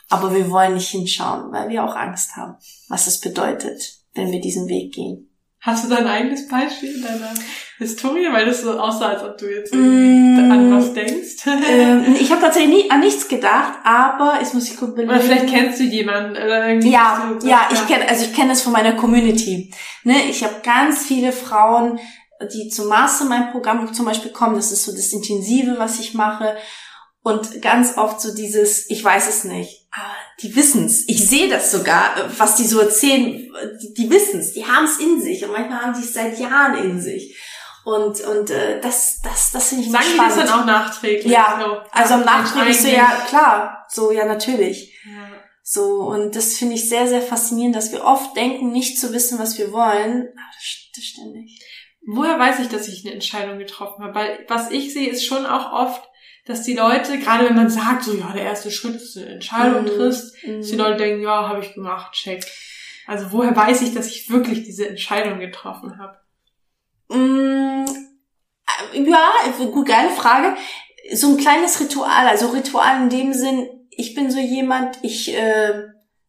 Aber 0.08 0.34
wir 0.34 0.50
wollen 0.50 0.74
nicht 0.74 0.88
hinschauen, 0.88 1.52
weil 1.52 1.68
wir 1.68 1.84
auch 1.84 1.96
Angst 1.96 2.36
haben, 2.36 2.56
was 2.88 3.06
es 3.06 3.20
bedeutet, 3.20 3.98
wenn 4.14 4.30
wir 4.30 4.40
diesen 4.40 4.68
Weg 4.68 4.94
gehen. 4.94 5.30
Hast 5.66 5.84
du 5.84 5.88
dein 5.88 6.06
eigenes 6.06 6.46
Beispiel 6.46 6.94
in 6.94 7.02
deiner 7.02 7.34
Historie, 7.78 8.28
weil 8.30 8.46
das 8.46 8.62
so 8.62 8.78
aussah, 8.78 9.08
als 9.08 9.24
ob 9.24 9.36
du 9.36 9.46
jetzt 9.46 9.74
mm, 9.74 10.52
an 10.52 10.72
was 10.72 10.94
denkst? 10.94 11.44
Ähm, 11.68 12.14
ich 12.20 12.30
habe 12.30 12.40
tatsächlich 12.40 12.84
nie, 12.84 12.90
an 12.90 13.00
nichts 13.00 13.26
gedacht, 13.26 13.78
aber 13.82 14.38
es 14.40 14.54
muss 14.54 14.70
ich 14.70 14.76
gut 14.76 14.94
belegen. 14.94 15.10
Oder 15.10 15.20
vielleicht 15.20 15.48
kennst 15.48 15.80
du 15.80 15.84
jemanden. 15.84 16.32
Oder 16.32 16.72
ja, 16.74 17.36
du, 17.40 17.46
ja, 17.46 17.68
ich 17.72 17.84
kenne, 17.88 18.08
also 18.08 18.24
ich 18.24 18.32
kenne 18.32 18.52
es 18.52 18.62
von 18.62 18.72
meiner 18.72 18.92
Community. 18.92 19.72
Ne, 20.04 20.14
ich 20.30 20.44
habe 20.44 20.54
ganz 20.62 21.04
viele 21.04 21.32
Frauen, 21.32 21.98
die 22.52 22.68
zum 22.68 22.88
Mastermind-Programm 22.88 23.92
zum 23.94 24.04
Beispiel 24.04 24.32
kommen, 24.32 24.56
das 24.56 24.72
ist 24.72 24.84
so 24.84 24.92
das 24.92 25.12
Intensive, 25.12 25.78
was 25.78 26.00
ich 26.00 26.14
mache. 26.14 26.56
Und 27.22 27.60
ganz 27.60 27.96
oft 27.96 28.20
so 28.20 28.34
dieses, 28.34 28.88
ich 28.88 29.02
weiß 29.02 29.28
es 29.28 29.44
nicht, 29.44 29.88
aber 29.90 30.14
die 30.40 30.54
wissen's. 30.54 31.04
Ich 31.08 31.28
sehe 31.28 31.48
das 31.48 31.72
sogar, 31.72 32.14
was 32.38 32.54
die 32.54 32.66
so 32.66 32.78
erzählen, 32.78 33.52
die, 33.82 33.94
die 33.94 34.10
wissen's, 34.10 34.52
die 34.52 34.64
haben's 34.64 34.98
in 35.00 35.20
sich 35.20 35.44
und 35.44 35.50
manchmal 35.50 35.82
haben 35.82 35.94
die 35.94 36.04
es 36.04 36.14
seit 36.14 36.38
Jahren 36.38 36.76
in 36.76 37.00
sich. 37.00 37.36
Und, 37.84 38.20
und 38.20 38.50
äh, 38.50 38.80
das, 38.80 39.20
das, 39.22 39.52
das 39.52 39.68
finde 39.68 39.84
ich 39.84 39.90
Sagen 39.92 40.04
spannend. 40.04 40.34
die 40.34 40.40
das 40.40 40.50
dann 40.50 40.60
auch 40.60 40.66
nachträglich? 40.66 41.32
Ja, 41.32 41.60
so, 41.64 41.90
also 41.92 42.14
am 42.14 42.24
nachträglich 42.24 42.80
so, 42.80 42.88
ja, 42.88 43.24
klar, 43.28 43.86
so, 43.88 44.10
ja, 44.10 44.24
natürlich. 44.24 44.92
Ja. 45.04 45.28
So, 45.62 46.02
und 46.02 46.36
das 46.36 46.54
finde 46.54 46.74
ich 46.74 46.88
sehr, 46.88 47.08
sehr 47.08 47.22
faszinierend, 47.22 47.74
dass 47.74 47.90
wir 47.90 48.04
oft 48.04 48.36
denken, 48.36 48.70
nicht 48.70 49.00
zu 49.00 49.12
wissen, 49.12 49.38
was 49.38 49.58
wir 49.58 49.72
wollen, 49.72 50.28
aber 50.28 50.50
das 50.54 50.62
stimmt 50.62 51.04
ständig. 51.04 51.60
Woher 52.06 52.38
weiß 52.38 52.60
ich, 52.60 52.68
dass 52.68 52.88
ich 52.88 53.04
eine 53.04 53.14
Entscheidung 53.14 53.58
getroffen 53.58 54.04
habe? 54.04 54.14
Weil 54.14 54.44
was 54.48 54.70
ich 54.70 54.92
sehe, 54.92 55.10
ist 55.10 55.26
schon 55.26 55.44
auch 55.44 55.72
oft, 55.72 56.08
dass 56.46 56.62
die 56.62 56.74
Leute, 56.74 57.18
gerade 57.18 57.46
wenn 57.46 57.56
man 57.56 57.68
sagt, 57.68 58.04
so 58.04 58.14
ja, 58.14 58.32
der 58.32 58.44
erste 58.44 58.70
Schritt 58.70 58.94
ist 58.94 59.16
eine 59.16 59.26
Entscheidung 59.26 59.82
mm, 59.82 59.86
triffst, 59.86 60.36
dass 60.46 60.68
die 60.68 60.76
Leute 60.76 60.98
denken, 60.98 61.22
ja, 61.22 61.48
habe 61.48 61.60
ich 61.60 61.74
gemacht, 61.74 62.12
check. 62.12 62.44
Also 63.08 63.32
woher 63.32 63.54
weiß 63.54 63.82
ich, 63.82 63.92
dass 63.92 64.06
ich 64.06 64.30
wirklich 64.30 64.62
diese 64.62 64.88
Entscheidung 64.88 65.40
getroffen 65.40 65.98
habe? 65.98 66.16
Mm, 67.08 67.84
ja, 68.92 69.30
gut, 69.58 69.86
geile 69.86 70.10
Frage. 70.10 70.56
So 71.12 71.30
ein 71.30 71.36
kleines 71.38 71.80
Ritual, 71.80 72.28
also 72.28 72.48
Ritual 72.48 73.02
in 73.02 73.10
dem 73.10 73.32
Sinn, 73.32 73.68
ich 73.90 74.14
bin 74.14 74.30
so 74.30 74.38
jemand, 74.38 74.98
ich 75.02 75.34
äh, 75.34 75.84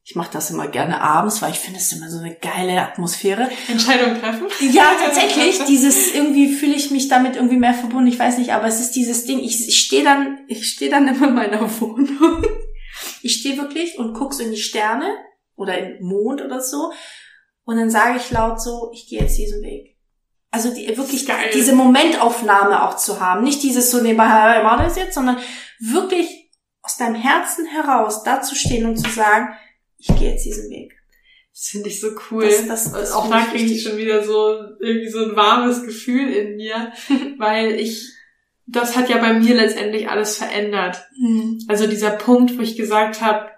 ich 0.09 0.15
mache 0.15 0.31
das 0.31 0.51
immer 0.51 0.69
gerne 0.69 1.01
abends, 1.01 1.41
weil 1.41 1.51
ich 1.51 1.59
finde 1.59 1.79
es 1.79 1.91
immer 1.91 2.09
so 2.09 2.19
eine 2.19 2.33
geile 2.35 2.81
Atmosphäre. 2.81 3.49
Entscheidung 3.67 4.17
treffen? 4.17 4.47
Ja, 4.71 4.89
tatsächlich. 5.03 5.65
dieses 5.65 6.15
irgendwie 6.15 6.53
fühle 6.53 6.75
ich 6.75 6.91
mich 6.91 7.09
damit 7.09 7.35
irgendwie 7.35 7.57
mehr 7.57 7.73
verbunden. 7.73 8.07
Ich 8.07 8.17
weiß 8.17 8.37
nicht, 8.37 8.53
aber 8.53 8.67
es 8.67 8.79
ist 8.79 8.91
dieses 8.91 9.25
Ding. 9.25 9.39
Ich, 9.39 9.67
ich 9.67 9.77
stehe 9.77 10.05
dann, 10.05 10.45
ich 10.47 10.65
stehe 10.65 10.89
dann 10.89 11.07
immer 11.13 11.27
in 11.27 11.35
meiner 11.35 11.81
Wohnung. 11.81 12.41
Ich 13.21 13.41
stehe 13.41 13.57
wirklich 13.57 13.99
und 13.99 14.13
guck 14.13 14.33
so 14.33 14.43
in 14.43 14.51
die 14.51 14.57
Sterne 14.57 15.13
oder 15.57 15.77
in 15.77 15.97
den 15.97 16.07
Mond 16.07 16.41
oder 16.41 16.61
so. 16.61 16.93
Und 17.65 17.75
dann 17.75 17.89
sage 17.89 18.15
ich 18.15 18.31
laut 18.31 18.61
so, 18.61 18.89
ich 18.93 19.09
gehe 19.09 19.19
jetzt 19.19 19.37
diesen 19.37 19.61
Weg. 19.61 19.97
Also 20.51 20.73
die, 20.73 20.87
wirklich 20.95 21.25
Geil. 21.27 21.49
diese 21.53 21.75
Momentaufnahme 21.75 22.87
auch 22.87 22.95
zu 22.95 23.19
haben. 23.19 23.43
Nicht 23.43 23.61
dieses 23.61 23.91
so 23.91 23.97
nebenbei, 23.97 24.23
war 24.25 24.77
das 24.77 24.95
jetzt, 24.95 25.15
sondern 25.15 25.37
wirklich 25.81 26.49
aus 26.81 26.95
deinem 26.95 27.15
Herzen 27.15 27.65
heraus 27.65 28.23
da 28.23 28.41
zu 28.41 28.55
stehen 28.55 28.85
und 28.85 28.95
zu 28.95 29.09
sagen, 29.11 29.49
ich 29.97 30.07
gehe 30.07 30.31
jetzt 30.31 30.45
diesen 30.45 30.69
Weg. 30.69 30.93
Das 31.51 31.67
finde 31.67 31.89
ich 31.89 31.99
so 31.99 32.09
cool. 32.29 32.45
Das, 32.45 32.67
das, 32.67 32.91
das 32.91 33.11
auch 33.11 33.29
da 33.29 33.41
kriege 33.45 33.71
ich 33.71 33.81
schon 33.81 33.97
wieder 33.97 34.23
so 34.23 34.59
irgendwie 34.79 35.09
so 35.09 35.23
ein 35.23 35.35
warmes 35.35 35.83
Gefühl 35.83 36.29
in 36.31 36.55
mir, 36.55 36.91
weil 37.37 37.79
ich 37.79 38.13
das 38.67 38.97
hat 38.97 39.09
ja 39.09 39.17
bei 39.17 39.33
mir 39.33 39.55
letztendlich 39.55 40.09
alles 40.09 40.37
verändert. 40.37 41.07
Mhm. 41.17 41.59
Also 41.67 41.87
dieser 41.87 42.11
Punkt, 42.11 42.57
wo 42.57 42.61
ich 42.61 42.75
gesagt 42.75 43.21
habe, 43.21 43.49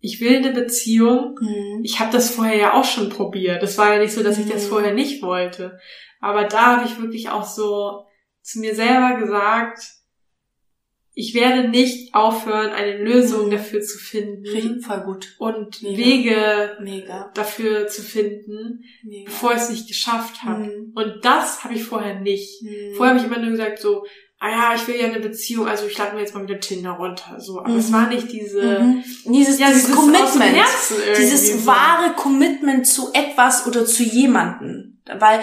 ich 0.00 0.20
will 0.20 0.36
eine 0.36 0.52
Beziehung. 0.52 1.38
Mhm. 1.40 1.80
Ich 1.82 1.98
habe 1.98 2.12
das 2.12 2.30
vorher 2.30 2.56
ja 2.56 2.74
auch 2.74 2.84
schon 2.84 3.08
probiert. 3.08 3.62
Das 3.62 3.78
war 3.78 3.94
ja 3.94 3.98
nicht 3.98 4.12
so, 4.12 4.22
dass 4.22 4.38
ich 4.38 4.48
das 4.48 4.64
mhm. 4.64 4.68
vorher 4.68 4.94
nicht 4.94 5.22
wollte. 5.22 5.78
Aber 6.20 6.44
da 6.44 6.76
habe 6.76 6.86
ich 6.86 7.00
wirklich 7.00 7.30
auch 7.30 7.46
so 7.46 8.04
zu 8.42 8.60
mir 8.60 8.74
selber 8.74 9.18
gesagt, 9.18 9.80
ich 11.20 11.34
werde 11.34 11.68
nicht 11.68 12.14
aufhören, 12.14 12.70
eine 12.70 12.96
Lösung 12.96 13.46
mhm. 13.46 13.50
dafür 13.50 13.82
zu 13.82 13.98
finden. 13.98 14.80
Voll 14.80 15.00
gut. 15.02 15.34
Und 15.38 15.82
Mega. 15.82 15.98
Wege 15.98 16.76
Mega. 16.80 17.30
dafür 17.34 17.86
zu 17.88 18.00
finden, 18.00 18.84
Mega. 19.04 19.26
bevor 19.26 19.52
ich 19.52 19.58
es 19.58 19.70
nicht 19.70 19.86
geschafft 19.86 20.42
habe. 20.42 20.64
Mhm. 20.64 20.92
Und 20.94 21.20
das 21.22 21.62
habe 21.62 21.74
ich 21.74 21.84
vorher 21.84 22.20
nicht. 22.20 22.62
Mhm. 22.62 22.94
Vorher 22.96 23.14
habe 23.14 23.24
ich 23.24 23.30
immer 23.30 23.40
nur 23.40 23.50
gesagt 23.50 23.80
so, 23.80 24.04
ah 24.38 24.48
ja, 24.48 24.74
ich 24.74 24.88
will 24.88 24.96
ja 24.96 25.08
eine 25.08 25.20
Beziehung, 25.20 25.68
also 25.68 25.86
ich 25.86 25.98
lade 25.98 26.14
mir 26.14 26.22
jetzt 26.22 26.34
mal 26.34 26.42
wieder 26.42 26.58
Tinder 26.58 26.92
runter. 26.92 27.38
So, 27.38 27.60
aber 27.60 27.76
es 27.76 27.90
mhm. 27.90 27.92
war 27.92 28.08
nicht 28.08 28.32
diese 28.32 28.80
mhm. 28.80 29.04
dieses, 29.26 29.58
ja, 29.58 29.68
dieses, 29.68 29.86
dieses 29.86 29.96
Commitment, 29.96 30.56
dieses 31.18 31.66
wahre 31.66 32.14
Commitment 32.14 32.86
zu 32.86 33.12
etwas 33.12 33.66
oder 33.66 33.84
zu 33.84 34.02
jemanden. 34.02 35.02
Weil 35.18 35.40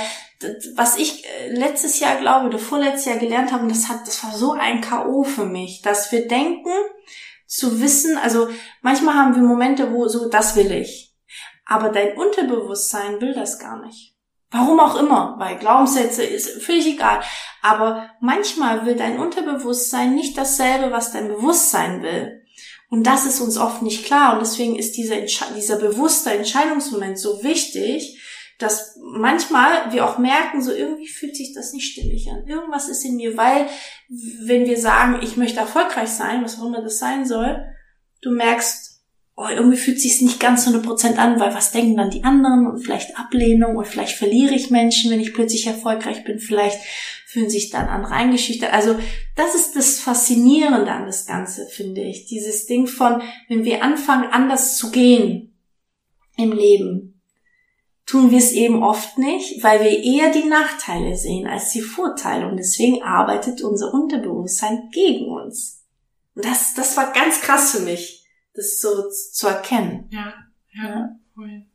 was 0.76 0.98
ich 0.98 1.26
äh, 1.26 1.50
letztes 1.54 2.00
Jahr 2.00 2.18
glaube 2.18 2.48
oder 2.48 2.60
vorletztes 2.60 3.06
Jahr 3.06 3.18
gelernt 3.18 3.52
habe, 3.52 3.68
das 3.68 3.90
hat, 3.90 4.08
das 4.08 4.24
war 4.24 4.32
so 4.32 4.54
ein 4.54 4.82
K.O. 4.82 5.24
für 5.24 5.46
mich, 5.46 5.82
dass 5.82 6.12
wir 6.12 6.28
denken, 6.28 6.72
zu 7.48 7.80
wissen, 7.82 8.18
also 8.18 8.50
manchmal 8.82 9.16
haben 9.16 9.36
wir 9.36 9.42
Momente, 9.42 9.94
wo 9.94 10.08
so, 10.08 10.30
das 10.30 10.56
will 10.56 10.72
ich. 10.72 11.16
Aber 11.66 11.90
dein 11.90 12.18
Unterbewusstsein 12.18 13.20
will 13.22 13.34
das 13.34 13.58
gar 13.58 13.84
nicht. 13.86 14.14
Warum 14.52 14.80
auch 14.80 14.96
immer, 14.96 15.36
weil 15.40 15.58
Glaubenssätze 15.58 16.24
ist 16.24 16.62
völlig 16.62 16.88
egal. 16.88 17.22
Aber 17.62 18.10
manchmal 18.22 18.86
will 18.86 18.96
dein 18.96 19.20
Unterbewusstsein 19.20 20.16
nicht 20.16 20.38
dasselbe, 20.38 20.92
was 20.92 21.12
dein 21.12 21.28
Bewusstsein 21.28 22.02
will. 22.02 22.44
Und 22.90 23.06
das 23.06 23.26
ist 23.26 23.42
uns 23.42 23.58
oft 23.58 23.82
nicht 23.82 24.06
klar. 24.06 24.34
Und 24.34 24.40
deswegen 24.40 24.78
ist 24.78 24.96
dieser, 24.96 25.18
dieser 25.56 25.78
bewusste 25.78 26.32
Entscheidungsmoment 26.32 27.20
so 27.20 27.44
wichtig, 27.44 28.22
dass 28.58 28.98
manchmal 29.02 29.92
wir 29.92 30.06
auch 30.06 30.18
merken, 30.18 30.62
so 30.62 30.72
irgendwie 30.72 31.08
fühlt 31.08 31.36
sich 31.36 31.54
das 31.54 31.74
nicht 31.74 31.92
stimmig 31.92 32.28
an. 32.32 32.48
Irgendwas 32.48 32.90
ist 32.90 33.06
in 33.06 33.16
mir, 33.16 33.38
weil 33.38 33.68
wenn 34.42 34.66
wir 34.66 34.80
sagen, 34.80 35.20
ich 35.22 35.38
möchte 35.38 35.60
erfolgreich 35.60 36.10
sein, 36.10 36.44
was 36.44 36.60
auch 36.60 36.66
immer 36.66 36.82
das 36.82 36.98
sein 36.98 37.26
soll, 37.26 37.64
du 38.22 38.32
merkst, 38.32 39.02
oh, 39.36 39.48
irgendwie 39.48 39.78
fühlt 39.78 40.02
sich 40.02 40.20
nicht 40.22 40.40
ganz 40.40 40.68
100% 40.68 41.18
an, 41.18 41.40
weil 41.40 41.54
was 41.54 41.72
denken 41.72 41.98
dann 41.98 42.10
die 42.10 42.24
anderen 42.24 42.66
und 42.66 42.80
vielleicht 42.80 43.18
Ablehnung 43.18 43.76
und 43.78 43.86
vielleicht 43.86 44.18
verliere 44.18 44.56
ich 44.56 44.72
Menschen, 44.72 45.12
wenn 45.12 45.22
ich 45.22 45.36
plötzlich 45.36 45.68
erfolgreich 45.68 46.24
bin, 46.24 46.40
vielleicht 46.40 46.80
fühlen 47.28 47.50
sich 47.50 47.70
dann 47.70 47.88
andere 47.88 48.14
eingeschüchtert. 48.14 48.74
Also 48.74 48.98
das 49.36 49.54
ist 49.54 49.76
das 49.76 50.00
Faszinierende 50.00 50.92
an 50.92 51.06
das 51.06 51.28
Ganze, 51.28 51.68
finde 51.68 52.02
ich. 52.02 52.26
Dieses 52.26 52.66
Ding 52.66 52.88
von, 52.88 53.22
wenn 53.48 53.64
wir 53.64 53.84
anfangen, 53.84 54.32
anders 54.32 54.78
zu 54.78 54.90
gehen 54.90 55.54
im 56.38 56.52
Leben, 56.52 57.17
tun 58.08 58.32
wir 58.32 58.40
es 58.40 58.54
eben 58.54 58.82
oft 58.82 59.18
nicht, 59.20 59.64
weil 59.64 59.82
wir 59.82 59.92
eher 59.92 60.32
die 60.32 60.48
Nachteile 60.48 61.16
sehen 61.16 61.46
als 61.46 61.72
die 61.72 61.82
Vorteile. 61.82 62.48
Und 62.48 62.58
deswegen 62.58 63.04
arbeitet 63.04 63.62
unser 63.62 63.94
Unterbewusstsein 63.94 64.90
gegen 64.92 65.30
uns. 65.30 65.84
Und 66.34 66.46
das, 66.46 66.74
das 66.74 66.98
war 66.98 67.12
ganz 67.14 67.42
krass 67.42 67.74
für 67.74 67.84
mich, 67.84 68.26
das 68.56 68.80
so 68.80 69.10
zu 69.10 69.48
erkennen. 69.48 70.08
Ja, 70.10 70.34
ja, 70.74 71.10
cool. 71.36 71.66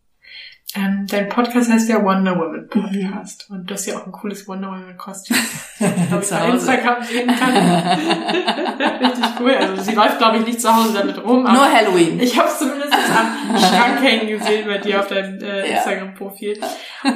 Ähm, 0.75 1.07
dein 1.07 1.29
Podcast 1.29 1.71
heißt 1.71 1.87
ja 1.91 2.03
Wonder 2.03 2.35
Woman 2.39 2.67
Podcast. 2.67 3.51
Mhm. 3.51 3.57
Und 3.57 3.71
du 3.71 3.75
hast 3.75 3.85
ja 3.85 3.99
auch 3.99 4.07
ein 4.07 4.13
cooles 4.13 4.49
Wonder 4.49 4.69
Woman 4.69 4.97
Kostüm. 4.97 5.37
das 5.79 6.31
ich 6.31 6.39
bei 6.39 6.49
Instagram 6.49 7.03
sehen 7.03 7.27
kann. 7.27 7.55
Richtig 9.01 9.25
cool. 9.41 9.51
Also 9.51 9.83
sie 9.83 9.95
läuft, 9.95 10.17
glaube 10.17 10.39
ich, 10.39 10.47
nicht 10.47 10.63
zu 10.63 10.75
Hause 10.75 10.95
damit 10.95 11.23
rum. 11.23 11.43
Nur 11.43 11.71
Halloween. 11.71 12.19
Ich 12.21 12.39
habe 12.39 12.49
es 12.49 12.59
zumindest 12.59 12.82
am 13.17 13.59
Schrank 13.59 14.03
hängen 14.03 14.27
gesehen 14.27 14.67
bei 14.67 14.79
dir 14.79 15.01
auf 15.01 15.09
deinem 15.09 15.41
äh, 15.41 15.69
ja. 15.69 15.77
Instagram-Profil. 15.77 16.61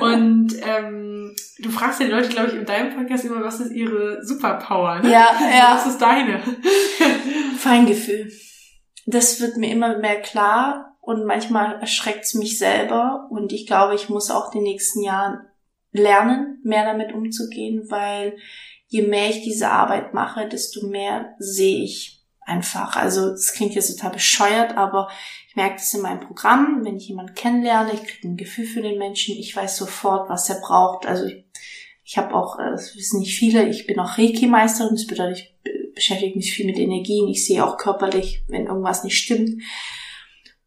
Und 0.01 0.55
ähm, 0.67 1.35
du 1.59 1.71
fragst 1.71 2.01
ja 2.01 2.07
die 2.07 2.13
Leute, 2.13 2.29
glaube 2.29 2.49
ich, 2.49 2.55
in 2.55 2.65
deinem 2.65 2.95
Podcast 2.95 3.25
immer, 3.25 3.43
was 3.43 3.61
ist 3.61 3.73
ihre 3.73 4.25
Superpower? 4.25 5.01
Ne? 5.01 5.11
Ja, 5.11 5.29
ja. 5.41 5.75
Was 5.75 5.87
ist 5.87 5.99
deine? 6.01 6.41
Feingefühl. 7.59 8.31
Das 9.07 9.41
wird 9.41 9.57
mir 9.57 9.71
immer 9.71 9.99
mehr 9.99 10.21
klar 10.21 10.97
und 11.01 11.25
manchmal 11.25 11.79
erschreckt 11.81 12.25
es 12.25 12.35
mich 12.35 12.59
selber 12.59 13.29
und 13.31 13.53
ich 13.53 13.67
glaube, 13.67 13.95
ich 13.95 14.09
muss 14.09 14.31
auch 14.31 14.51
die 14.51 14.61
nächsten 14.61 15.03
Jahren 15.03 15.47
lernen, 15.93 16.61
mehr 16.65 16.85
damit 16.85 17.13
umzugehen, 17.13 17.85
weil 17.89 18.37
je 18.89 19.03
mehr 19.03 19.31
ich 19.31 19.43
diese 19.43 19.71
Arbeit 19.71 20.15
mache, 20.15 20.49
desto 20.49 20.87
mehr 20.87 21.35
sehe 21.39 21.85
ich 21.85 22.16
einfach. 22.47 22.97
Also 22.97 23.31
das 23.31 23.53
klingt 23.53 23.75
jetzt 23.75 23.95
total 23.95 24.13
bescheuert, 24.13 24.77
aber 24.77 25.09
ich 25.49 25.57
merke 25.57 25.77
das 25.77 25.93
in 25.93 26.03
meinem 26.03 26.21
Programm, 26.21 26.85
wenn 26.85 26.97
ich 26.97 27.09
jemanden 27.09 27.35
kennenlerne, 27.35 27.93
ich 27.93 28.05
kriege 28.05 28.29
ein 28.29 28.37
Gefühl 28.37 28.67
für 28.67 28.83
den 28.83 28.99
Menschen, 28.99 29.37
ich 29.37 29.55
weiß 29.55 29.77
sofort, 29.77 30.31
was 30.31 30.49
er 30.49 30.61
braucht. 30.61 31.07
Also 31.07 31.27
ich, 31.27 31.45
ich 32.05 32.17
habe 32.17 32.35
auch, 32.35 32.59
äh, 32.59 32.71
das 32.71 32.97
wissen 32.97 33.21
nicht 33.21 33.37
viele, 33.37 33.69
ich 33.69 33.87
bin 33.87 33.99
auch 33.99 34.17
Reiki-Meisterin, 34.17 34.95
das 34.95 35.07
bedeutet, 35.07 35.39
ich 35.39 35.95
beschäftige 35.95 36.37
mich 36.37 36.53
viel 36.53 36.67
mit 36.67 36.79
Energien, 36.79 37.29
ich 37.29 37.45
sehe 37.45 37.65
auch 37.67 37.77
körperlich, 37.77 38.45
wenn 38.49 38.67
irgendwas 38.67 39.03
nicht 39.03 39.19
stimmt. 39.19 39.63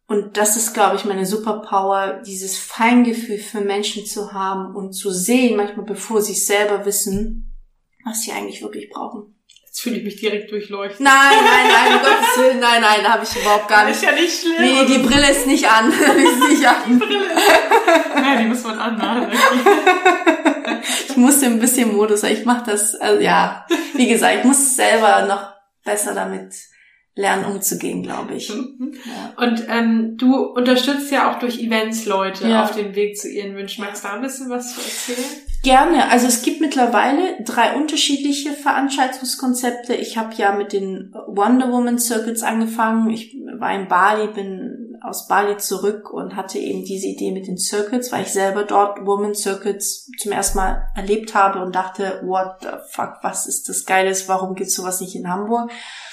Und 0.06 0.36
das 0.36 0.56
ist, 0.56 0.74
glaube 0.74 0.96
ich, 0.96 1.04
meine 1.04 1.24
Superpower, 1.24 2.20
dieses 2.26 2.58
Feingefühl 2.58 3.38
für 3.38 3.60
Menschen 3.60 4.04
zu 4.04 4.32
haben 4.32 4.74
und 4.74 4.92
zu 4.92 5.12
sehen, 5.12 5.56
manchmal 5.56 5.86
bevor 5.86 6.20
sie 6.20 6.32
es 6.32 6.46
selber 6.46 6.84
wissen, 6.84 7.56
was 8.04 8.22
sie 8.22 8.32
eigentlich 8.32 8.60
wirklich 8.60 8.90
brauchen. 8.90 9.39
Jetzt 9.70 9.82
fühle 9.82 9.98
ich 9.98 10.02
mich 10.02 10.16
direkt 10.16 10.50
durchleuchtet. 10.50 10.98
Nein, 10.98 11.14
nein, 11.14 11.68
nein, 11.68 11.94
um 11.94 12.00
Gottes 12.02 12.38
Willen, 12.38 12.58
nein, 12.58 12.80
nein, 12.80 13.08
habe 13.08 13.22
ich 13.22 13.40
überhaupt 13.40 13.68
gar 13.68 13.84
nicht. 13.84 13.94
Ist 13.94 14.02
ja 14.02 14.10
nicht 14.10 14.40
schlimm. 14.40 14.56
Nee, 14.58 14.84
die 14.84 14.98
Brille 14.98 15.30
ist 15.30 15.46
nicht 15.46 15.70
an. 15.70 15.92
die 16.18 16.22
ist 16.24 16.48
nicht 16.48 16.66
an. 16.66 16.74
Die 16.88 16.94
Brille 16.94 17.26
ist 17.26 18.16
Ja, 18.16 18.36
die 18.36 18.48
muss 18.48 18.64
man 18.64 18.80
anmachen. 18.80 19.28
ich 21.08 21.16
musste 21.16 21.46
ein 21.46 21.60
bisschen 21.60 21.94
Modus, 21.94 22.24
ich 22.24 22.44
mache 22.44 22.68
das, 22.68 22.96
also, 22.96 23.20
ja, 23.20 23.64
wie 23.94 24.08
gesagt, 24.08 24.38
ich 24.40 24.44
muss 24.44 24.74
selber 24.74 25.24
noch 25.26 25.52
besser 25.84 26.14
damit 26.14 26.52
lernen 27.14 27.44
umzugehen, 27.44 28.02
glaube 28.02 28.34
ich. 28.34 28.52
Mhm. 28.52 28.94
Ja. 29.04 29.44
Und 29.44 29.64
ähm, 29.68 30.16
du 30.16 30.34
unterstützt 30.46 31.12
ja 31.12 31.30
auch 31.30 31.38
durch 31.38 31.60
Events 31.60 32.06
Leute 32.06 32.48
ja. 32.48 32.64
auf 32.64 32.74
dem 32.74 32.96
Weg 32.96 33.16
zu 33.16 33.28
ihren 33.28 33.54
Wünschen. 33.54 33.84
Magst 33.84 34.02
du 34.02 34.08
da 34.08 34.14
ein 34.14 34.22
bisschen 34.22 34.50
was 34.50 34.74
zu 34.74 34.80
erzählen? 34.80 35.49
Gerne. 35.62 36.10
Also 36.10 36.26
es 36.26 36.42
gibt 36.42 36.62
mittlerweile 36.62 37.42
drei 37.44 37.76
unterschiedliche 37.76 38.52
Veranstaltungskonzepte. 38.52 39.94
Ich 39.94 40.16
habe 40.16 40.34
ja 40.36 40.52
mit 40.52 40.72
den 40.72 41.12
Wonder 41.26 41.70
Woman 41.70 41.98
Circuits 41.98 42.42
angefangen. 42.42 43.10
Ich 43.10 43.36
war 43.58 43.74
in 43.74 43.86
Bali, 43.86 44.28
bin 44.28 44.69
aus 45.10 45.26
Bali 45.26 45.58
zurück 45.58 46.10
und 46.10 46.36
hatte 46.36 46.58
eben 46.58 46.84
diese 46.84 47.06
Idee 47.06 47.32
mit 47.32 47.46
den 47.46 47.58
Circuits, 47.58 48.10
weil 48.12 48.22
ich 48.22 48.32
selber 48.32 48.64
dort 48.64 49.04
Woman 49.04 49.34
Circuits 49.34 50.10
zum 50.18 50.32
ersten 50.32 50.58
Mal 50.58 50.88
erlebt 50.94 51.34
habe 51.34 51.62
und 51.62 51.74
dachte, 51.74 52.22
what 52.24 52.56
the 52.62 52.68
fuck, 52.90 53.18
was 53.22 53.46
ist 53.46 53.68
das 53.68 53.84
Geiles? 53.84 54.28
Warum 54.28 54.54
gibt's 54.54 54.74
sowas 54.74 55.00
nicht 55.00 55.14
in 55.14 55.28
Hamburg? 55.28 55.70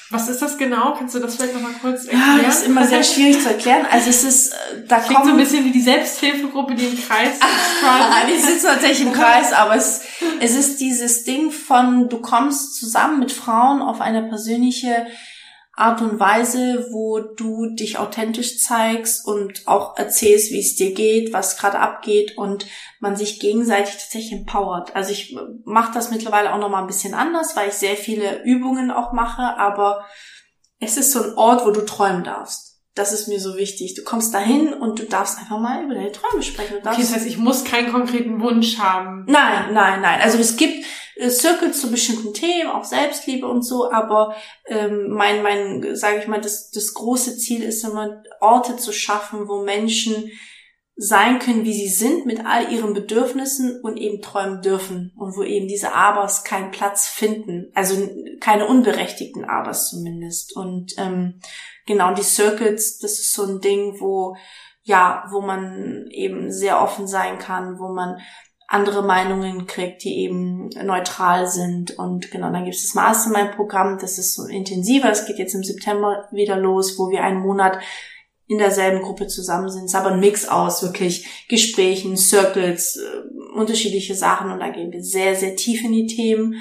Was 0.10 0.30
ist 0.30 0.42
das 0.42 0.58
genau? 0.58 0.94
Kannst 0.98 1.16
du 1.16 1.20
das 1.20 1.36
vielleicht 1.36 1.54
nochmal 1.54 1.74
kurz 1.82 2.06
erklären? 2.06 2.38
Ja, 2.38 2.44
das 2.44 2.60
ist 2.60 2.68
immer 2.68 2.88
sehr 2.88 3.04
schwierig 3.04 3.42
zu 3.42 3.50
erklären. 3.50 3.86
Also 3.92 4.10
es 4.10 4.24
ist, 4.24 4.54
äh, 4.54 4.56
da 4.88 5.00
Klingt 5.00 5.16
kommen... 5.16 5.26
so 5.26 5.32
ein 5.32 5.38
bisschen 5.38 5.66
wie 5.66 5.72
die 5.72 5.82
Selbsthilfegruppe, 5.82 6.76
die 6.76 6.86
im 6.86 6.98
Kreis 6.98 7.34
sitzt. 7.34 8.32
die 8.32 8.38
sitzt 8.38 8.66
tatsächlich 8.66 9.08
im 9.08 9.12
Kreis, 9.14 9.52
aber 9.52 9.76
es, 9.76 10.04
es 10.40 10.56
ist 10.56 10.80
dieses 10.80 11.26
Ding 11.26 11.52
von, 11.52 12.08
du 12.08 12.22
kommst 12.22 12.76
zusammen 12.76 13.20
mit 13.20 13.34
Frauen 13.34 13.82
auf 13.82 14.00
eine 14.00 14.24
persönliche 14.24 15.08
Art 15.78 16.02
und 16.02 16.20
Weise, 16.20 16.88
wo 16.92 17.20
du 17.20 17.68
dich 17.68 18.00
authentisch 18.00 18.58
zeigst 18.60 19.28
und 19.28 19.68
auch 19.68 19.96
erzählst, 19.96 20.52
wie 20.52 20.60
es 20.60 20.76
dir 20.76 20.92
geht, 20.92 21.34
was 21.34 21.56
gerade 21.56 21.78
abgeht 21.78 22.36
und 22.36 22.66
man 23.00 23.16
sich 23.16 23.40
gegenseitig 23.40 23.94
tatsächlich 23.94 24.32
empowert. 24.32 24.96
Also 24.96 25.12
ich 25.12 25.38
mache 25.66 25.94
das 25.94 26.10
mittlerweile 26.10 26.52
auch 26.52 26.58
noch 26.58 26.70
mal 26.70 26.82
ein 26.82 26.88
bisschen 26.88 27.14
anders, 27.14 27.56
weil 27.56 27.70
ich 27.70 27.76
sehr 27.76 27.96
viele 27.96 28.44
Übungen 28.44 28.90
auch 28.90 29.14
mache, 29.14 29.44
aber 29.44 30.04
es 30.80 30.98
ist 30.98 31.12
so 31.12 31.22
ein 31.22 31.36
Ort, 31.36 31.64
wo 31.64 31.70
du 31.70 31.86
träumen 31.86 32.24
darfst. 32.24 32.82
Das 32.96 33.14
ist 33.14 33.28
mir 33.28 33.40
so 33.40 33.56
wichtig. 33.56 33.94
Du 33.94 34.04
kommst 34.04 34.34
dahin 34.34 34.74
und 34.74 34.98
du 34.98 35.04
darfst 35.04 35.38
einfach 35.38 35.60
mal 35.60 35.84
über 35.84 35.94
deine 35.94 36.12
Träume 36.12 36.42
sprechen. 36.42 36.78
okay, 36.78 36.96
das 36.98 37.14
heißt, 37.14 37.28
ich 37.28 37.38
muss 37.38 37.64
keinen 37.64 37.92
konkreten 37.92 38.42
Wunsch 38.42 38.80
haben. 38.80 39.26
Nein, 39.28 39.76
nein, 39.76 40.02
nein. 40.02 40.22
Also 40.22 40.40
es 40.40 40.58
gibt 40.58 40.84
äh, 41.18 41.30
Circles 41.30 41.82
zu 41.82 41.92
bestimmten 41.92 42.34
Themen, 42.34 42.70
auch 42.70 42.84
Selbstliebe 42.84 43.48
und 43.48 43.64
so, 43.64 43.92
aber 43.92 44.36
ähm, 44.68 45.10
mein, 45.10 45.44
mein, 45.44 45.96
sage 45.96 46.20
ich 46.20 46.28
mal, 46.28 46.42
das, 46.42 46.72
das 46.72 46.94
große 46.94 47.38
Ziel 47.38 47.64
ist 47.64 47.84
immer, 47.84 48.24
Orte 48.40 48.78
zu 48.78 48.92
schaffen, 48.92 49.48
wo 49.48 49.64
Menschen 49.64 50.32
sein 51.00 51.38
können, 51.38 51.64
wie 51.64 51.74
sie 51.74 51.90
sind, 51.90 52.26
mit 52.26 52.44
all 52.44 52.74
ihren 52.74 52.94
Bedürfnissen 52.94 53.82
und 53.82 53.98
eben 53.98 54.22
träumen 54.22 54.64
dürfen 54.64 55.14
und 55.16 55.38
wo 55.38 55.44
eben 55.44 55.68
diese 55.68 55.94
Abers 55.94 56.44
keinen 56.44 56.72
Platz 56.72 57.08
finden, 57.08 57.72
also 57.76 58.10
keine 58.40 58.66
unberechtigten 58.66 59.46
Abers 59.46 59.92
zumindest. 59.92 60.56
Und 60.56 60.94
ähm, 60.98 61.40
genau 61.86 62.16
die 62.16 62.24
Circles, 62.24 62.98
das 62.98 63.20
ist 63.20 63.34
so 63.34 63.44
ein 63.44 63.62
Ding, 63.62 64.00
wo 64.00 64.36
ja, 64.88 65.26
wo 65.32 65.42
man 65.42 66.08
eben 66.12 66.50
sehr 66.50 66.82
offen 66.82 67.08
sein 67.08 67.40
kann, 67.40 67.78
wo 67.78 67.90
man 67.90 68.20
andere 68.68 69.02
Meinungen 69.02 69.66
kriegt, 69.66 70.04
die 70.04 70.20
eben 70.20 70.70
neutral 70.84 71.48
sind. 71.48 71.98
Und 71.98 72.32
genau, 72.32 72.52
dann 72.52 72.66
gibt 72.66 72.76
es 72.76 72.86
das 72.86 72.96
Mastermind-Programm, 72.96 73.98
das 74.00 74.18
ist 74.18 74.36
so 74.36 74.46
intensiver. 74.46 75.10
Es 75.10 75.26
geht 75.26 75.40
jetzt 75.40 75.56
im 75.56 75.64
September 75.64 76.28
wieder 76.32 76.58
los, 76.58 77.00
wo 77.00 77.10
wir 77.10 77.24
einen 77.24 77.40
Monat 77.40 77.80
in 78.46 78.58
derselben 78.58 79.02
Gruppe 79.02 79.28
zusammen 79.28 79.70
sind. 79.70 79.86
Es 79.86 79.94
ist 79.94 79.96
aber 79.96 80.12
ein 80.12 80.20
Mix 80.20 80.48
aus 80.48 80.84
wirklich 80.84 81.48
Gesprächen, 81.50 82.18
Circles, 82.18 82.98
äh, 82.98 83.58
unterschiedliche 83.58 84.16
Sachen 84.16 84.52
und 84.52 84.60
da 84.60 84.70
gehen 84.70 84.92
wir 84.92 85.04
sehr, 85.04 85.36
sehr 85.36 85.56
tief 85.56 85.84
in 85.84 85.92
die 85.92 86.08
Themen. 86.08 86.56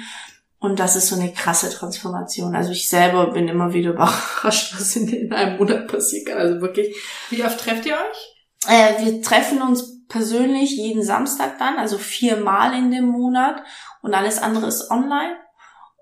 Und 0.59 0.79
das 0.79 0.95
ist 0.95 1.07
so 1.07 1.15
eine 1.15 1.31
krasse 1.31 1.69
Transformation. 1.69 2.55
Also 2.55 2.71
ich 2.71 2.89
selber 2.89 3.31
bin 3.31 3.47
immer 3.47 3.73
wieder 3.73 3.91
überrascht, 3.93 4.73
was 4.77 4.95
in, 4.95 5.07
in 5.07 5.33
einem 5.33 5.57
Monat 5.57 5.87
passiert 5.87 6.27
kann. 6.27 6.37
Also 6.37 6.61
wirklich. 6.61 6.95
Wie 7.29 7.43
oft 7.43 7.59
trefft 7.59 7.85
ihr 7.85 7.93
euch? 7.93 8.67
Äh, 8.67 9.05
wir 9.05 9.21
treffen 9.21 9.61
uns 9.61 9.96
persönlich 10.07 10.75
jeden 10.77 11.03
Samstag 11.03 11.59
dann, 11.59 11.77
also 11.77 11.97
viermal 11.97 12.73
in 12.73 12.91
dem 12.91 13.05
Monat 13.05 13.63
und 14.01 14.13
alles 14.13 14.39
andere 14.39 14.67
ist 14.67 14.89
online. 14.89 15.35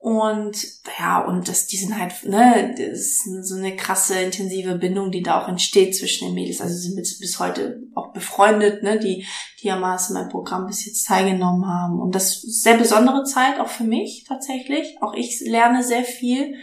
Und 0.05 0.55
ja, 0.99 1.19
und 1.25 1.47
das, 1.47 1.65
die 1.65 1.77
sind 1.77 1.97
halt, 1.99 2.13
ne, 2.25 2.75
das 2.77 2.99
ist 2.99 3.47
so 3.47 3.55
eine 3.55 3.75
krasse, 3.75 4.19
intensive 4.19 4.75
Bindung, 4.75 5.09
die 5.09 5.23
da 5.23 5.41
auch 5.41 5.47
entsteht 5.47 5.95
zwischen 5.95 6.27
den 6.27 6.35
Mädels. 6.35 6.61
Also 6.61 6.75
sie 6.75 6.89
sind 6.89 6.95
bis, 6.95 7.39
heute 7.39 7.81
auch 7.95 8.13
befreundet, 8.13 8.83
ne, 8.83 8.99
die, 8.99 9.25
die 9.59 9.67
ja 9.67 9.77
mal 9.77 9.97
in 10.07 10.13
meinem 10.13 10.29
Programm 10.29 10.67
bis 10.67 10.85
jetzt 10.85 11.07
teilgenommen 11.07 11.65
haben. 11.65 11.99
Und 11.99 12.13
das 12.13 12.43
ist 12.43 12.61
sehr 12.61 12.77
besondere 12.77 13.23
Zeit, 13.23 13.59
auch 13.59 13.67
für 13.67 13.83
mich 13.83 14.25
tatsächlich. 14.27 14.95
Auch 15.01 15.15
ich 15.15 15.39
lerne 15.39 15.81
sehr 15.83 16.03
viel. 16.03 16.53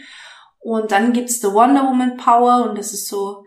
Und 0.61 0.93
dann 0.93 1.11
gibt's 1.11 1.41
The 1.41 1.51
Wonder 1.51 1.85
Woman 1.85 2.15
Power 2.15 2.69
und 2.69 2.77
das 2.77 2.93
ist 2.93 3.09
so, 3.09 3.43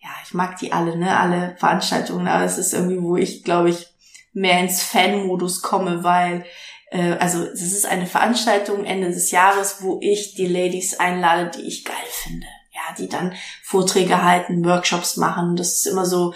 ja, 0.00 0.10
ich 0.24 0.34
mag 0.34 0.58
die 0.58 0.72
alle, 0.72 0.96
ne, 0.96 1.18
alle 1.18 1.56
Veranstaltungen, 1.58 2.28
aber 2.28 2.44
es 2.44 2.58
ist 2.58 2.72
irgendwie, 2.72 3.02
wo 3.02 3.16
ich, 3.16 3.44
glaube 3.44 3.70
ich, 3.70 3.88
mehr 4.32 4.60
ins 4.60 4.82
Fan-Modus 4.82 5.62
komme, 5.62 6.04
weil, 6.04 6.44
äh, 6.90 7.14
also 7.14 7.42
es 7.42 7.62
ist 7.62 7.86
eine 7.86 8.06
Veranstaltung 8.06 8.84
Ende 8.84 9.08
des 9.08 9.30
Jahres, 9.30 9.78
wo 9.80 9.98
ich 10.00 10.34
die 10.34 10.46
Ladies 10.46 10.98
einlade, 10.98 11.50
die 11.56 11.66
ich 11.66 11.84
geil 11.84 11.96
finde. 12.10 12.46
Ja, 12.72 12.94
die 12.96 13.08
dann 13.08 13.34
Vorträge 13.64 14.22
halten, 14.22 14.64
Workshops 14.64 15.16
machen. 15.16 15.56
Das 15.56 15.72
ist 15.72 15.86
immer 15.86 16.06
so 16.06 16.34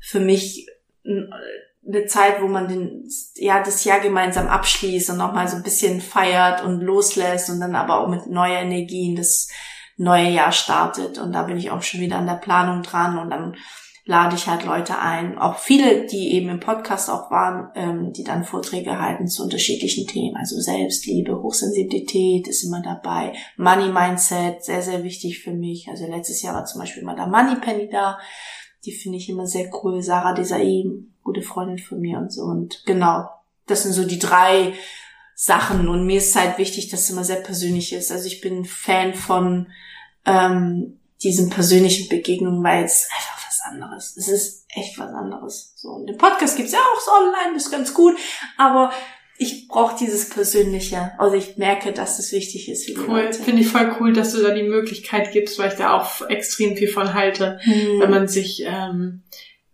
für 0.00 0.20
mich 0.20 0.66
eine 1.04 2.06
Zeit, 2.06 2.40
wo 2.40 2.46
man 2.46 2.68
den, 2.68 3.08
ja, 3.34 3.62
das 3.62 3.84
Jahr 3.84 4.00
gemeinsam 4.00 4.48
abschließt 4.48 5.10
und 5.10 5.18
nochmal 5.18 5.48
so 5.48 5.56
ein 5.56 5.62
bisschen 5.62 6.00
feiert 6.00 6.64
und 6.64 6.80
loslässt 6.80 7.50
und 7.50 7.60
dann 7.60 7.74
aber 7.74 7.98
auch 7.98 8.08
mit 8.08 8.26
neuer 8.28 8.60
Energien 8.60 9.16
das 9.16 9.48
neue 10.02 10.30
Jahr 10.30 10.52
startet. 10.52 11.18
Und 11.18 11.32
da 11.32 11.44
bin 11.44 11.56
ich 11.56 11.70
auch 11.70 11.82
schon 11.82 12.00
wieder 12.00 12.16
an 12.16 12.26
der 12.26 12.34
Planung 12.34 12.82
dran 12.82 13.18
und 13.18 13.30
dann 13.30 13.56
lade 14.04 14.34
ich 14.34 14.48
halt 14.48 14.64
Leute 14.64 14.98
ein, 14.98 15.38
auch 15.38 15.58
viele, 15.58 16.06
die 16.06 16.32
eben 16.32 16.48
im 16.48 16.58
Podcast 16.58 17.08
auch 17.08 17.30
waren, 17.30 17.70
ähm, 17.76 18.12
die 18.12 18.24
dann 18.24 18.44
Vorträge 18.44 18.98
halten 18.98 19.28
zu 19.28 19.44
unterschiedlichen 19.44 20.08
Themen. 20.08 20.36
Also 20.36 20.60
Selbstliebe, 20.60 21.40
Hochsensibilität 21.40 22.48
ist 22.48 22.64
immer 22.64 22.82
dabei, 22.82 23.32
Money 23.56 23.92
Mindset, 23.92 24.64
sehr, 24.64 24.82
sehr 24.82 25.04
wichtig 25.04 25.38
für 25.38 25.52
mich. 25.52 25.86
Also 25.88 26.06
letztes 26.08 26.42
Jahr 26.42 26.54
war 26.54 26.64
zum 26.64 26.80
Beispiel 26.80 27.04
mal 27.04 27.14
der 27.14 27.28
Money 27.28 27.56
Penny 27.60 27.88
da. 27.88 28.18
Die 28.84 28.92
finde 28.92 29.18
ich 29.18 29.28
immer 29.28 29.46
sehr 29.46 29.70
cool. 29.84 30.02
Sarah 30.02 30.34
Desai, 30.34 30.84
gute 31.22 31.42
Freundin 31.42 31.78
von 31.78 32.00
mir 32.00 32.18
und 32.18 32.32
so. 32.32 32.42
Und 32.42 32.82
genau, 32.84 33.28
das 33.68 33.84
sind 33.84 33.92
so 33.92 34.04
die 34.04 34.18
drei 34.18 34.72
Sachen. 35.36 35.88
Und 35.88 36.06
mir 36.06 36.18
ist 36.18 36.34
halt 36.34 36.58
wichtig, 36.58 36.88
dass 36.88 37.02
es 37.02 37.10
immer 37.10 37.22
sehr 37.22 37.36
persönlich 37.36 37.92
ist. 37.92 38.10
Also 38.10 38.26
ich 38.26 38.40
bin 38.40 38.64
Fan 38.64 39.14
von 39.14 39.68
ähm, 40.26 40.98
diesen 41.22 41.50
persönlichen 41.50 42.08
Begegnungen, 42.08 42.62
weil 42.64 42.84
es 42.84 43.08
einfach 43.14 43.42
anderes. 43.64 44.16
Es 44.16 44.28
ist 44.28 44.66
echt 44.68 44.98
was 44.98 45.12
anderes. 45.12 45.74
So, 45.76 45.88
und 45.90 46.06
den 46.06 46.18
Podcast 46.18 46.56
gibt's 46.56 46.72
ja 46.72 46.78
auch 46.78 47.00
so 47.00 47.10
online, 47.12 47.54
das 47.54 47.64
ist 47.64 47.70
ganz 47.70 47.94
gut, 47.94 48.16
aber 48.56 48.92
ich 49.38 49.66
brauche 49.66 49.96
dieses 49.98 50.28
Persönliche. 50.28 51.12
Also 51.18 51.36
ich 51.36 51.56
merke, 51.56 51.92
dass 51.92 52.16
das 52.16 52.32
wichtig 52.32 52.68
ist 52.68 52.86
für 52.86 52.92
die 52.92 53.00
Cool, 53.00 53.32
finde 53.32 53.62
ich 53.62 53.68
voll 53.68 53.96
cool, 53.98 54.12
dass 54.12 54.32
du 54.32 54.42
da 54.42 54.54
die 54.54 54.62
Möglichkeit 54.62 55.32
gibst, 55.32 55.58
weil 55.58 55.72
ich 55.72 55.78
da 55.78 55.98
auch 55.98 56.28
extrem 56.28 56.76
viel 56.76 56.88
von 56.88 57.14
halte, 57.14 57.58
hm. 57.62 58.00
wenn 58.00 58.10
man 58.10 58.28
sich 58.28 58.62
ähm, 58.64 59.22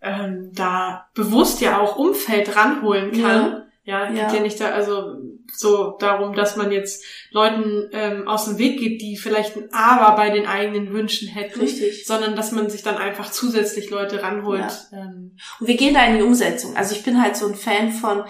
ähm, 0.01 0.51
da 0.53 1.09
bewusst 1.13 1.61
ja 1.61 1.79
auch 1.79 1.97
Umfeld 1.97 2.55
ranholen 2.55 3.11
kann. 3.11 3.21
Ja. 3.21 3.65
Ja, 3.83 4.11
ja. 4.11 4.33
ja 4.33 4.39
nicht 4.39 4.59
da, 4.59 4.69
also 4.69 5.15
so 5.53 5.97
darum, 5.99 6.33
dass 6.35 6.55
man 6.55 6.71
jetzt 6.71 7.03
Leuten 7.31 7.89
ähm, 7.91 8.27
aus 8.27 8.45
dem 8.45 8.57
Weg 8.57 8.79
geht, 8.79 9.01
die 9.01 9.17
vielleicht 9.17 9.55
ein 9.55 9.69
Aber 9.71 10.15
bei 10.15 10.29
den 10.29 10.47
eigenen 10.47 10.93
Wünschen 10.93 11.27
hätten, 11.27 11.59
Richtig. 11.59 12.05
sondern 12.05 12.35
dass 12.35 12.51
man 12.51 12.69
sich 12.69 12.83
dann 12.83 12.97
einfach 12.97 13.31
zusätzlich 13.31 13.89
Leute 13.89 14.21
ranholt. 14.21 14.61
Ja. 14.91 14.97
Ähm. 14.99 15.37
Und 15.59 15.67
wir 15.67 15.77
gehen 15.77 15.93
da 15.93 16.05
in 16.05 16.17
die 16.17 16.23
Umsetzung. 16.23 16.75
Also 16.75 16.95
ich 16.95 17.03
bin 17.03 17.21
halt 17.21 17.35
so 17.35 17.47
ein 17.47 17.55
Fan 17.55 17.91
von, 17.91 18.23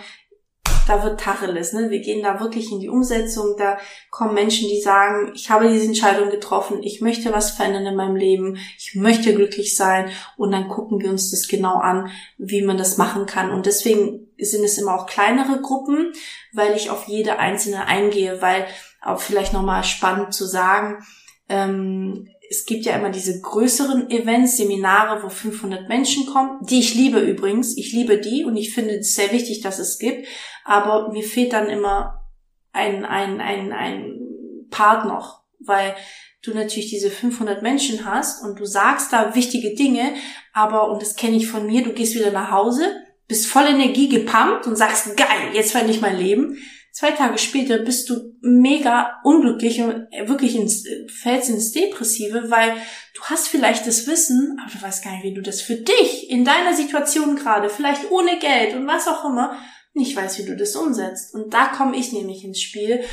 da 0.88 1.04
wird 1.04 1.20
Tacheles, 1.20 1.74
ne? 1.74 1.90
Wir 1.90 2.00
gehen 2.00 2.24
da 2.24 2.40
wirklich 2.40 2.72
in 2.72 2.80
die 2.80 2.90
Umsetzung. 2.90 3.56
Da 3.58 3.78
kommen 4.10 4.34
Menschen, 4.34 4.70
die 4.70 4.82
sagen, 4.82 5.32
ich 5.36 5.50
habe 5.50 5.70
diese 5.70 5.86
Entscheidung 5.86 6.30
getroffen, 6.30 6.82
ich 6.84 7.02
möchte 7.02 7.34
was 7.34 7.52
verändern 7.52 7.86
in 7.86 7.96
meinem 7.96 8.16
Leben, 8.16 8.58
ich 8.78 8.96
möchte 8.96 9.34
glücklich 9.34 9.76
sein 9.76 10.10
und 10.38 10.52
dann 10.52 10.68
gucken 10.68 11.00
wir 11.02 11.10
uns 11.10 11.32
das 11.32 11.48
genau 11.48 11.76
an, 11.76 12.10
wie 12.38 12.62
man 12.62 12.78
das 12.78 12.98
machen 12.98 13.26
kann. 13.26 13.52
Und 13.52 13.66
deswegen 13.66 14.28
sind 14.38 14.64
es 14.64 14.78
immer 14.78 14.96
auch 14.96 15.06
kleinere 15.06 15.62
Gruppen, 15.62 16.14
weil 16.54 16.76
ich 16.76 16.90
auf 16.90 17.08
jede 17.08 17.40
einzelne 17.40 17.86
eingehe, 17.86 18.42
weil 18.42 18.66
auch 19.02 19.20
vielleicht 19.20 19.54
nochmal 19.54 19.84
spannend 19.84 20.34
zu 20.34 20.46
sagen, 20.46 21.04
ähm, 21.50 22.30
es 22.50 22.66
gibt 22.66 22.86
ja 22.86 22.95
immer 22.95 23.10
diese 23.10 23.41
größeren 23.41 24.10
Events, 24.10 24.58
Seminare, 24.58 25.22
wo 25.22 25.30
500 25.30 25.88
Menschen 25.88 26.26
kommen, 26.26 26.60
die 26.62 26.80
ich 26.80 26.95
liebe 26.95 27.20
übrigens. 27.20 27.78
Ich 27.78 27.91
liebe 27.91 28.18
die 28.18 28.43
und 28.43 28.58
ich 28.58 28.74
finde 28.74 28.97
es 28.97 29.14
sehr 29.14 29.32
wichtig, 29.32 29.62
dass 29.62 29.78
es 29.78 30.00
gibt. 30.00 30.28
Aber 30.66 31.12
mir 31.12 31.24
fehlt 31.24 31.54
dann 31.54 31.70
immer 31.70 32.26
ein, 32.72 33.06
ein, 33.06 33.39
ein, 33.39 33.72
ein 33.72 34.20
Part 34.72 35.06
noch, 35.06 35.43
weil 35.60 35.95
du 36.41 36.54
natürlich 36.54 36.89
diese 36.89 37.12
500 37.12 37.62
Menschen 37.62 38.06
hast 38.06 38.43
und 38.43 38.60
du 38.60 38.66
sagst 38.66 39.14
da 39.14 39.36
wichtige 39.36 39.76
Dinge, 39.76 40.14
aber, 40.54 40.89
und 40.89 41.02
das 41.02 41.16
kenne 41.16 41.36
ich 41.36 41.47
von 41.47 41.66
mir, 41.66 41.84
du 41.84 41.93
gehst 41.93 42.16
wieder 42.16 42.32
nach 42.32 42.50
Hause, 42.50 42.84
bist 43.28 43.47
voll 43.47 43.66
Energie 43.68 44.10
gepumpt 44.10 44.66
und 44.66 44.76
sagst, 44.76 45.16
geil, 45.18 45.50
jetzt 45.54 45.76
werde 45.76 45.91
ich 45.91 46.02
mein 46.02 46.18
Leben. 46.18 46.58
Zwei 47.00 47.12
Tage 47.12 47.38
später 47.38 47.78
bist 47.78 48.10
du 48.10 48.36
mega 48.41 49.22
unglücklich 49.24 49.80
und 49.80 50.08
wirklich 50.26 50.58
ins, 50.58 50.84
fällst 51.08 51.50
ins 51.50 51.72
Depressive, 51.72 52.52
weil 52.52 52.74
du 53.14 53.22
hast 53.22 53.47
vielleicht 53.47 53.88
das 53.88 54.06
Wissen, 54.06 54.60
aber 54.62 54.70
du 54.70 54.82
weißt 54.82 55.06
gar 55.06 55.14
nicht, 55.14 55.24
wie 55.24 55.34
du 55.34 55.41
das 55.41 55.62
für 55.62 55.76
dich 55.76 56.30
in 56.30 56.43
deiner 56.43 56.74
Situation 56.74 57.38
gerade, 57.38 57.70
vielleicht 57.70 58.12
ohne 58.12 58.38
Geld 58.39 58.76
und 58.76 58.86
was 58.86 59.08
auch 59.08 59.24
immer, 59.24 59.58
nicht 59.93 60.14
weißt, 60.14 60.39
wie 60.39 60.45
du 60.45 60.58
das 60.58 60.76
umsetzt. 60.76 61.34
Und 61.34 61.54
da 61.54 61.68
komme 61.68 61.95
ich 61.95 62.12
nämlich 62.12 62.43
ins 62.43 62.60
Spiel 62.60 63.06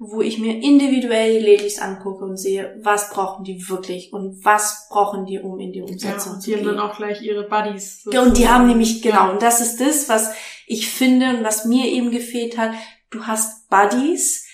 wo 0.00 0.22
ich 0.22 0.38
mir 0.38 0.62
individuell 0.62 1.40
die 1.40 1.44
Ladies 1.44 1.80
angucke 1.80 2.24
und 2.24 2.36
sehe, 2.36 2.78
was 2.82 3.10
brauchen 3.10 3.42
die 3.42 3.68
wirklich 3.68 4.12
und 4.12 4.44
was 4.44 4.86
brauchen 4.88 5.26
die, 5.26 5.40
um 5.40 5.58
in 5.58 5.72
die 5.72 5.82
Umsetzung 5.82 6.34
ja, 6.34 6.38
zu 6.38 6.50
gehen. 6.50 6.62
Die 6.62 6.68
haben 6.68 6.76
dann 6.76 6.88
auch 6.88 6.96
gleich 6.96 7.20
ihre 7.20 7.48
Buddies. 7.48 8.06
Und 8.06 8.38
die 8.38 8.48
haben 8.48 8.68
nämlich, 8.68 9.02
genau, 9.02 9.32
und 9.32 9.42
das 9.42 9.60
ist 9.60 9.80
das, 9.80 10.08
was 10.08 10.30
ich 10.68 10.88
finde 10.88 11.30
und 11.30 11.44
was 11.44 11.64
mir 11.64 11.86
eben 11.86 12.12
gefehlt 12.12 12.56
hat. 12.56 12.74
Du 13.10 13.26
hast 13.26 13.68
Buddies, 13.68 14.46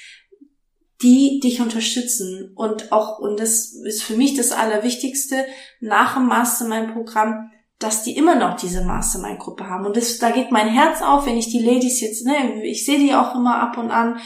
die 1.03 1.41
dich 1.41 1.61
unterstützen 1.61 2.53
und 2.55 2.93
auch, 2.93 3.19
und 3.19 3.39
das 3.39 3.75
ist 3.85 4.03
für 4.03 4.17
mich 4.17 4.37
das 4.37 4.53
Allerwichtigste, 4.53 5.45
nach 5.81 6.15
dem 6.15 6.27
Mastermind-Programm, 6.27 7.51
dass 7.79 8.05
die 8.05 8.17
immer 8.17 8.37
noch 8.37 8.57
diese 8.57 8.85
Mastermind-Gruppe 8.85 9.69
haben. 9.69 9.85
Und 9.85 9.97
das, 9.97 10.19
da 10.19 10.31
geht 10.31 10.51
mein 10.51 10.69
Herz 10.69 11.03
auf, 11.03 11.27
wenn 11.27 11.37
ich 11.37 11.51
die 11.51 11.63
Ladies 11.63 12.01
jetzt, 12.01 12.25
ne, 12.25 12.65
ich 12.65 12.87
sehe 12.87 12.99
die 12.99 13.15
auch 13.15 13.35
immer 13.35 13.61
ab 13.61 13.77
und 13.77 13.91
an, 13.91 14.21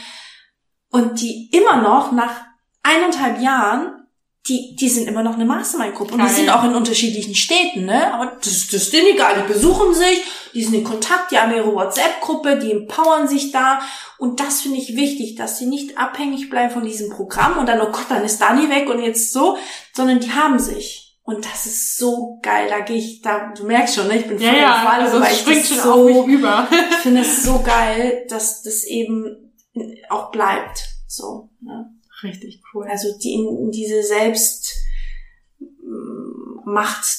und 0.91 1.21
die 1.21 1.49
immer 1.51 1.81
noch 1.81 2.11
nach 2.11 2.45
eineinhalb 2.83 3.41
Jahren, 3.41 3.98
die, 4.47 4.75
die 4.75 4.89
sind 4.89 5.07
immer 5.07 5.21
noch 5.21 5.35
eine 5.35 5.45
Mastermind-Gruppe. 5.45 6.13
Und 6.13 6.23
die 6.23 6.29
sind 6.33 6.49
auch 6.49 6.63
in 6.63 6.73
unterschiedlichen 6.73 7.35
Städten, 7.35 7.85
ne? 7.85 8.13
Aber 8.13 8.37
das, 8.37 8.67
das 8.67 8.83
ist 8.83 8.93
denen 8.93 9.07
egal. 9.07 9.35
Die 9.43 9.53
besuchen 9.53 9.93
sich, 9.93 10.23
die 10.53 10.63
sind 10.63 10.73
in 10.73 10.83
Kontakt, 10.83 11.31
die 11.31 11.37
haben 11.37 11.53
ihre 11.53 11.73
WhatsApp-Gruppe, 11.73 12.57
die 12.57 12.71
empowern 12.71 13.27
sich 13.27 13.51
da. 13.51 13.79
Und 14.17 14.39
das 14.39 14.61
finde 14.61 14.77
ich 14.77 14.95
wichtig, 14.95 15.35
dass 15.35 15.59
sie 15.59 15.65
nicht 15.65 15.97
abhängig 15.97 16.49
bleiben 16.49 16.71
von 16.71 16.83
diesem 16.83 17.09
Programm 17.09 17.57
und 17.57 17.67
dann, 17.67 17.81
oh 17.81 17.91
Gott, 17.91 18.05
dann 18.09 18.23
ist 18.23 18.41
Dani 18.41 18.69
weg 18.69 18.89
und 18.89 19.01
jetzt 19.03 19.33
so, 19.33 19.57
sondern 19.93 20.19
die 20.19 20.31
haben 20.31 20.57
sich. 20.57 21.17
Und 21.23 21.45
das 21.45 21.67
ist 21.67 21.97
so 21.97 22.39
geil. 22.41 22.67
Da 22.69 22.79
gehe 22.79 22.97
ich, 22.97 23.21
da, 23.21 23.53
du 23.55 23.65
merkst 23.65 23.95
schon, 23.95 24.07
ne? 24.07 24.17
ich 24.17 24.27
bin 24.27 24.39
voll 24.39 24.47
ja, 24.47 24.55
ja, 24.55 24.73
Fall, 24.83 25.01
also 25.01 25.21
weil 25.21 25.33
ich 25.33 25.45
das 25.45 25.67
schon 25.67 25.77
so, 25.77 26.27
finde 27.03 27.21
es 27.21 27.43
so 27.43 27.61
geil, 27.61 28.25
dass 28.29 28.63
das 28.63 28.83
eben 28.85 29.53
auch 30.09 30.31
bleibt. 30.31 30.85
So. 31.07 31.49
Ne? 31.61 31.98
Richtig 32.23 32.61
cool. 32.73 32.87
Also 32.89 33.17
die 33.17 33.33
in, 33.33 33.71
diese 33.71 34.03
Selbstmacht 34.03 34.81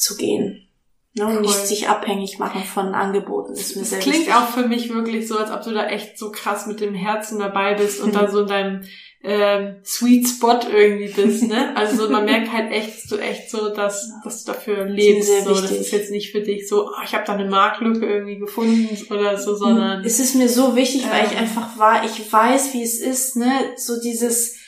zu 0.02 0.16
gehen. 0.16 0.66
Ne, 1.12 1.26
und 1.26 1.34
cool. 1.34 1.40
nicht 1.40 1.66
sich 1.66 1.88
abhängig 1.88 2.38
machen 2.38 2.62
von 2.62 2.94
Angeboten. 2.94 3.54
Das, 3.54 3.74
das 3.74 3.98
klingt 3.98 4.18
wichtig. 4.18 4.32
auch 4.32 4.48
für 4.50 4.68
mich 4.68 4.94
wirklich 4.94 5.26
so, 5.26 5.38
als 5.38 5.50
ob 5.50 5.64
du 5.64 5.72
da 5.72 5.88
echt 5.88 6.16
so 6.16 6.30
krass 6.30 6.68
mit 6.68 6.80
dem 6.80 6.94
Herzen 6.94 7.40
dabei 7.40 7.74
bist 7.74 8.00
und 8.00 8.14
dann 8.14 8.30
so 8.32 8.42
in 8.42 8.46
deinem 8.46 8.82
ähm, 9.22 9.76
Sweet 9.84 10.26
Spot 10.28 10.60
irgendwie 10.72 11.08
bist, 11.08 11.42
ne? 11.48 11.72
Also 11.76 12.06
so, 12.06 12.12
man 12.12 12.24
merkt 12.24 12.52
halt 12.52 12.72
echt, 12.72 12.94
dass 12.94 13.04
du 13.04 13.18
echt 13.18 13.50
so, 13.50 13.68
dass, 13.74 14.12
dass 14.24 14.44
du 14.44 14.52
dafür 14.52 14.86
lebst. 14.86 15.28
Das 15.28 15.44
so, 15.44 15.60
das 15.60 15.72
ist 15.72 15.92
jetzt 15.92 16.10
nicht 16.10 16.32
für 16.32 16.40
dich 16.40 16.68
so, 16.68 16.86
oh, 16.86 17.02
ich 17.04 17.14
habe 17.14 17.24
da 17.26 17.34
eine 17.34 17.48
Marklücke 17.48 18.06
irgendwie 18.06 18.38
gefunden 18.38 18.88
oder 19.10 19.36
so, 19.36 19.54
sondern. 19.54 20.04
Es 20.04 20.20
ist 20.20 20.36
mir 20.36 20.48
so 20.48 20.74
wichtig, 20.74 21.02
ähm, 21.02 21.10
weil 21.10 21.26
ich 21.26 21.32
ähm, 21.32 21.38
einfach 21.38 21.76
war, 21.76 22.04
ich 22.04 22.32
weiß, 22.32 22.72
wie 22.72 22.82
es 22.82 22.98
ist, 22.98 23.36
ne? 23.36 23.52
So 23.76 24.00
dieses, 24.00 24.59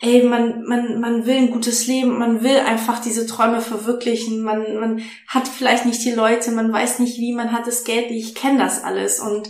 ey, 0.00 0.22
man, 0.22 0.64
man, 0.64 1.00
man 1.00 1.26
will 1.26 1.36
ein 1.36 1.50
gutes 1.50 1.86
Leben, 1.86 2.18
man 2.18 2.42
will 2.42 2.58
einfach 2.58 3.00
diese 3.00 3.26
Träume 3.26 3.60
verwirklichen, 3.60 4.42
man, 4.42 4.78
man 4.78 5.02
hat 5.26 5.48
vielleicht 5.48 5.86
nicht 5.86 6.04
die 6.04 6.12
Leute, 6.12 6.52
man 6.52 6.72
weiß 6.72 7.00
nicht 7.00 7.18
wie, 7.18 7.34
man 7.34 7.52
hat 7.52 7.66
das 7.66 7.84
Geld 7.84 8.10
ich 8.10 8.34
kenne 8.34 8.58
das 8.58 8.84
alles 8.84 9.20
und 9.20 9.48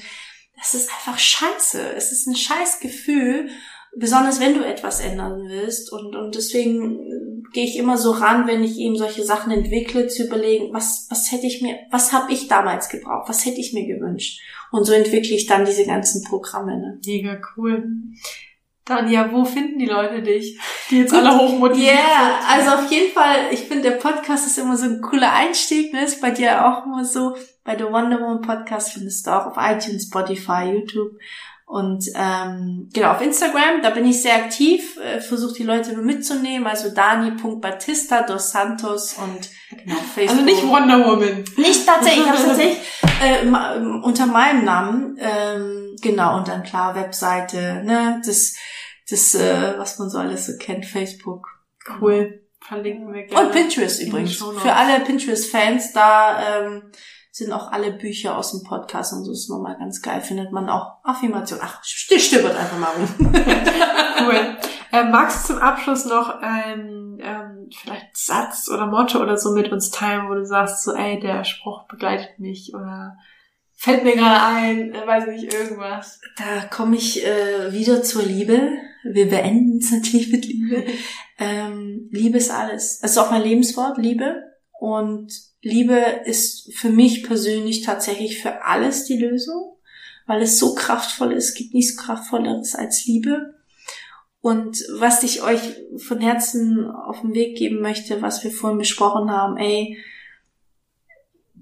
das 0.56 0.74
ist 0.74 0.90
einfach 0.90 1.18
scheiße. 1.18 1.92
Es 1.94 2.10
ist 2.10 2.26
ein 2.26 2.34
scheiß 2.34 2.80
Gefühl 2.80 3.48
besonders 3.96 4.40
wenn 4.40 4.54
du 4.54 4.64
etwas 4.64 5.00
ändern 5.00 5.44
willst. 5.48 5.92
Und, 5.92 6.14
und 6.14 6.34
deswegen 6.34 7.00
äh, 7.00 7.50
gehe 7.52 7.64
ich 7.64 7.76
immer 7.76 7.96
so 7.96 8.12
ran, 8.12 8.46
wenn 8.46 8.62
ich 8.62 8.78
eben 8.78 8.96
solche 8.96 9.24
Sachen 9.24 9.52
entwickle, 9.52 10.06
zu 10.08 10.26
überlegen, 10.26 10.72
was, 10.72 11.06
was 11.10 11.32
hätte 11.32 11.46
ich 11.46 11.62
mir, 11.62 11.78
was 11.90 12.12
habe 12.12 12.32
ich 12.32 12.48
damals 12.48 12.88
gebraucht, 12.88 13.28
was 13.28 13.44
hätte 13.44 13.60
ich 13.60 13.72
mir 13.72 13.86
gewünscht. 13.86 14.40
Und 14.70 14.84
so 14.84 14.92
entwickle 14.92 15.34
ich 15.34 15.46
dann 15.46 15.64
diese 15.64 15.86
ganzen 15.86 16.22
Programme. 16.24 16.76
Ne? 16.78 17.00
Mega 17.04 17.40
cool. 17.56 17.84
Tanja, 18.88 19.30
wo 19.30 19.44
finden 19.44 19.78
die 19.78 19.86
Leute 19.86 20.22
dich, 20.22 20.58
die 20.90 21.00
jetzt 21.00 21.12
alle 21.12 21.36
hochmotiviert 21.36 21.92
yeah, 21.92 22.40
sind? 22.40 22.66
also 22.66 22.82
auf 22.82 22.90
jeden 22.90 23.12
Fall, 23.12 23.36
ich 23.50 23.60
finde, 23.60 23.90
der 23.90 23.96
Podcast 23.96 24.46
ist 24.46 24.58
immer 24.58 24.76
so 24.76 24.86
ein 24.86 25.02
cooler 25.02 25.32
Einstieg, 25.32 25.92
ne? 25.92 26.04
ist 26.04 26.22
bei 26.22 26.30
dir 26.30 26.66
auch 26.66 26.86
immer 26.86 27.04
so. 27.04 27.36
Bei 27.64 27.76
der 27.76 27.92
Wonder 27.92 28.18
Woman 28.18 28.40
Podcast 28.40 28.94
findest 28.94 29.26
du 29.26 29.30
auch 29.30 29.46
auf 29.46 29.56
iTunes, 29.58 30.04
Spotify, 30.04 30.72
YouTube 30.72 31.12
und 31.68 32.06
ähm, 32.14 32.88
genau, 32.94 33.10
auf 33.10 33.20
Instagram, 33.20 33.82
da 33.82 33.90
bin 33.90 34.06
ich 34.06 34.22
sehr 34.22 34.36
aktiv, 34.36 34.96
äh, 34.96 35.20
versuche 35.20 35.52
die 35.52 35.64
Leute 35.64 35.94
mitzunehmen, 35.98 36.66
also 36.66 36.88
Dani.Batista 36.88 38.22
dos 38.22 38.52
Santos 38.52 39.16
und 39.18 39.50
genau, 39.78 39.96
Facebook. 40.14 40.30
Also 40.30 40.42
nicht 40.44 40.66
Wonder 40.66 41.04
Woman. 41.04 41.44
Nicht 41.58 41.84
tatsächlich, 41.84 42.24
ich 42.24 42.30
habe 42.30 42.42
tatsächlich 42.42 42.78
äh, 43.20 43.46
unter 44.02 44.24
meinem 44.24 44.64
Namen, 44.64 45.18
ähm, 45.20 45.77
genau, 46.00 46.36
und 46.38 46.48
dann 46.48 46.62
klar 46.62 46.94
Webseite, 46.94 47.82
ne, 47.84 48.20
das, 48.24 48.54
das, 49.08 49.34
äh, 49.34 49.74
was 49.78 49.98
man 49.98 50.10
so 50.10 50.18
alles 50.18 50.46
so 50.46 50.52
kennt, 50.58 50.86
Facebook. 50.86 51.46
Cool. 52.00 52.42
verlinken 52.60 53.12
wir 53.12 53.24
gerne. 53.24 53.46
Und 53.46 53.52
Pinterest 53.52 54.02
übrigens. 54.02 54.36
Für 54.36 54.74
alle 54.74 55.00
Pinterest-Fans, 55.04 55.92
da 55.92 56.60
ähm, 56.60 56.90
sind 57.38 57.52
auch 57.52 57.72
alle 57.72 57.92
Bücher 57.92 58.36
aus 58.36 58.50
dem 58.50 58.62
Podcast 58.64 59.12
und 59.12 59.24
so 59.24 59.32
ist 59.32 59.48
nochmal 59.48 59.78
ganz 59.78 60.02
geil. 60.02 60.20
Findet 60.20 60.52
man 60.52 60.68
auch 60.68 60.98
Affirmation. 61.04 61.60
Ach, 61.62 61.82
stöbert 61.82 62.56
einfach 62.56 62.78
mal 62.78 62.92
rum. 62.92 63.08
cool. 64.26 64.56
Äh, 64.92 65.04
magst 65.04 65.48
du 65.48 65.54
zum 65.54 65.62
Abschluss 65.62 66.04
noch 66.04 66.40
ein 66.40 67.18
ähm, 67.20 67.68
vielleicht 67.76 68.16
Satz 68.16 68.68
oder 68.68 68.86
Motto 68.86 69.20
oder 69.20 69.36
so 69.36 69.52
mit 69.52 69.70
uns 69.70 69.90
teilen, 69.90 70.28
wo 70.28 70.34
du 70.34 70.44
sagst, 70.44 70.82
so, 70.82 70.92
ey, 70.94 71.20
der 71.20 71.44
Spruch 71.44 71.86
begleitet 71.88 72.38
mich 72.38 72.72
oder 72.74 73.16
fällt 73.78 74.02
mir 74.02 74.16
gerade 74.16 74.42
ein, 74.42 74.92
äh, 74.92 75.06
weiß 75.06 75.28
nicht, 75.28 75.54
irgendwas. 75.54 76.20
Da 76.36 76.64
komme 76.64 76.96
ich 76.96 77.24
äh, 77.24 77.72
wieder 77.72 78.02
zur 78.02 78.24
Liebe. 78.24 78.72
Wir 79.04 79.28
beenden 79.28 79.78
es 79.78 79.92
natürlich 79.92 80.32
mit 80.32 80.44
Liebe. 80.46 80.84
ähm, 81.38 82.08
Liebe 82.10 82.38
ist 82.38 82.50
alles. 82.50 82.98
Es 83.00 83.12
ist 83.12 83.18
auch 83.18 83.30
mein 83.30 83.42
Lebenswort, 83.42 83.96
Liebe. 83.96 84.42
Und 84.80 85.32
Liebe 85.62 85.94
ist 86.24 86.74
für 86.74 86.90
mich 86.90 87.22
persönlich 87.22 87.82
tatsächlich 87.82 88.42
für 88.42 88.64
alles 88.64 89.04
die 89.04 89.18
Lösung, 89.18 89.76
weil 90.26 90.42
es 90.42 90.58
so 90.58 90.74
kraftvoll 90.74 91.32
ist. 91.32 91.50
Es 91.50 91.54
gibt 91.54 91.72
nichts 91.72 91.96
kraftvolleres 91.96 92.74
als 92.74 93.06
Liebe. 93.06 93.54
Und 94.40 94.84
was 94.98 95.22
ich 95.22 95.42
euch 95.42 95.60
von 95.98 96.20
Herzen 96.20 96.90
auf 96.90 97.20
den 97.20 97.34
Weg 97.34 97.56
geben 97.56 97.80
möchte, 97.80 98.22
was 98.22 98.42
wir 98.42 98.50
vorhin 98.50 98.78
besprochen 98.78 99.30
haben, 99.30 99.56
ey, 99.56 99.98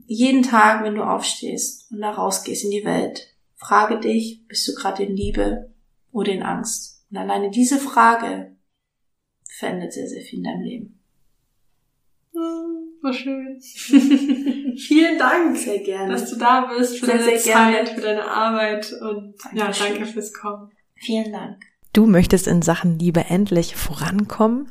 jeden 0.06 0.42
Tag, 0.42 0.82
wenn 0.82 0.94
du 0.94 1.02
aufstehst 1.02 1.90
und 1.90 2.00
da 2.00 2.10
rausgehst 2.10 2.64
in 2.64 2.70
die 2.70 2.84
Welt, 2.84 3.34
frage 3.56 4.00
dich, 4.00 4.46
bist 4.48 4.66
du 4.68 4.74
gerade 4.74 5.04
in 5.04 5.16
Liebe 5.16 5.72
oder 6.12 6.32
in 6.32 6.42
Angst? 6.42 7.04
Und 7.10 7.16
alleine 7.16 7.50
diese 7.50 7.78
Frage 7.78 8.56
verändert 9.48 9.92
sehr, 9.92 10.08
sehr 10.08 10.22
viel 10.22 10.38
in 10.38 10.44
deinem 10.44 10.62
Leben. 10.62 11.00
So 13.02 13.12
schön. 13.12 13.60
Vielen 14.78 15.18
Dank. 15.18 15.56
Sehr 15.56 15.78
gerne. 15.78 16.12
Dass 16.12 16.30
du 16.30 16.36
da 16.36 16.72
bist, 16.76 16.98
für 16.98 17.06
sehr, 17.06 17.18
deine 17.18 17.38
sehr 17.38 17.54
Zeit, 17.54 17.84
gerne. 17.86 17.94
für 17.94 18.00
deine 18.00 18.28
Arbeit 18.28 18.92
und 18.92 19.34
Dankeschön. 19.54 19.86
ja, 19.86 19.92
danke 19.94 20.06
fürs 20.06 20.32
Kommen. 20.32 20.70
Vielen 20.96 21.32
Dank. 21.32 21.62
Du 21.92 22.06
möchtest 22.06 22.46
in 22.46 22.62
Sachen 22.62 22.98
Liebe 22.98 23.24
endlich 23.24 23.76
vorankommen, 23.76 24.70